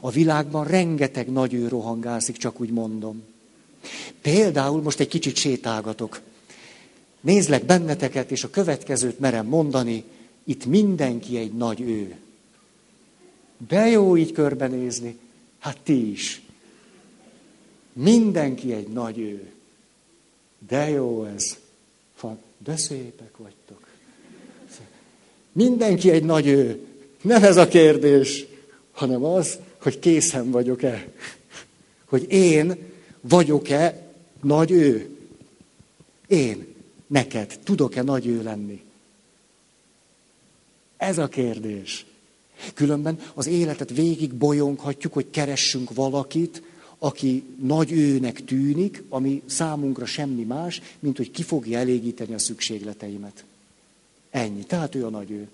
A 0.02 0.10
világban 0.10 0.66
rengeteg 0.66 1.32
nagy 1.32 1.54
ő 1.54 1.68
rohangászik, 1.68 2.38
csak 2.38 2.60
úgy 2.60 2.70
mondom. 2.70 3.24
Például 4.21 4.82
most 4.82 4.99
egy 4.99 5.07
kicsit 5.07 5.36
sétálgatok. 5.36 6.21
Nézlek 7.21 7.65
benneteket, 7.65 8.32
és 8.32 8.43
a 8.43 8.49
következőt 8.49 9.19
merem 9.19 9.45
mondani, 9.45 10.03
itt 10.43 10.65
mindenki 10.65 11.38
egy 11.38 11.53
nagy 11.53 11.82
ő. 11.82 12.15
De 13.67 13.88
jó 13.88 14.17
így 14.17 14.32
körbenézni. 14.32 15.17
Hát 15.59 15.77
ti 15.84 16.11
is. 16.11 16.41
Mindenki 17.93 18.73
egy 18.73 18.88
nagy 18.88 19.19
ő. 19.19 19.51
De 20.67 20.89
jó 20.89 21.25
ez. 21.25 21.57
De 22.63 22.77
szépek 22.77 23.38
vagytok. 23.38 23.88
Mindenki 25.51 26.09
egy 26.09 26.23
nagy 26.23 26.47
ő. 26.47 26.86
Nem 27.21 27.43
ez 27.43 27.57
a 27.57 27.67
kérdés, 27.67 28.45
hanem 28.91 29.23
az, 29.23 29.59
hogy 29.82 29.99
készen 29.99 30.51
vagyok-e. 30.51 31.07
Hogy 32.05 32.32
én 32.32 32.90
vagyok-e 33.22 34.13
nagy 34.41 34.72
ő. 34.72 35.17
Én, 36.28 36.65
neked, 37.07 37.59
tudok-e 37.63 38.01
nagy 38.01 38.28
ő 38.28 38.43
lenni? 38.43 38.84
Ez 40.97 41.17
a 41.17 41.28
kérdés. 41.28 42.05
Különben 42.74 43.19
az 43.34 43.47
életet 43.47 43.89
végig 43.89 44.34
bolyonghatjuk, 44.34 45.13
hogy 45.13 45.30
keressünk 45.30 45.93
valakit, 45.93 46.61
aki 46.97 47.43
nagy 47.61 47.91
őnek 47.91 48.43
tűnik, 48.43 49.03
ami 49.09 49.41
számunkra 49.45 50.05
semmi 50.05 50.43
más, 50.43 50.82
mint 50.99 51.17
hogy 51.17 51.32
ki 51.32 51.43
fogja 51.43 51.80
elégíteni 51.80 52.34
a 52.34 52.39
szükségleteimet. 52.39 53.43
Ennyi. 54.30 54.63
Tehát 54.63 54.95
ő 54.95 55.05
a 55.05 55.09
nagy 55.09 55.32
ő. 55.32 55.49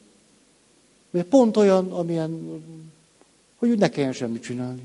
Mert 1.09 1.28
pont 1.28 1.57
olyan, 1.57 1.91
amilyen, 1.91 2.61
hogy 3.55 3.70
úgy 3.70 3.78
ne 3.78 3.89
kelljen 3.89 4.13
semmit 4.13 4.43
csinálni. 4.43 4.82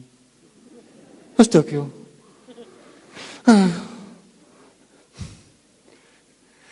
Ez 1.36 1.48
tök 1.48 1.70
jó. 1.70 2.01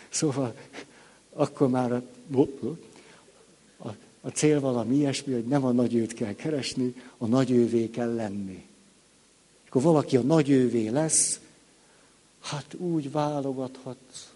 Szóval 0.09 0.55
akkor 1.33 1.69
már 1.69 1.91
a, 1.91 2.03
a, 3.77 3.87
a 4.21 4.29
cél 4.29 4.59
valami 4.59 4.95
ilyesmi, 4.95 5.33
hogy 5.33 5.45
nem 5.45 5.65
a 5.65 5.71
nagy 5.71 5.95
őt 5.95 6.13
kell 6.13 6.33
keresni, 6.33 6.95
a 7.17 7.25
nagy 7.25 7.51
ővé 7.51 7.89
kell 7.89 8.13
lenni. 8.13 8.65
Akkor 9.67 9.81
valaki 9.81 10.17
a 10.17 10.21
nagy 10.21 10.49
ővé 10.49 10.87
lesz, 10.87 11.39
hát 12.39 12.73
úgy 12.73 13.11
válogathatsz. 13.11 14.31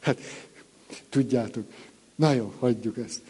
Hát, 0.00 0.18
tudjátok. 1.08 1.72
Na 2.14 2.32
jó, 2.32 2.54
hagyjuk 2.58 2.98
ezt. 2.98 3.20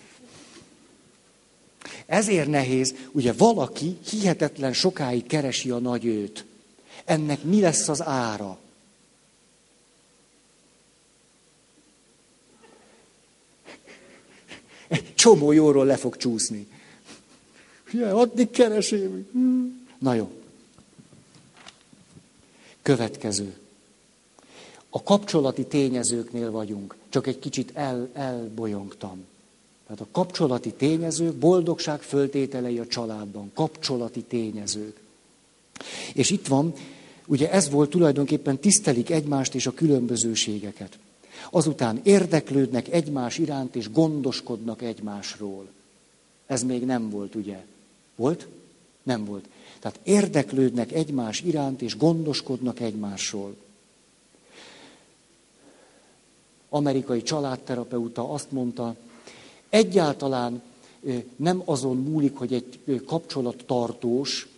Ezért 2.07 2.48
nehéz, 2.48 2.94
ugye 3.12 3.32
valaki 3.32 3.98
hihetetlen 4.09 4.72
sokáig 4.72 5.26
keresi 5.26 5.70
a 5.70 5.78
nagy 5.78 6.05
őt. 6.05 6.44
Ennek 7.05 7.42
mi 7.42 7.61
lesz 7.61 7.88
az 7.88 8.02
ára? 8.02 8.59
Egy 14.88 15.14
csomó 15.14 15.52
jóról 15.52 15.86
le 15.86 15.96
fog 15.96 16.16
csúszni. 16.16 16.66
Ja, 17.92 18.16
addig 18.16 18.50
keresem. 18.50 19.28
Na 19.98 20.14
jó. 20.14 20.30
Következő. 22.82 23.57
A 24.88 25.02
kapcsolati 25.02 25.66
tényezőknél 25.66 26.50
vagyunk. 26.50 26.96
Csak 27.09 27.26
egy 27.26 27.38
kicsit 27.38 27.70
el, 27.74 28.09
elbolyongtam. 28.12 29.24
Tehát 29.87 30.01
a 30.01 30.07
kapcsolati 30.12 30.72
tényezők, 30.72 31.35
boldogság 31.35 32.01
föltételei 32.01 32.78
a 32.78 32.87
családban. 32.87 33.51
Kapcsolati 33.55 34.22
tényezők. 34.22 35.01
És 36.14 36.30
itt 36.30 36.47
van, 36.47 36.72
ugye 37.26 37.51
ez 37.51 37.70
volt 37.70 37.91
tulajdonképpen 37.91 38.59
tisztelik 38.59 39.11
egymást 39.11 39.55
és 39.55 39.66
a 39.66 39.74
különbözőségeket. 39.74 40.99
Azután 41.51 42.01
érdeklődnek 42.03 42.89
egymás 42.89 43.39
iránt 43.39 43.76
és 43.76 43.91
gondoskodnak 43.91 44.82
egymásról. 44.82 45.66
Ez 46.47 46.62
még 46.62 46.85
nem 46.85 47.11
volt, 47.11 47.35
ugye? 47.35 47.64
Volt? 48.16 48.47
Nem 49.03 49.24
volt. 49.24 49.49
Tehát 49.80 50.01
érdeklődnek 50.03 50.93
egymás 50.93 51.41
iránt 51.41 51.82
és 51.82 51.97
gondoskodnak 51.97 52.80
egymásról. 52.80 53.57
Amerikai 56.68 57.22
családterapeuta 57.22 58.30
azt 58.30 58.51
mondta, 58.51 58.97
egyáltalán 59.74 60.62
nem 61.36 61.62
azon 61.64 61.96
múlik, 61.96 62.36
hogy 62.36 62.52
egy 62.52 63.02
kapcsolat 63.06 63.64
tartós, 63.66 64.48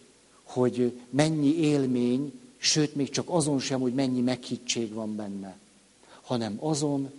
hogy 0.42 1.00
mennyi 1.10 1.56
élmény, 1.56 2.40
sőt, 2.56 2.94
még 2.94 3.10
csak 3.10 3.28
azon 3.28 3.58
sem, 3.58 3.80
hogy 3.80 3.94
mennyi 3.94 4.20
meghittség 4.20 4.92
van 4.92 5.16
benne, 5.16 5.56
hanem 6.22 6.56
azon, 6.60 7.10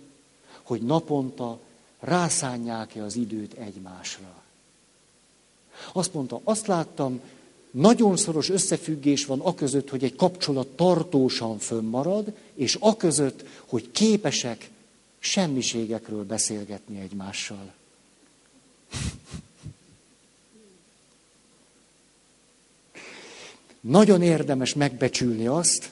hogy 0.62 0.82
naponta 0.82 1.58
rászánják-e 2.00 3.02
az 3.02 3.16
időt 3.16 3.52
egymásra. 3.52 4.42
Azt 5.92 6.14
mondta, 6.14 6.40
azt 6.44 6.66
láttam, 6.66 7.20
nagyon 7.70 8.16
szoros 8.16 8.48
összefüggés 8.48 9.24
van 9.24 9.40
a 9.40 9.54
között, 9.54 9.90
hogy 9.90 10.04
egy 10.04 10.16
kapcsolat 10.16 10.66
tartósan 10.66 11.58
fönnmarad, 11.58 12.32
és 12.54 12.76
a 12.80 12.96
között, 12.96 13.44
hogy 13.66 13.90
képesek 13.90 14.70
semmiségekről 15.18 16.24
beszélgetni 16.24 17.00
egymással. 17.00 17.76
Nagyon 23.80 24.22
érdemes 24.22 24.74
megbecsülni 24.74 25.46
azt, 25.46 25.90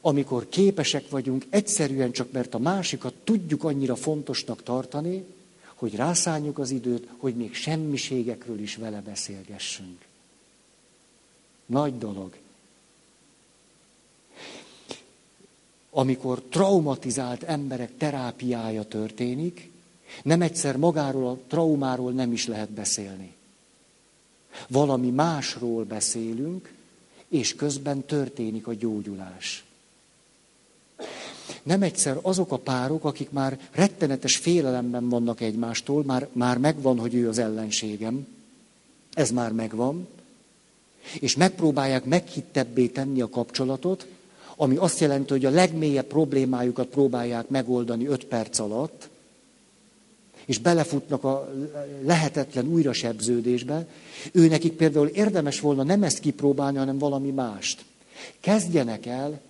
amikor 0.00 0.48
képesek 0.48 1.08
vagyunk 1.08 1.46
egyszerűen 1.50 2.12
csak 2.12 2.32
mert 2.32 2.54
a 2.54 2.58
másikat 2.58 3.14
tudjuk 3.24 3.64
annyira 3.64 3.96
fontosnak 3.96 4.62
tartani, 4.62 5.24
hogy 5.74 5.94
rászálljuk 5.94 6.58
az 6.58 6.70
időt, 6.70 7.08
hogy 7.16 7.34
még 7.34 7.54
semmiségekről 7.54 8.60
is 8.60 8.76
vele 8.76 9.00
beszélgessünk. 9.00 10.04
Nagy 11.66 11.98
dolog. 11.98 12.36
Amikor 15.90 16.42
traumatizált 16.42 17.42
emberek 17.42 17.96
terápiája 17.96 18.82
történik, 18.82 19.70
nem 20.22 20.42
egyszer 20.42 20.76
magáról 20.76 21.28
a 21.28 21.38
traumáról 21.46 22.12
nem 22.12 22.32
is 22.32 22.46
lehet 22.46 22.70
beszélni. 22.70 23.34
Valami 24.68 25.10
másról 25.10 25.84
beszélünk, 25.84 26.72
és 27.28 27.54
közben 27.54 28.04
történik 28.04 28.66
a 28.66 28.74
gyógyulás. 28.74 29.64
Nem 31.62 31.82
egyszer 31.82 32.18
azok 32.22 32.52
a 32.52 32.58
párok, 32.58 33.04
akik 33.04 33.30
már 33.30 33.58
rettenetes 33.70 34.36
félelemben 34.36 35.08
vannak 35.08 35.40
egymástól, 35.40 36.04
már, 36.04 36.28
már 36.32 36.58
megvan, 36.58 36.98
hogy 36.98 37.14
ő 37.14 37.28
az 37.28 37.38
ellenségem, 37.38 38.26
ez 39.12 39.30
már 39.30 39.52
megvan, 39.52 40.08
és 41.20 41.36
megpróbálják 41.36 42.04
meghittebbé 42.04 42.86
tenni 42.86 43.20
a 43.20 43.28
kapcsolatot, 43.28 44.06
ami 44.56 44.76
azt 44.76 45.00
jelenti, 45.00 45.32
hogy 45.32 45.44
a 45.44 45.50
legmélyebb 45.50 46.06
problémájukat 46.06 46.86
próbálják 46.86 47.48
megoldani 47.48 48.06
öt 48.06 48.24
perc 48.24 48.58
alatt, 48.58 49.07
és 50.48 50.58
belefutnak 50.58 51.24
a 51.24 51.52
lehetetlen 52.04 52.66
újrasebződésbe, 52.66 53.86
ő 54.32 54.48
nekik 54.48 54.72
például 54.72 55.06
érdemes 55.06 55.60
volna 55.60 55.82
nem 55.82 56.02
ezt 56.02 56.18
kipróbálni, 56.18 56.78
hanem 56.78 56.98
valami 56.98 57.30
mást. 57.30 57.84
Kezdjenek 58.40 59.06
el 59.06 59.40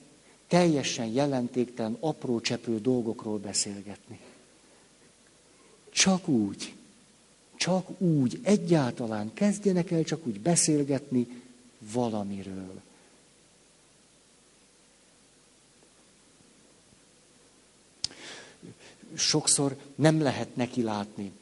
teljesen 0.49 1.07
jelentéktelen, 1.07 1.97
apró 2.01 2.41
cseprő 2.41 2.81
dolgokról 2.81 3.39
beszélgetni. 3.39 4.19
Csak 5.91 6.29
úgy, 6.29 6.75
csak 7.57 8.01
úgy, 8.01 8.41
egyáltalán 8.43 9.31
kezdjenek 9.35 9.91
el 9.91 10.03
csak 10.03 10.27
úgy 10.27 10.41
beszélgetni 10.41 11.27
valamiről. 11.93 12.83
Sokszor 19.19 19.77
nem 19.95 20.23
lehet 20.23 20.57
neki 20.57 20.83
látni 20.83 21.33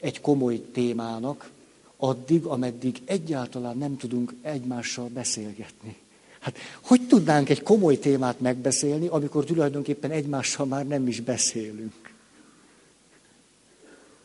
egy 0.00 0.20
komoly 0.20 0.62
témának, 0.72 1.50
addig, 1.96 2.44
ameddig 2.44 3.02
egyáltalán 3.04 3.78
nem 3.78 3.96
tudunk 3.96 4.34
egymással 4.42 5.08
beszélgetni. 5.08 5.96
Hát 6.38 6.56
hogy 6.80 7.06
tudnánk 7.06 7.48
egy 7.48 7.62
komoly 7.62 7.98
témát 7.98 8.40
megbeszélni, 8.40 9.06
amikor 9.06 9.44
tulajdonképpen 9.44 10.10
egymással 10.10 10.66
már 10.66 10.86
nem 10.86 11.08
is 11.08 11.20
beszélünk? 11.20 12.14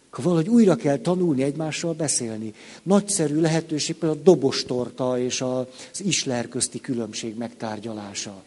Akkor 0.10 0.24
valahogy 0.24 0.50
újra 0.50 0.76
kell 0.76 0.98
tanulni 0.98 1.44
egymással 1.44 1.94
beszélni. 1.94 2.54
Nagyszerű 2.84 3.40
lehetőség 3.40 3.96
például 3.96 4.20
a 4.20 4.24
dobostorta 4.24 5.20
és 5.20 5.42
az 5.42 6.02
isler 6.04 6.48
közti 6.48 6.80
különbség 6.80 7.38
megtárgyalása. 7.38 8.44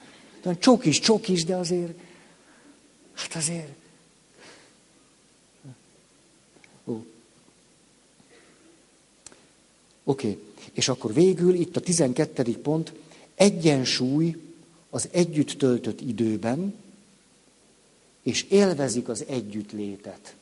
Csokis, 0.59 0.99
csokis, 0.99 1.45
de 1.45 1.57
azért, 1.57 1.99
hát 3.15 3.35
azért. 3.35 3.84
Oké, 6.85 7.03
okay. 10.05 10.39
és 10.73 10.89
akkor 10.89 11.13
végül 11.13 11.55
itt 11.55 11.77
a 11.77 11.81
12. 11.81 12.59
pont, 12.59 12.93
egyensúly 13.35 14.37
az 14.91 15.09
együtt 15.13 15.51
töltött 15.51 16.01
időben, 16.01 16.75
és 18.23 18.43
élvezik 18.43 19.09
az 19.09 19.25
együttlétet. 19.29 20.35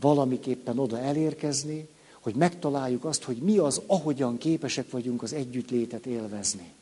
valamiképpen 0.00 0.78
oda 0.78 0.98
elérkezni, 0.98 1.88
hogy 2.20 2.34
megtaláljuk 2.34 3.04
azt, 3.04 3.22
hogy 3.22 3.36
mi 3.36 3.58
az, 3.58 3.80
ahogyan 3.86 4.38
képesek 4.38 4.90
vagyunk 4.90 5.22
az 5.22 5.32
együttlétet 5.32 6.06
élvezni. 6.06 6.72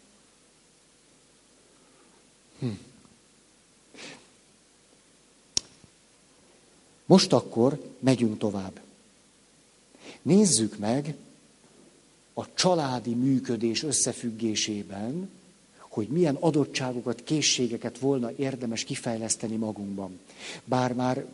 Hm. 2.58 2.68
Most 7.12 7.32
akkor 7.32 7.80
megyünk 7.98 8.38
tovább. 8.38 8.80
Nézzük 10.22 10.78
meg 10.78 11.14
a 12.34 12.54
családi 12.54 13.14
működés 13.14 13.82
összefüggésében, 13.82 15.30
hogy 15.78 16.08
milyen 16.08 16.34
adottságokat, 16.34 17.24
készségeket 17.24 17.98
volna 17.98 18.30
érdemes 18.36 18.84
kifejleszteni 18.84 19.56
magunkban. 19.56 20.18
Bár 20.64 20.92
már 20.92 21.24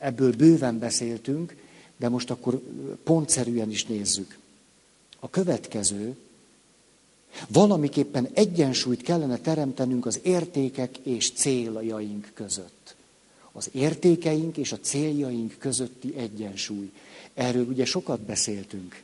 ebből 0.00 0.36
bőven 0.36 0.78
beszéltünk, 0.78 1.56
de 1.96 2.08
most 2.08 2.30
akkor 2.30 2.60
pontszerűen 3.04 3.70
is 3.70 3.84
nézzük. 3.84 4.38
A 5.18 5.30
következő, 5.30 6.16
valamiképpen 7.48 8.28
egyensúlyt 8.32 9.02
kellene 9.02 9.38
teremtenünk 9.38 10.06
az 10.06 10.20
értékek 10.22 10.96
és 10.96 11.32
céljaink 11.32 12.30
között. 12.34 12.94
Az 13.56 13.68
értékeink 13.72 14.56
és 14.56 14.72
a 14.72 14.78
céljaink 14.80 15.58
közötti 15.58 16.14
egyensúly. 16.16 16.90
Erről 17.34 17.66
ugye 17.66 17.84
sokat 17.84 18.20
beszéltünk. 18.20 19.02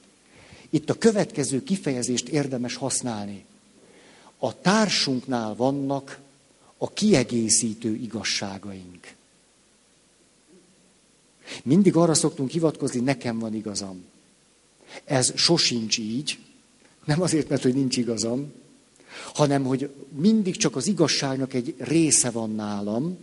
Itt 0.70 0.90
a 0.90 0.98
következő 0.98 1.62
kifejezést 1.62 2.28
érdemes 2.28 2.74
használni. 2.74 3.44
A 4.38 4.60
társunknál 4.60 5.54
vannak 5.54 6.20
a 6.76 6.92
kiegészítő 6.92 7.94
igazságaink. 7.94 9.14
Mindig 11.62 11.96
arra 11.96 12.14
szoktunk 12.14 12.50
hivatkozni, 12.50 13.00
nekem 13.00 13.38
van 13.38 13.54
igazam. 13.54 14.04
Ez 15.04 15.32
sosincs 15.36 15.98
így, 15.98 16.38
nem 17.04 17.22
azért, 17.22 17.48
mert 17.48 17.62
hogy 17.62 17.74
nincs 17.74 17.96
igazam, 17.96 18.52
hanem 19.34 19.64
hogy 19.64 19.90
mindig 20.08 20.56
csak 20.56 20.76
az 20.76 20.86
igazságnak 20.86 21.54
egy 21.54 21.74
része 21.78 22.30
van 22.30 22.54
nálam, 22.54 23.18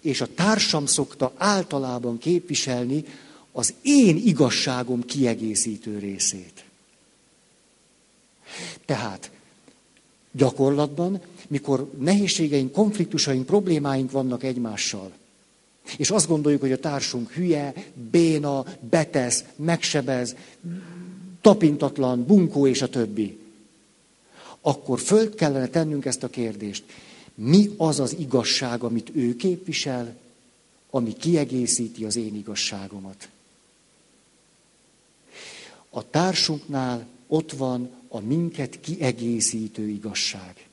és 0.00 0.20
a 0.20 0.34
társam 0.34 0.86
szokta 0.86 1.32
általában 1.36 2.18
képviselni 2.18 3.04
az 3.52 3.74
én 3.82 4.16
igazságom 4.16 5.04
kiegészítő 5.04 5.98
részét. 5.98 6.64
Tehát 8.84 9.30
gyakorlatban, 10.32 11.20
mikor 11.48 11.90
nehézségeink, 11.98 12.72
konfliktusaink, 12.72 13.46
problémáink 13.46 14.10
vannak 14.10 14.42
egymással, 14.42 15.12
és 15.96 16.10
azt 16.10 16.28
gondoljuk, 16.28 16.60
hogy 16.60 16.72
a 16.72 16.78
társunk 16.78 17.30
hülye, 17.30 17.72
béna, 18.10 18.64
betesz, 18.90 19.44
megsebez, 19.56 20.36
tapintatlan, 21.40 22.26
bunkó 22.26 22.66
és 22.66 22.82
a 22.82 22.88
többi. 22.88 23.38
Akkor 24.60 25.00
föl 25.00 25.34
kellene 25.34 25.66
tennünk 25.66 26.04
ezt 26.04 26.22
a 26.22 26.28
kérdést. 26.28 26.84
Mi 27.34 27.70
az 27.76 28.00
az 28.00 28.16
igazság, 28.18 28.82
amit 28.82 29.10
ő 29.14 29.36
képvisel, 29.36 30.16
ami 30.90 31.16
kiegészíti 31.16 32.04
az 32.04 32.16
én 32.16 32.34
igazságomat? 32.34 33.28
A 35.90 36.10
társunknál 36.10 37.06
ott 37.26 37.52
van 37.52 37.90
a 38.08 38.20
minket 38.20 38.80
kiegészítő 38.80 39.88
igazság. 39.88 40.66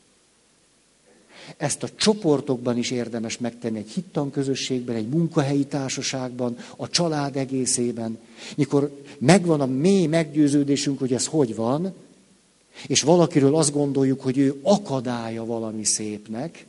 Ezt 1.57 1.84
a 1.84 1.89
csoportokban 1.95 2.78
is 2.78 2.91
érdemes 2.91 3.38
megtenni, 3.38 3.78
egy 3.78 3.89
hittan 3.89 4.32
közösségben, 4.32 4.95
egy 4.95 5.07
munkahelyi 5.07 5.66
társaságban, 5.66 6.57
a 6.76 6.89
család 6.89 7.36
egészében. 7.36 8.18
Mikor 8.55 9.03
megvan 9.18 9.62
a 9.62 9.66
mély 9.66 10.05
meggyőződésünk, 10.05 10.99
hogy 10.99 11.14
ez 11.14 11.26
hogy 11.26 11.55
van, 11.55 11.93
és 12.88 13.02
valakiről 13.02 13.56
azt 13.56 13.72
gondoljuk, 13.74 14.22
hogy 14.22 14.38
ő 14.38 14.60
akadálya 14.62 15.46
valami 15.46 15.84
szépnek, 15.84 16.66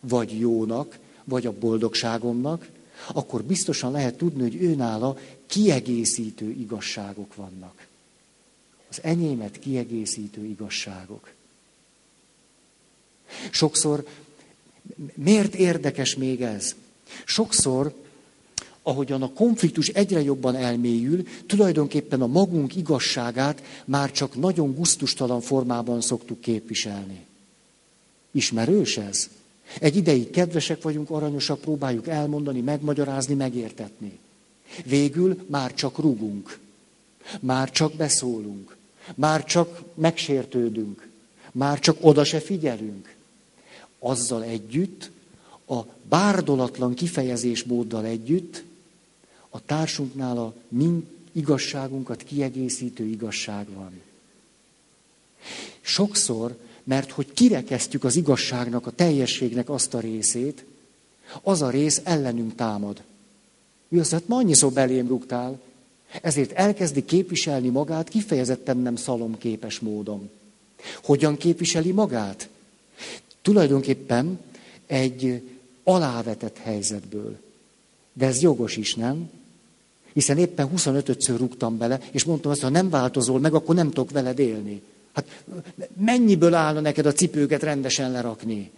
vagy 0.00 0.38
jónak, 0.38 0.98
vagy 1.24 1.46
a 1.46 1.52
boldogságomnak, 1.52 2.68
akkor 3.12 3.42
biztosan 3.42 3.92
lehet 3.92 4.16
tudni, 4.16 4.42
hogy 4.42 4.62
őnála 4.62 5.18
kiegészítő 5.46 6.50
igazságok 6.50 7.34
vannak. 7.34 7.86
Az 8.90 8.98
enyémet 9.02 9.58
kiegészítő 9.58 10.44
igazságok. 10.44 11.30
Sokszor, 13.50 14.06
miért 15.14 15.54
érdekes 15.54 16.16
még 16.16 16.42
ez? 16.42 16.74
Sokszor, 17.24 17.94
ahogyan 18.86 19.22
a 19.22 19.32
konfliktus 19.32 19.88
egyre 19.88 20.22
jobban 20.22 20.54
elmélyül, 20.54 21.22
tulajdonképpen 21.46 22.22
a 22.22 22.26
magunk 22.26 22.76
igazságát 22.76 23.62
már 23.84 24.12
csak 24.12 24.36
nagyon 24.36 24.74
guztustalan 24.74 25.40
formában 25.40 26.00
szoktuk 26.00 26.40
képviselni. 26.40 27.24
Ismerős 28.30 28.96
ez? 28.96 29.28
Egy 29.80 29.96
ideig 29.96 30.30
kedvesek 30.30 30.82
vagyunk, 30.82 31.10
aranyosak, 31.10 31.60
próbáljuk 31.60 32.08
elmondani, 32.08 32.60
megmagyarázni, 32.60 33.34
megértetni. 33.34 34.18
Végül 34.84 35.44
már 35.46 35.74
csak 35.74 35.98
rugunk. 35.98 36.58
Már 37.40 37.70
csak 37.70 37.92
beszólunk. 37.92 38.76
Már 39.14 39.44
csak 39.44 39.82
megsértődünk. 39.94 41.08
Már 41.52 41.78
csak 41.78 41.96
oda 42.00 42.24
se 42.24 42.40
figyelünk 42.40 43.14
azzal 43.98 44.42
együtt, 44.42 45.10
a 45.68 45.80
bárdolatlan 46.08 46.94
kifejezésmóddal 46.94 48.04
együtt, 48.04 48.64
a 49.56 49.62
társunknál 49.66 50.38
a 50.38 50.54
mind 50.68 51.02
igazságunkat 51.32 52.22
kiegészítő 52.22 53.04
igazság 53.04 53.66
van. 53.74 54.00
Sokszor, 55.80 56.56
mert 56.84 57.10
hogy 57.10 57.32
kirekesztjük 57.32 58.04
az 58.04 58.16
igazságnak, 58.16 58.86
a 58.86 58.90
teljességnek 58.90 59.68
azt 59.70 59.94
a 59.94 60.00
részét, 60.00 60.64
az 61.42 61.62
a 61.62 61.70
rész 61.70 62.00
ellenünk 62.04 62.54
támad. 62.54 63.02
Mi 63.88 63.98
azt, 63.98 64.10
hát 64.10 64.28
ma 64.28 64.36
annyiszor 64.36 64.72
belém 64.72 65.06
rúgtál, 65.06 65.60
ezért 66.22 66.52
elkezdi 66.52 67.04
képviselni 67.04 67.68
magát 67.68 68.08
kifejezetten 68.08 68.76
nem 68.76 68.96
szalomképes 68.96 69.78
módon. 69.78 70.30
Hogyan 71.02 71.36
képviseli 71.36 71.90
magát? 71.90 72.48
Tulajdonképpen 73.42 74.40
egy 74.86 75.42
alávetett 75.82 76.56
helyzetből. 76.56 77.38
De 78.12 78.26
ez 78.26 78.42
jogos 78.42 78.76
is, 78.76 78.94
nem? 78.94 79.30
Hiszen 80.16 80.38
éppen 80.38 80.70
25-ször 80.76 81.34
rúgtam 81.38 81.78
bele, 81.78 82.00
és 82.10 82.24
mondtam 82.24 82.50
azt, 82.50 82.60
ha 82.60 82.68
nem 82.68 82.90
változol 82.90 83.40
meg, 83.40 83.54
akkor 83.54 83.74
nem 83.74 83.90
tudok 83.90 84.10
veled 84.10 84.38
élni. 84.38 84.82
Hát 85.12 85.44
mennyiből 86.00 86.54
állna 86.54 86.80
neked 86.80 87.06
a 87.06 87.12
cipőket 87.12 87.62
rendesen 87.62 88.10
lerakni? 88.10 88.70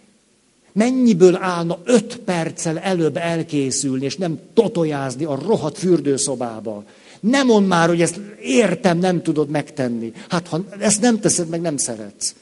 Mennyiből 0.71 1.35
állna 1.35 1.79
öt 1.83 2.17
perccel 2.17 2.79
előbb 2.79 3.17
elkészülni, 3.17 4.05
és 4.05 4.15
nem 4.17 4.39
totojázni 4.53 5.23
a 5.23 5.35
rohadt 5.35 5.77
fürdőszobába? 5.77 6.83
Nem 7.19 7.47
mond 7.47 7.67
már, 7.67 7.87
hogy 7.87 8.01
ezt 8.01 8.19
értem, 8.41 8.97
nem 8.97 9.21
tudod 9.21 9.49
megtenni. 9.49 10.13
Hát 10.29 10.47
ha 10.47 10.63
ezt 10.79 11.01
nem 11.01 11.19
teszed 11.19 11.47
meg, 11.47 11.61
nem 11.61 11.77
szeretsz. 11.77 12.35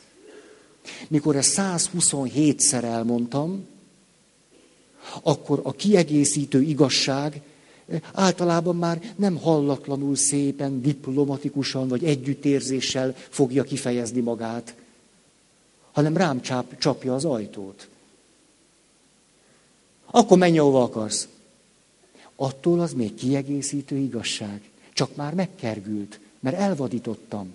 Mikor 1.08 1.36
ezt 1.36 1.54
127-szer 1.58 2.84
elmondtam, 2.84 3.66
akkor 5.24 5.60
a 5.64 5.72
kiegészítő 5.72 6.62
igazság 6.62 7.41
általában 8.14 8.76
már 8.76 9.14
nem 9.16 9.38
hallatlanul 9.38 10.16
szépen, 10.16 10.82
diplomatikusan 10.82 11.88
vagy 11.88 12.04
együttérzéssel 12.04 13.16
fogja 13.30 13.64
kifejezni 13.64 14.22
magát, 14.22 14.76
hanem 15.92 16.18
rám 16.18 16.42
csáp, 16.42 16.78
csapja 16.78 17.16
az 17.16 17.26
ajtót. 17.26 17.88
Akkor 20.12 20.38
menj, 20.38 20.58
ahova 20.58 20.84
akarsz. 20.84 21.28
Attól 22.36 22.80
az 22.80 22.94
még 22.94 23.14
kiegészítő 23.14 23.96
igazság. 23.98 24.70
Csak 24.94 25.16
már 25.16 25.34
megkergült, 25.34 26.20
mert 26.40 26.58
elvadítottam. 26.58 27.54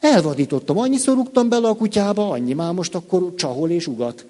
Elvadítottam, 0.00 0.78
annyiszor 0.78 1.14
rúgtam 1.14 1.48
bele 1.48 1.68
a 1.68 1.76
kutyába, 1.76 2.30
annyi 2.30 2.52
már 2.52 2.72
most 2.72 2.94
akkor 2.94 3.34
csahol 3.34 3.70
és 3.70 3.86
ugat. 3.86 4.26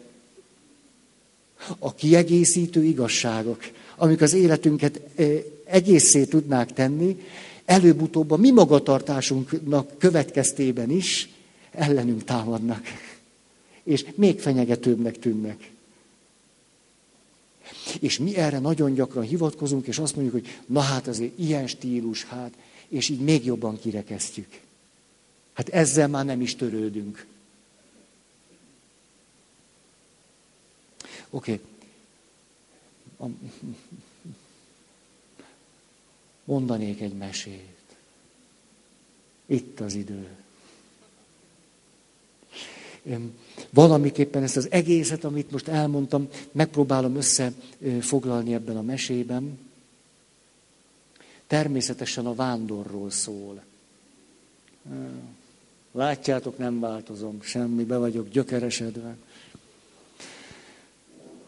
A 1.78 1.94
kiegészítő 1.94 2.84
igazságok, 2.84 3.60
amik 3.98 4.20
az 4.20 4.32
életünket 4.32 5.00
egészé 5.64 6.24
tudnák 6.24 6.72
tenni, 6.72 7.22
előbb-utóbb 7.64 8.30
a 8.30 8.36
mi 8.36 8.50
magatartásunknak 8.50 9.98
következtében 9.98 10.90
is 10.90 11.28
ellenünk 11.70 12.24
támadnak. 12.24 12.82
És 13.82 14.04
még 14.14 14.40
fenyegetőbbnek 14.40 15.18
tűnnek. 15.18 15.70
És 18.00 18.18
mi 18.18 18.36
erre 18.36 18.58
nagyon 18.58 18.94
gyakran 18.94 19.24
hivatkozunk, 19.24 19.86
és 19.86 19.98
azt 19.98 20.14
mondjuk, 20.16 20.34
hogy 20.34 20.58
na 20.66 20.80
hát 20.80 21.06
azért 21.06 21.38
ilyen 21.38 21.66
stílus, 21.66 22.24
hát, 22.24 22.52
és 22.88 23.08
így 23.08 23.20
még 23.20 23.44
jobban 23.44 23.78
kirekesztjük. 23.80 24.60
Hát 25.52 25.68
ezzel 25.68 26.08
már 26.08 26.24
nem 26.24 26.40
is 26.40 26.56
törődünk. 26.56 27.26
Oké. 31.30 31.52
Okay. 31.52 31.64
Mondanék 36.44 37.00
egy 37.00 37.14
mesét. 37.14 37.76
Itt 39.46 39.80
az 39.80 39.94
idő. 39.94 40.28
Valamiképpen 43.70 44.42
ezt 44.42 44.56
az 44.56 44.70
egészet, 44.70 45.24
amit 45.24 45.50
most 45.50 45.68
elmondtam, 45.68 46.28
megpróbálom 46.52 47.16
összefoglalni 47.16 48.54
ebben 48.54 48.76
a 48.76 48.82
mesében. 48.82 49.58
Természetesen 51.46 52.26
a 52.26 52.34
vándorról 52.34 53.10
szól. 53.10 53.62
Látjátok, 55.92 56.58
nem 56.58 56.80
változom, 56.80 57.42
semmi, 57.42 57.84
be 57.84 57.96
vagyok 57.96 58.28
gyökeresedve. 58.28 59.16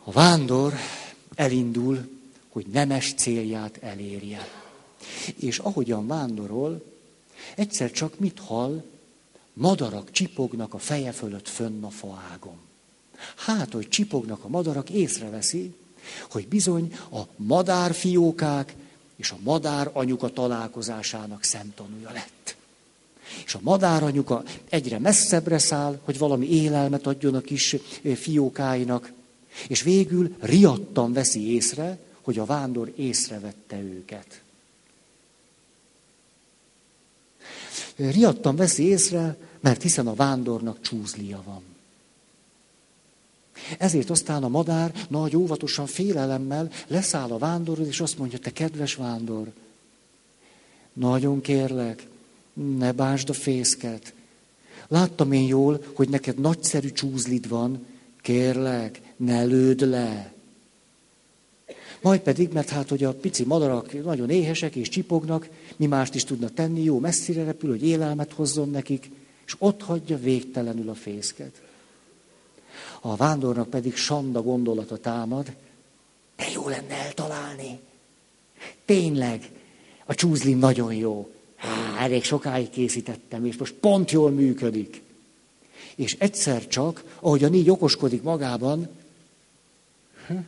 A 0.05 0.13
vándor 0.13 0.75
elindul, 1.41 2.09
hogy 2.49 2.67
nemes 2.73 3.15
célját 3.17 3.79
elérje. 3.83 4.49
És 5.37 5.59
ahogyan 5.59 6.07
vándorol, 6.07 6.85
egyszer 7.55 7.91
csak 7.91 8.19
mit 8.19 8.39
hall? 8.39 8.83
Madarak 9.53 10.11
csipognak 10.11 10.75
a 10.75 10.79
feje 10.79 11.13
fölött 11.13 11.49
fönn 11.49 11.83
a 11.83 11.91
faágon. 11.91 12.59
Hát, 13.37 13.73
hogy 13.73 13.89
csipognak 13.89 14.45
a 14.45 14.49
madarak, 14.49 14.91
észreveszi, 14.91 15.75
hogy 16.31 16.49
bizony 16.49 16.95
a 17.13 17.21
madárfiókák 17.37 18.75
és 19.17 19.31
a 19.31 19.39
madár 19.43 19.91
anyuka 19.93 20.33
találkozásának 20.33 21.45
szemtanúja 21.45 22.11
lett. 22.13 22.57
És 23.45 23.55
a 23.55 23.61
madár 23.63 24.03
anyuka 24.03 24.43
egyre 24.69 24.99
messzebbre 24.99 25.59
száll, 25.59 26.01
hogy 26.05 26.19
valami 26.19 26.51
élelmet 26.51 27.07
adjon 27.07 27.35
a 27.35 27.41
kis 27.41 27.77
fiókáinak, 28.15 29.13
és 29.69 29.83
végül 29.83 30.37
riadtan 30.41 31.13
veszi 31.13 31.55
észre, 31.55 31.99
hogy 32.21 32.39
a 32.39 32.45
vándor 32.45 32.93
észrevette 32.97 33.81
őket. 33.81 34.43
Riadtan 37.97 38.57
veszi 38.57 38.83
észre, 38.83 39.37
mert 39.61 39.83
hiszen 39.83 40.07
a 40.07 40.15
vándornak 40.15 40.81
csúzlia 40.81 41.43
van. 41.45 41.63
Ezért 43.79 44.11
aztán 44.11 44.45
a 44.45 44.49
madár 44.49 45.07
nagy 45.09 45.37
óvatosan 45.37 45.87
félelemmel 45.87 46.71
leszáll 46.87 47.31
a 47.31 47.39
vándorról, 47.39 47.87
és 47.87 48.01
azt 48.01 48.19
mondja, 48.19 48.39
te 48.39 48.53
kedves 48.53 48.95
vándor, 48.95 49.53
nagyon 50.93 51.41
kérlek, 51.41 52.07
ne 52.53 52.93
bánsd 52.93 53.29
a 53.31 53.33
fészket. 53.33 54.13
Láttam 54.89 55.33
én 55.33 55.47
jól, 55.47 55.85
hogy 55.95 56.09
neked 56.09 56.39
nagyszerű 56.39 56.91
csúzlid 56.91 57.49
van, 57.49 57.87
kérlek, 58.23 59.01
ne 59.25 59.45
lőd 59.45 59.89
le. 59.89 60.33
Majd 62.01 62.21
pedig, 62.21 62.53
mert 62.53 62.69
hát, 62.69 62.89
hogy 62.89 63.05
a 63.05 63.15
pici 63.15 63.45
madarak 63.45 64.05
nagyon 64.05 64.31
éhesek 64.31 64.75
és 64.75 64.89
csipognak, 64.89 65.49
mi 65.77 65.87
mást 65.87 66.15
is 66.15 66.25
tudna 66.25 66.49
tenni, 66.49 66.83
jó 66.83 66.99
messzire 66.99 67.45
repül, 67.45 67.71
hogy 67.71 67.87
élelmet 67.87 68.33
hozzon 68.33 68.71
nekik, 68.71 69.11
és 69.47 69.55
ott 69.59 69.83
hagyja 69.83 70.19
végtelenül 70.19 70.89
a 70.89 70.95
fészket. 70.95 71.63
A 73.01 73.17
vándornak 73.17 73.71
pedig 73.71 73.97
sanda 73.97 74.43
gondolata 74.43 74.97
támad, 74.97 75.53
de 76.37 76.45
jó 76.55 76.69
lenne 76.69 76.95
eltalálni. 76.95 77.79
Tényleg, 78.85 79.51
a 80.05 80.15
csúzlim 80.15 80.59
nagyon 80.59 80.95
jó. 80.95 81.31
Há, 81.57 81.97
elég 81.99 82.25
sokáig 82.25 82.71
készítettem, 82.71 83.45
és 83.45 83.57
most 83.57 83.73
pont 83.73 84.11
jól 84.11 84.31
működik. 84.31 85.03
És 85.95 86.17
egyszer 86.19 86.67
csak, 86.67 87.05
ahogy 87.21 87.45
a 87.45 87.49
négy 87.49 87.71
okoskodik 87.71 88.23
magában, 88.23 88.89
hm, 90.31 90.39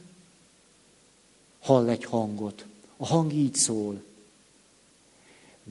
hall 1.61 1.89
egy 1.89 2.05
hangot. 2.05 2.65
A 2.97 3.07
hang 3.07 3.33
így 3.33 3.55
szól. 3.55 4.03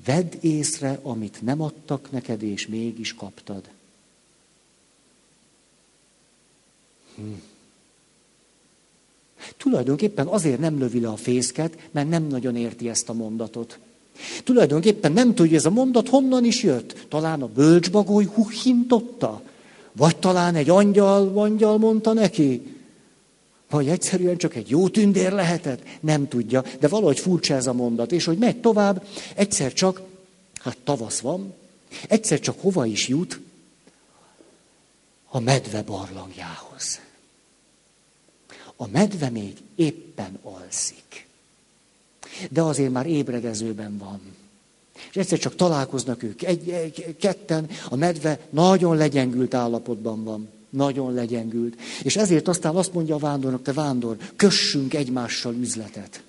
Vedd 0.05 0.33
észre, 0.39 0.99
amit 1.01 1.41
nem 1.41 1.61
adtak 1.61 2.11
neked, 2.11 2.43
és 2.43 2.67
mégis 2.67 3.15
kaptad. 3.15 3.69
Hm. 7.15 7.33
Tulajdonképpen 9.57 10.27
azért 10.27 10.59
nem 10.59 10.79
lövi 10.79 10.99
le 10.99 11.09
a 11.09 11.15
fészket, 11.15 11.89
mert 11.91 12.09
nem 12.09 12.23
nagyon 12.23 12.55
érti 12.55 12.89
ezt 12.89 13.09
a 13.09 13.13
mondatot. 13.13 13.79
Tulajdonképpen 14.43 15.11
nem 15.11 15.33
tudja, 15.33 15.57
ez 15.57 15.65
a 15.65 15.69
mondat 15.69 16.09
honnan 16.09 16.45
is 16.45 16.63
jött. 16.63 17.05
Talán 17.09 17.41
a 17.41 17.47
bölcsbagoly 17.47 18.25
huhintotta? 18.25 19.41
Vagy 19.91 20.17
talán 20.17 20.55
egy 20.55 20.69
angyal, 20.69 21.37
angyal 21.37 21.77
mondta 21.77 22.13
neki? 22.13 22.61
Vagy 23.71 23.87
egyszerűen 23.89 24.37
csak 24.37 24.55
egy 24.55 24.69
jó 24.69 24.89
tündér 24.89 25.31
lehetett? 25.31 25.83
Nem 25.99 26.27
tudja, 26.27 26.63
de 26.79 26.87
valahogy 26.87 27.19
furcsa 27.19 27.53
ez 27.53 27.67
a 27.67 27.73
mondat. 27.73 28.11
És 28.11 28.25
hogy 28.25 28.37
megy 28.37 28.61
tovább, 28.61 29.07
egyszer 29.35 29.73
csak, 29.73 30.01
hát 30.53 30.77
tavasz 30.83 31.19
van, 31.19 31.53
egyszer 32.07 32.39
csak 32.39 32.59
hova 32.59 32.85
is 32.85 33.07
jut? 33.07 33.39
A 35.29 35.39
medve 35.39 35.81
barlangjához. 35.81 36.99
A 38.75 38.87
medve 38.87 39.29
még 39.29 39.57
éppen 39.75 40.39
alszik. 40.43 41.27
De 42.49 42.61
azért 42.61 42.91
már 42.91 43.05
ébredezőben 43.05 43.97
van. 43.97 44.19
És 45.09 45.15
egyszer 45.15 45.39
csak 45.39 45.55
találkoznak 45.55 46.23
ők, 46.23 46.43
egy, 46.43 46.69
egy, 46.69 47.15
ketten, 47.19 47.69
a 47.89 47.95
medve 47.95 48.39
nagyon 48.49 48.97
legyengült 48.97 49.53
állapotban 49.53 50.23
van. 50.23 50.49
Nagyon 50.71 51.13
legyengült. 51.13 51.75
És 52.03 52.15
ezért 52.15 52.47
aztán 52.47 52.75
azt 52.75 52.93
mondja 52.93 53.15
a 53.15 53.19
vándornak, 53.19 53.61
te 53.61 53.73
vándor, 53.73 54.17
kössünk 54.35 54.93
egymással 54.93 55.53
üzletet. 55.53 56.23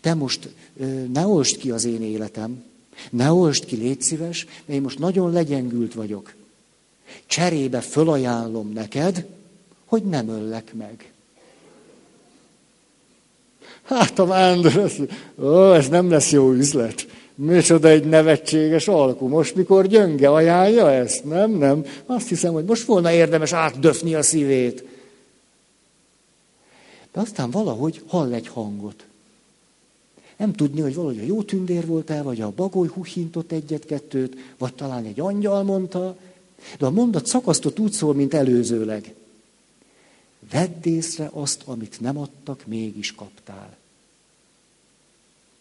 Te 0.00 0.14
most 0.14 0.48
ne 1.12 1.26
olst 1.26 1.56
ki 1.56 1.70
az 1.70 1.84
én 1.84 2.02
életem, 2.02 2.64
ne 3.10 3.32
olst 3.32 3.64
ki, 3.64 3.76
légy 3.76 4.02
szíves, 4.02 4.44
mert 4.44 4.68
én 4.68 4.80
most 4.80 4.98
nagyon 4.98 5.32
legyengült 5.32 5.94
vagyok. 5.94 6.34
Cserébe 7.26 7.80
fölajánlom 7.80 8.72
neked, 8.72 9.26
hogy 9.84 10.02
nem 10.02 10.28
öllek 10.28 10.74
meg. 10.74 11.12
Hát 13.82 14.18
a 14.18 14.26
vándor, 14.26 14.76
ez, 14.76 14.94
ó, 15.38 15.72
ez 15.74 15.88
nem 15.88 16.10
lesz 16.10 16.30
jó 16.30 16.52
üzlet. 16.52 17.06
Micsoda 17.38 17.88
egy 17.88 18.04
nevetséges 18.04 18.88
alkú. 18.88 19.28
Most, 19.28 19.54
mikor 19.54 19.86
gyönge 19.86 20.30
ajánlja 20.30 20.92
ezt? 20.92 21.24
Nem, 21.24 21.50
nem. 21.50 21.84
Azt 22.06 22.28
hiszem, 22.28 22.52
hogy 22.52 22.64
most 22.64 22.84
volna 22.84 23.12
érdemes 23.12 23.52
átdöfni 23.52 24.14
a 24.14 24.22
szívét. 24.22 24.84
De 27.12 27.20
aztán 27.20 27.50
valahogy 27.50 28.02
hall 28.06 28.32
egy 28.32 28.48
hangot. 28.48 29.04
Nem 30.36 30.52
tudni, 30.52 30.80
hogy 30.80 30.94
valahogy 30.94 31.18
a 31.18 31.24
jó 31.24 31.42
tündér 31.42 31.86
volt 31.86 32.10
el, 32.10 32.22
vagy 32.22 32.40
a 32.40 32.52
bagoly 32.56 32.88
huhintott 32.88 33.52
egyet-kettőt, 33.52 34.36
vagy 34.58 34.74
talán 34.74 35.04
egy 35.04 35.20
angyal 35.20 35.62
mondta, 35.62 36.16
de 36.78 36.86
a 36.86 36.90
mondat 36.90 37.26
szakasztott 37.26 37.78
úgy 37.78 37.92
szól, 37.92 38.14
mint 38.14 38.34
előzőleg. 38.34 39.14
Vedd 40.50 40.86
észre 40.86 41.30
azt, 41.32 41.62
amit 41.64 42.00
nem 42.00 42.18
adtak, 42.18 42.66
mégis 42.66 43.14
kaptál. 43.14 43.76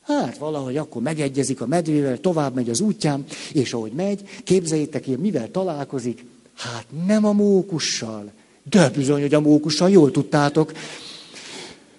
Hát 0.06 0.38
valahogy 0.38 0.77
akkor 0.77 1.02
megegyezik 1.02 1.61
a 1.61 1.68
medvével, 1.68 2.19
tovább 2.19 2.56
megy 2.56 2.69
az 2.69 2.80
útján, 2.80 3.26
és 3.53 3.73
ahogy 3.73 3.91
megy, 3.91 4.30
képzeljétek 4.44 5.06
hogy 5.06 5.18
mivel 5.18 5.52
találkozik? 5.52 6.26
Hát 6.56 6.86
nem 7.06 7.26
a 7.26 7.32
mókussal. 7.32 8.32
De 8.69 8.90
bizony, 8.90 9.22
hogy 9.22 9.34
a 9.34 9.40
mókussal, 9.40 9.90
jól 9.90 10.11
tudtátok. 10.11 10.73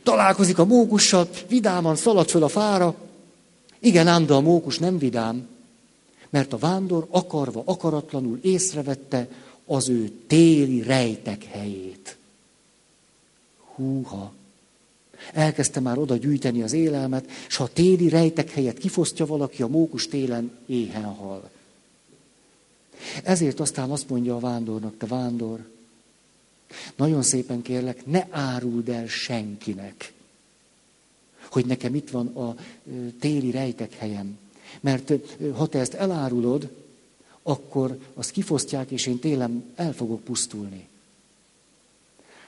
Találkozik 0.02 0.58
a 0.58 0.64
mókussal, 0.64 1.28
vidáman 1.48 1.96
szalad 1.96 2.28
föl 2.28 2.42
a 2.42 2.48
fára. 2.48 2.94
Igen, 3.78 4.06
ám, 4.06 4.26
de 4.26 4.34
a 4.34 4.40
mókus 4.40 4.78
nem 4.78 4.98
vidám, 4.98 5.48
mert 6.30 6.52
a 6.52 6.58
vándor 6.58 7.06
akarva, 7.10 7.62
akaratlanul 7.64 8.38
észrevette 8.42 9.28
az 9.66 9.88
ő 9.88 10.10
téli 10.26 10.82
rejtek 10.82 11.44
helyét. 11.44 12.16
Húha! 13.74 14.35
Elkezdte 15.32 15.80
már 15.80 15.98
oda 15.98 16.16
gyűjteni 16.16 16.62
az 16.62 16.72
élelmet, 16.72 17.30
és 17.48 17.56
ha 17.56 17.64
a 17.64 17.72
téli 17.72 18.08
rejtek 18.08 18.50
helyet 18.50 18.78
kifosztja 18.78 19.26
valaki, 19.26 19.62
a 19.62 19.68
mókus 19.68 20.08
télen 20.08 20.50
éhen 20.66 21.04
hal. 21.04 21.50
Ezért 23.22 23.60
aztán 23.60 23.90
azt 23.90 24.08
mondja 24.08 24.36
a 24.36 24.40
vándornak, 24.40 24.96
te 24.96 25.06
vándor, 25.06 25.68
nagyon 26.96 27.22
szépen 27.22 27.62
kérlek, 27.62 28.06
ne 28.06 28.26
áruld 28.30 28.88
el 28.88 29.06
senkinek, 29.06 30.12
hogy 31.50 31.66
nekem 31.66 31.94
itt 31.94 32.10
van 32.10 32.26
a 32.26 32.56
téli 33.20 33.50
rejtek 33.50 33.94
helyem. 33.94 34.38
Mert 34.80 35.12
ha 35.54 35.66
te 35.66 35.78
ezt 35.78 35.94
elárulod, 35.94 36.68
akkor 37.42 37.98
azt 38.14 38.30
kifosztják, 38.30 38.90
és 38.90 39.06
én 39.06 39.18
télen 39.18 39.64
el 39.74 39.92
fogok 39.92 40.24
pusztulni. 40.24 40.88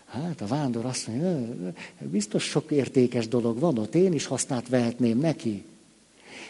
Hát 0.09 0.41
a 0.41 0.47
vándor 0.47 0.85
azt 0.85 1.07
mondja, 1.07 1.73
biztos 2.01 2.45
sok 2.45 2.71
értékes 2.71 3.29
dolog 3.29 3.59
van 3.59 3.79
ott, 3.79 3.95
én 3.95 4.13
is 4.13 4.27
hasznát 4.27 4.69
vehetném 4.69 5.19
neki. 5.19 5.65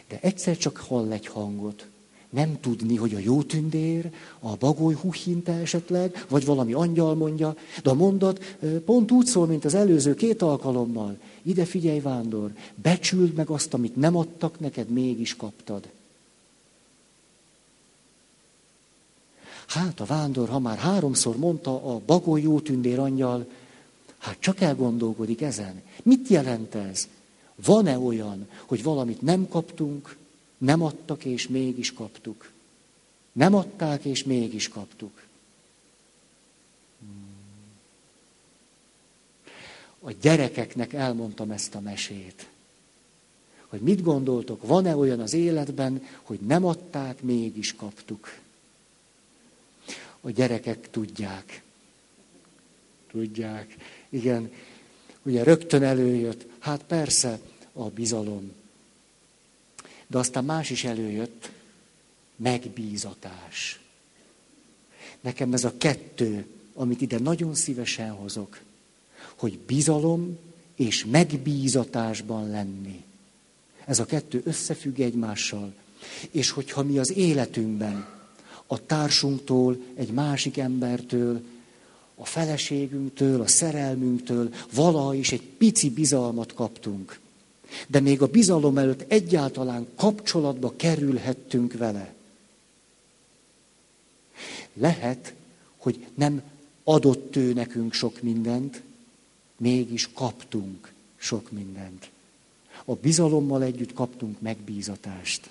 De 0.08 0.18
egyszer 0.20 0.56
csak 0.56 0.76
hall 0.76 1.12
egy 1.12 1.26
hangot. 1.26 1.86
nem 2.30 2.60
tudni, 2.60 2.96
hogy 2.96 3.14
a 3.14 3.18
jó 3.18 3.42
tündér, 3.42 4.10
a 4.40 4.56
bagoly 4.56 4.94
huhinte 4.94 5.52
esetleg, 5.52 6.26
vagy 6.28 6.44
valami 6.44 6.72
angyal 6.72 7.14
mondja, 7.14 7.56
de 7.82 7.90
a 7.90 7.94
mondat 7.94 8.56
pont 8.84 9.10
úgy 9.10 9.26
szól, 9.26 9.46
mint 9.46 9.64
az 9.64 9.74
előző 9.74 10.14
két 10.14 10.42
alkalommal. 10.42 11.18
Ide 11.42 11.64
figyelj, 11.64 12.00
vándor, 12.00 12.52
becsüld 12.74 13.34
meg 13.34 13.48
azt, 13.48 13.74
amit 13.74 13.96
nem 13.96 14.16
adtak 14.16 14.60
neked, 14.60 14.88
mégis 14.88 15.36
kaptad. 15.36 15.88
Hát 19.68 20.00
a 20.00 20.04
vándor, 20.04 20.48
ha 20.48 20.58
már 20.58 20.78
háromszor 20.78 21.36
mondta 21.36 21.94
a 21.94 22.00
bagoly 22.06 22.42
jó 22.42 22.60
tündér 22.60 22.98
angyal, 22.98 23.46
hát 24.18 24.40
csak 24.40 24.60
elgondolkodik 24.60 25.42
ezen. 25.42 25.82
Mit 26.02 26.28
jelent 26.28 26.74
ez? 26.74 27.08
Van-e 27.54 27.98
olyan, 27.98 28.48
hogy 28.66 28.82
valamit 28.82 29.22
nem 29.22 29.48
kaptunk, 29.48 30.16
nem 30.58 30.82
adtak, 30.82 31.24
és 31.24 31.48
mégis 31.48 31.92
kaptuk? 31.92 32.50
Nem 33.32 33.54
adták, 33.54 34.04
és 34.04 34.24
mégis 34.24 34.68
kaptuk. 34.68 35.22
A 40.00 40.12
gyerekeknek 40.20 40.92
elmondtam 40.92 41.50
ezt 41.50 41.74
a 41.74 41.80
mesét. 41.80 42.48
Hogy 43.66 43.80
mit 43.80 44.02
gondoltok, 44.02 44.66
van-e 44.66 44.96
olyan 44.96 45.20
az 45.20 45.32
életben, 45.32 46.06
hogy 46.22 46.38
nem 46.40 46.64
adták, 46.64 47.22
mégis 47.22 47.74
kaptuk? 47.74 48.38
A 50.28 50.30
gyerekek 50.30 50.90
tudják. 50.90 51.62
Tudják. 53.10 53.76
Igen, 54.08 54.52
ugye 55.22 55.42
rögtön 55.42 55.82
előjött, 55.82 56.46
hát 56.58 56.82
persze, 56.82 57.40
a 57.72 57.84
bizalom. 57.84 58.52
De 60.06 60.18
aztán 60.18 60.44
más 60.44 60.70
is 60.70 60.84
előjött, 60.84 61.50
megbízatás. 62.36 63.80
Nekem 65.20 65.52
ez 65.52 65.64
a 65.64 65.74
kettő, 65.78 66.46
amit 66.74 67.00
ide 67.00 67.18
nagyon 67.18 67.54
szívesen 67.54 68.10
hozok, 68.10 68.60
hogy 69.36 69.58
bizalom 69.58 70.38
és 70.74 71.04
megbízatásban 71.04 72.50
lenni. 72.50 73.04
Ez 73.84 73.98
a 73.98 74.06
kettő 74.06 74.40
összefügg 74.44 75.00
egymással. 75.00 75.74
És 76.30 76.50
hogyha 76.50 76.82
mi 76.82 76.98
az 76.98 77.12
életünkben 77.12 78.17
a 78.70 78.86
társunktól, 78.86 79.78
egy 79.94 80.10
másik 80.10 80.58
embertől, 80.58 81.42
a 82.14 82.24
feleségünktől, 82.24 83.40
a 83.40 83.46
szerelmünktől 83.46 84.54
valaha 84.74 85.14
is 85.14 85.32
egy 85.32 85.42
pici 85.42 85.90
bizalmat 85.90 86.54
kaptunk. 86.54 87.20
De 87.86 88.00
még 88.00 88.22
a 88.22 88.26
bizalom 88.26 88.78
előtt 88.78 89.04
egyáltalán 89.12 89.86
kapcsolatba 89.96 90.72
kerülhettünk 90.76 91.72
vele. 91.72 92.14
Lehet, 94.72 95.34
hogy 95.76 96.06
nem 96.14 96.42
adott 96.84 97.36
ő 97.36 97.52
nekünk 97.52 97.92
sok 97.92 98.22
mindent, 98.22 98.82
mégis 99.56 100.10
kaptunk 100.12 100.92
sok 101.16 101.50
mindent. 101.50 102.10
A 102.84 102.94
bizalommal 102.94 103.62
együtt 103.62 103.92
kaptunk 103.92 104.40
megbízatást. 104.40 105.50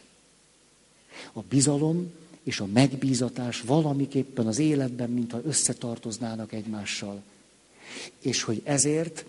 A 1.34 1.39
bizalom 1.41 2.11
és 2.48 2.60
a 2.60 2.65
megbízatás 2.65 3.61
valamiképpen 3.61 4.48
az 4.48 4.60
életben, 4.60 5.10
mintha 5.10 5.41
összetartoznának 5.45 6.53
egymással. 6.53 7.22
És 8.19 8.44
hogy 8.44 8.61
ezért 8.64 9.26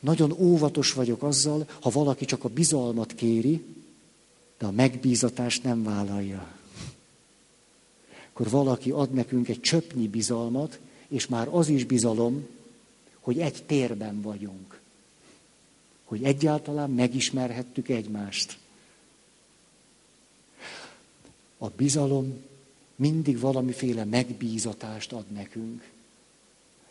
nagyon 0.00 0.32
óvatos 0.32 0.92
vagyok 0.92 1.22
azzal, 1.22 1.68
ha 1.80 1.90
valaki 1.90 2.24
csak 2.24 2.44
a 2.44 2.48
bizalmat 2.48 3.14
kéri, 3.14 3.64
de 4.58 4.66
a 4.66 4.70
megbízatást 4.70 5.62
nem 5.62 5.82
vállalja. 5.82 6.56
Akkor 8.32 8.50
valaki 8.50 8.90
ad 8.90 9.12
nekünk 9.12 9.48
egy 9.48 9.60
csöpnyi 9.60 10.08
bizalmat, 10.08 10.78
és 11.08 11.26
már 11.26 11.48
az 11.50 11.68
is 11.68 11.84
bizalom, 11.84 12.46
hogy 13.20 13.38
egy 13.38 13.62
térben 13.66 14.20
vagyunk. 14.20 14.80
Hogy 16.04 16.22
egyáltalán 16.22 16.90
megismerhettük 16.90 17.88
egymást. 17.88 18.58
A 21.58 21.68
bizalom 21.68 22.46
mindig 22.98 23.38
valamiféle 23.38 24.04
megbízatást 24.04 25.12
ad 25.12 25.30
nekünk. 25.30 25.90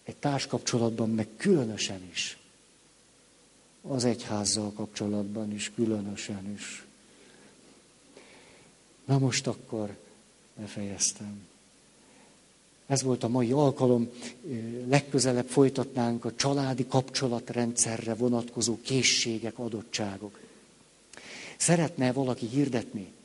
Egy 0.03 0.15
társkapcsolatban 0.15 1.09
meg 1.09 1.27
különösen 1.37 2.09
is. 2.11 2.37
Az 3.81 4.05
egyházzal 4.05 4.71
kapcsolatban 4.73 5.53
is 5.53 5.71
különösen 5.75 6.53
is. 6.55 6.85
Na 9.05 9.17
most 9.17 9.47
akkor 9.47 9.97
befejeztem. 10.55 11.47
Ez 12.85 13.01
volt 13.01 13.23
a 13.23 13.27
mai 13.27 13.51
alkalom. 13.51 14.09
Legközelebb 14.87 15.47
folytatnánk 15.47 16.25
a 16.25 16.35
családi 16.35 16.87
kapcsolatrendszerre 16.87 18.13
vonatkozó 18.13 18.77
készségek, 18.81 19.59
adottságok. 19.59 20.39
Szeretne 21.57 22.11
valaki 22.11 22.45
hirdetni? 22.45 23.15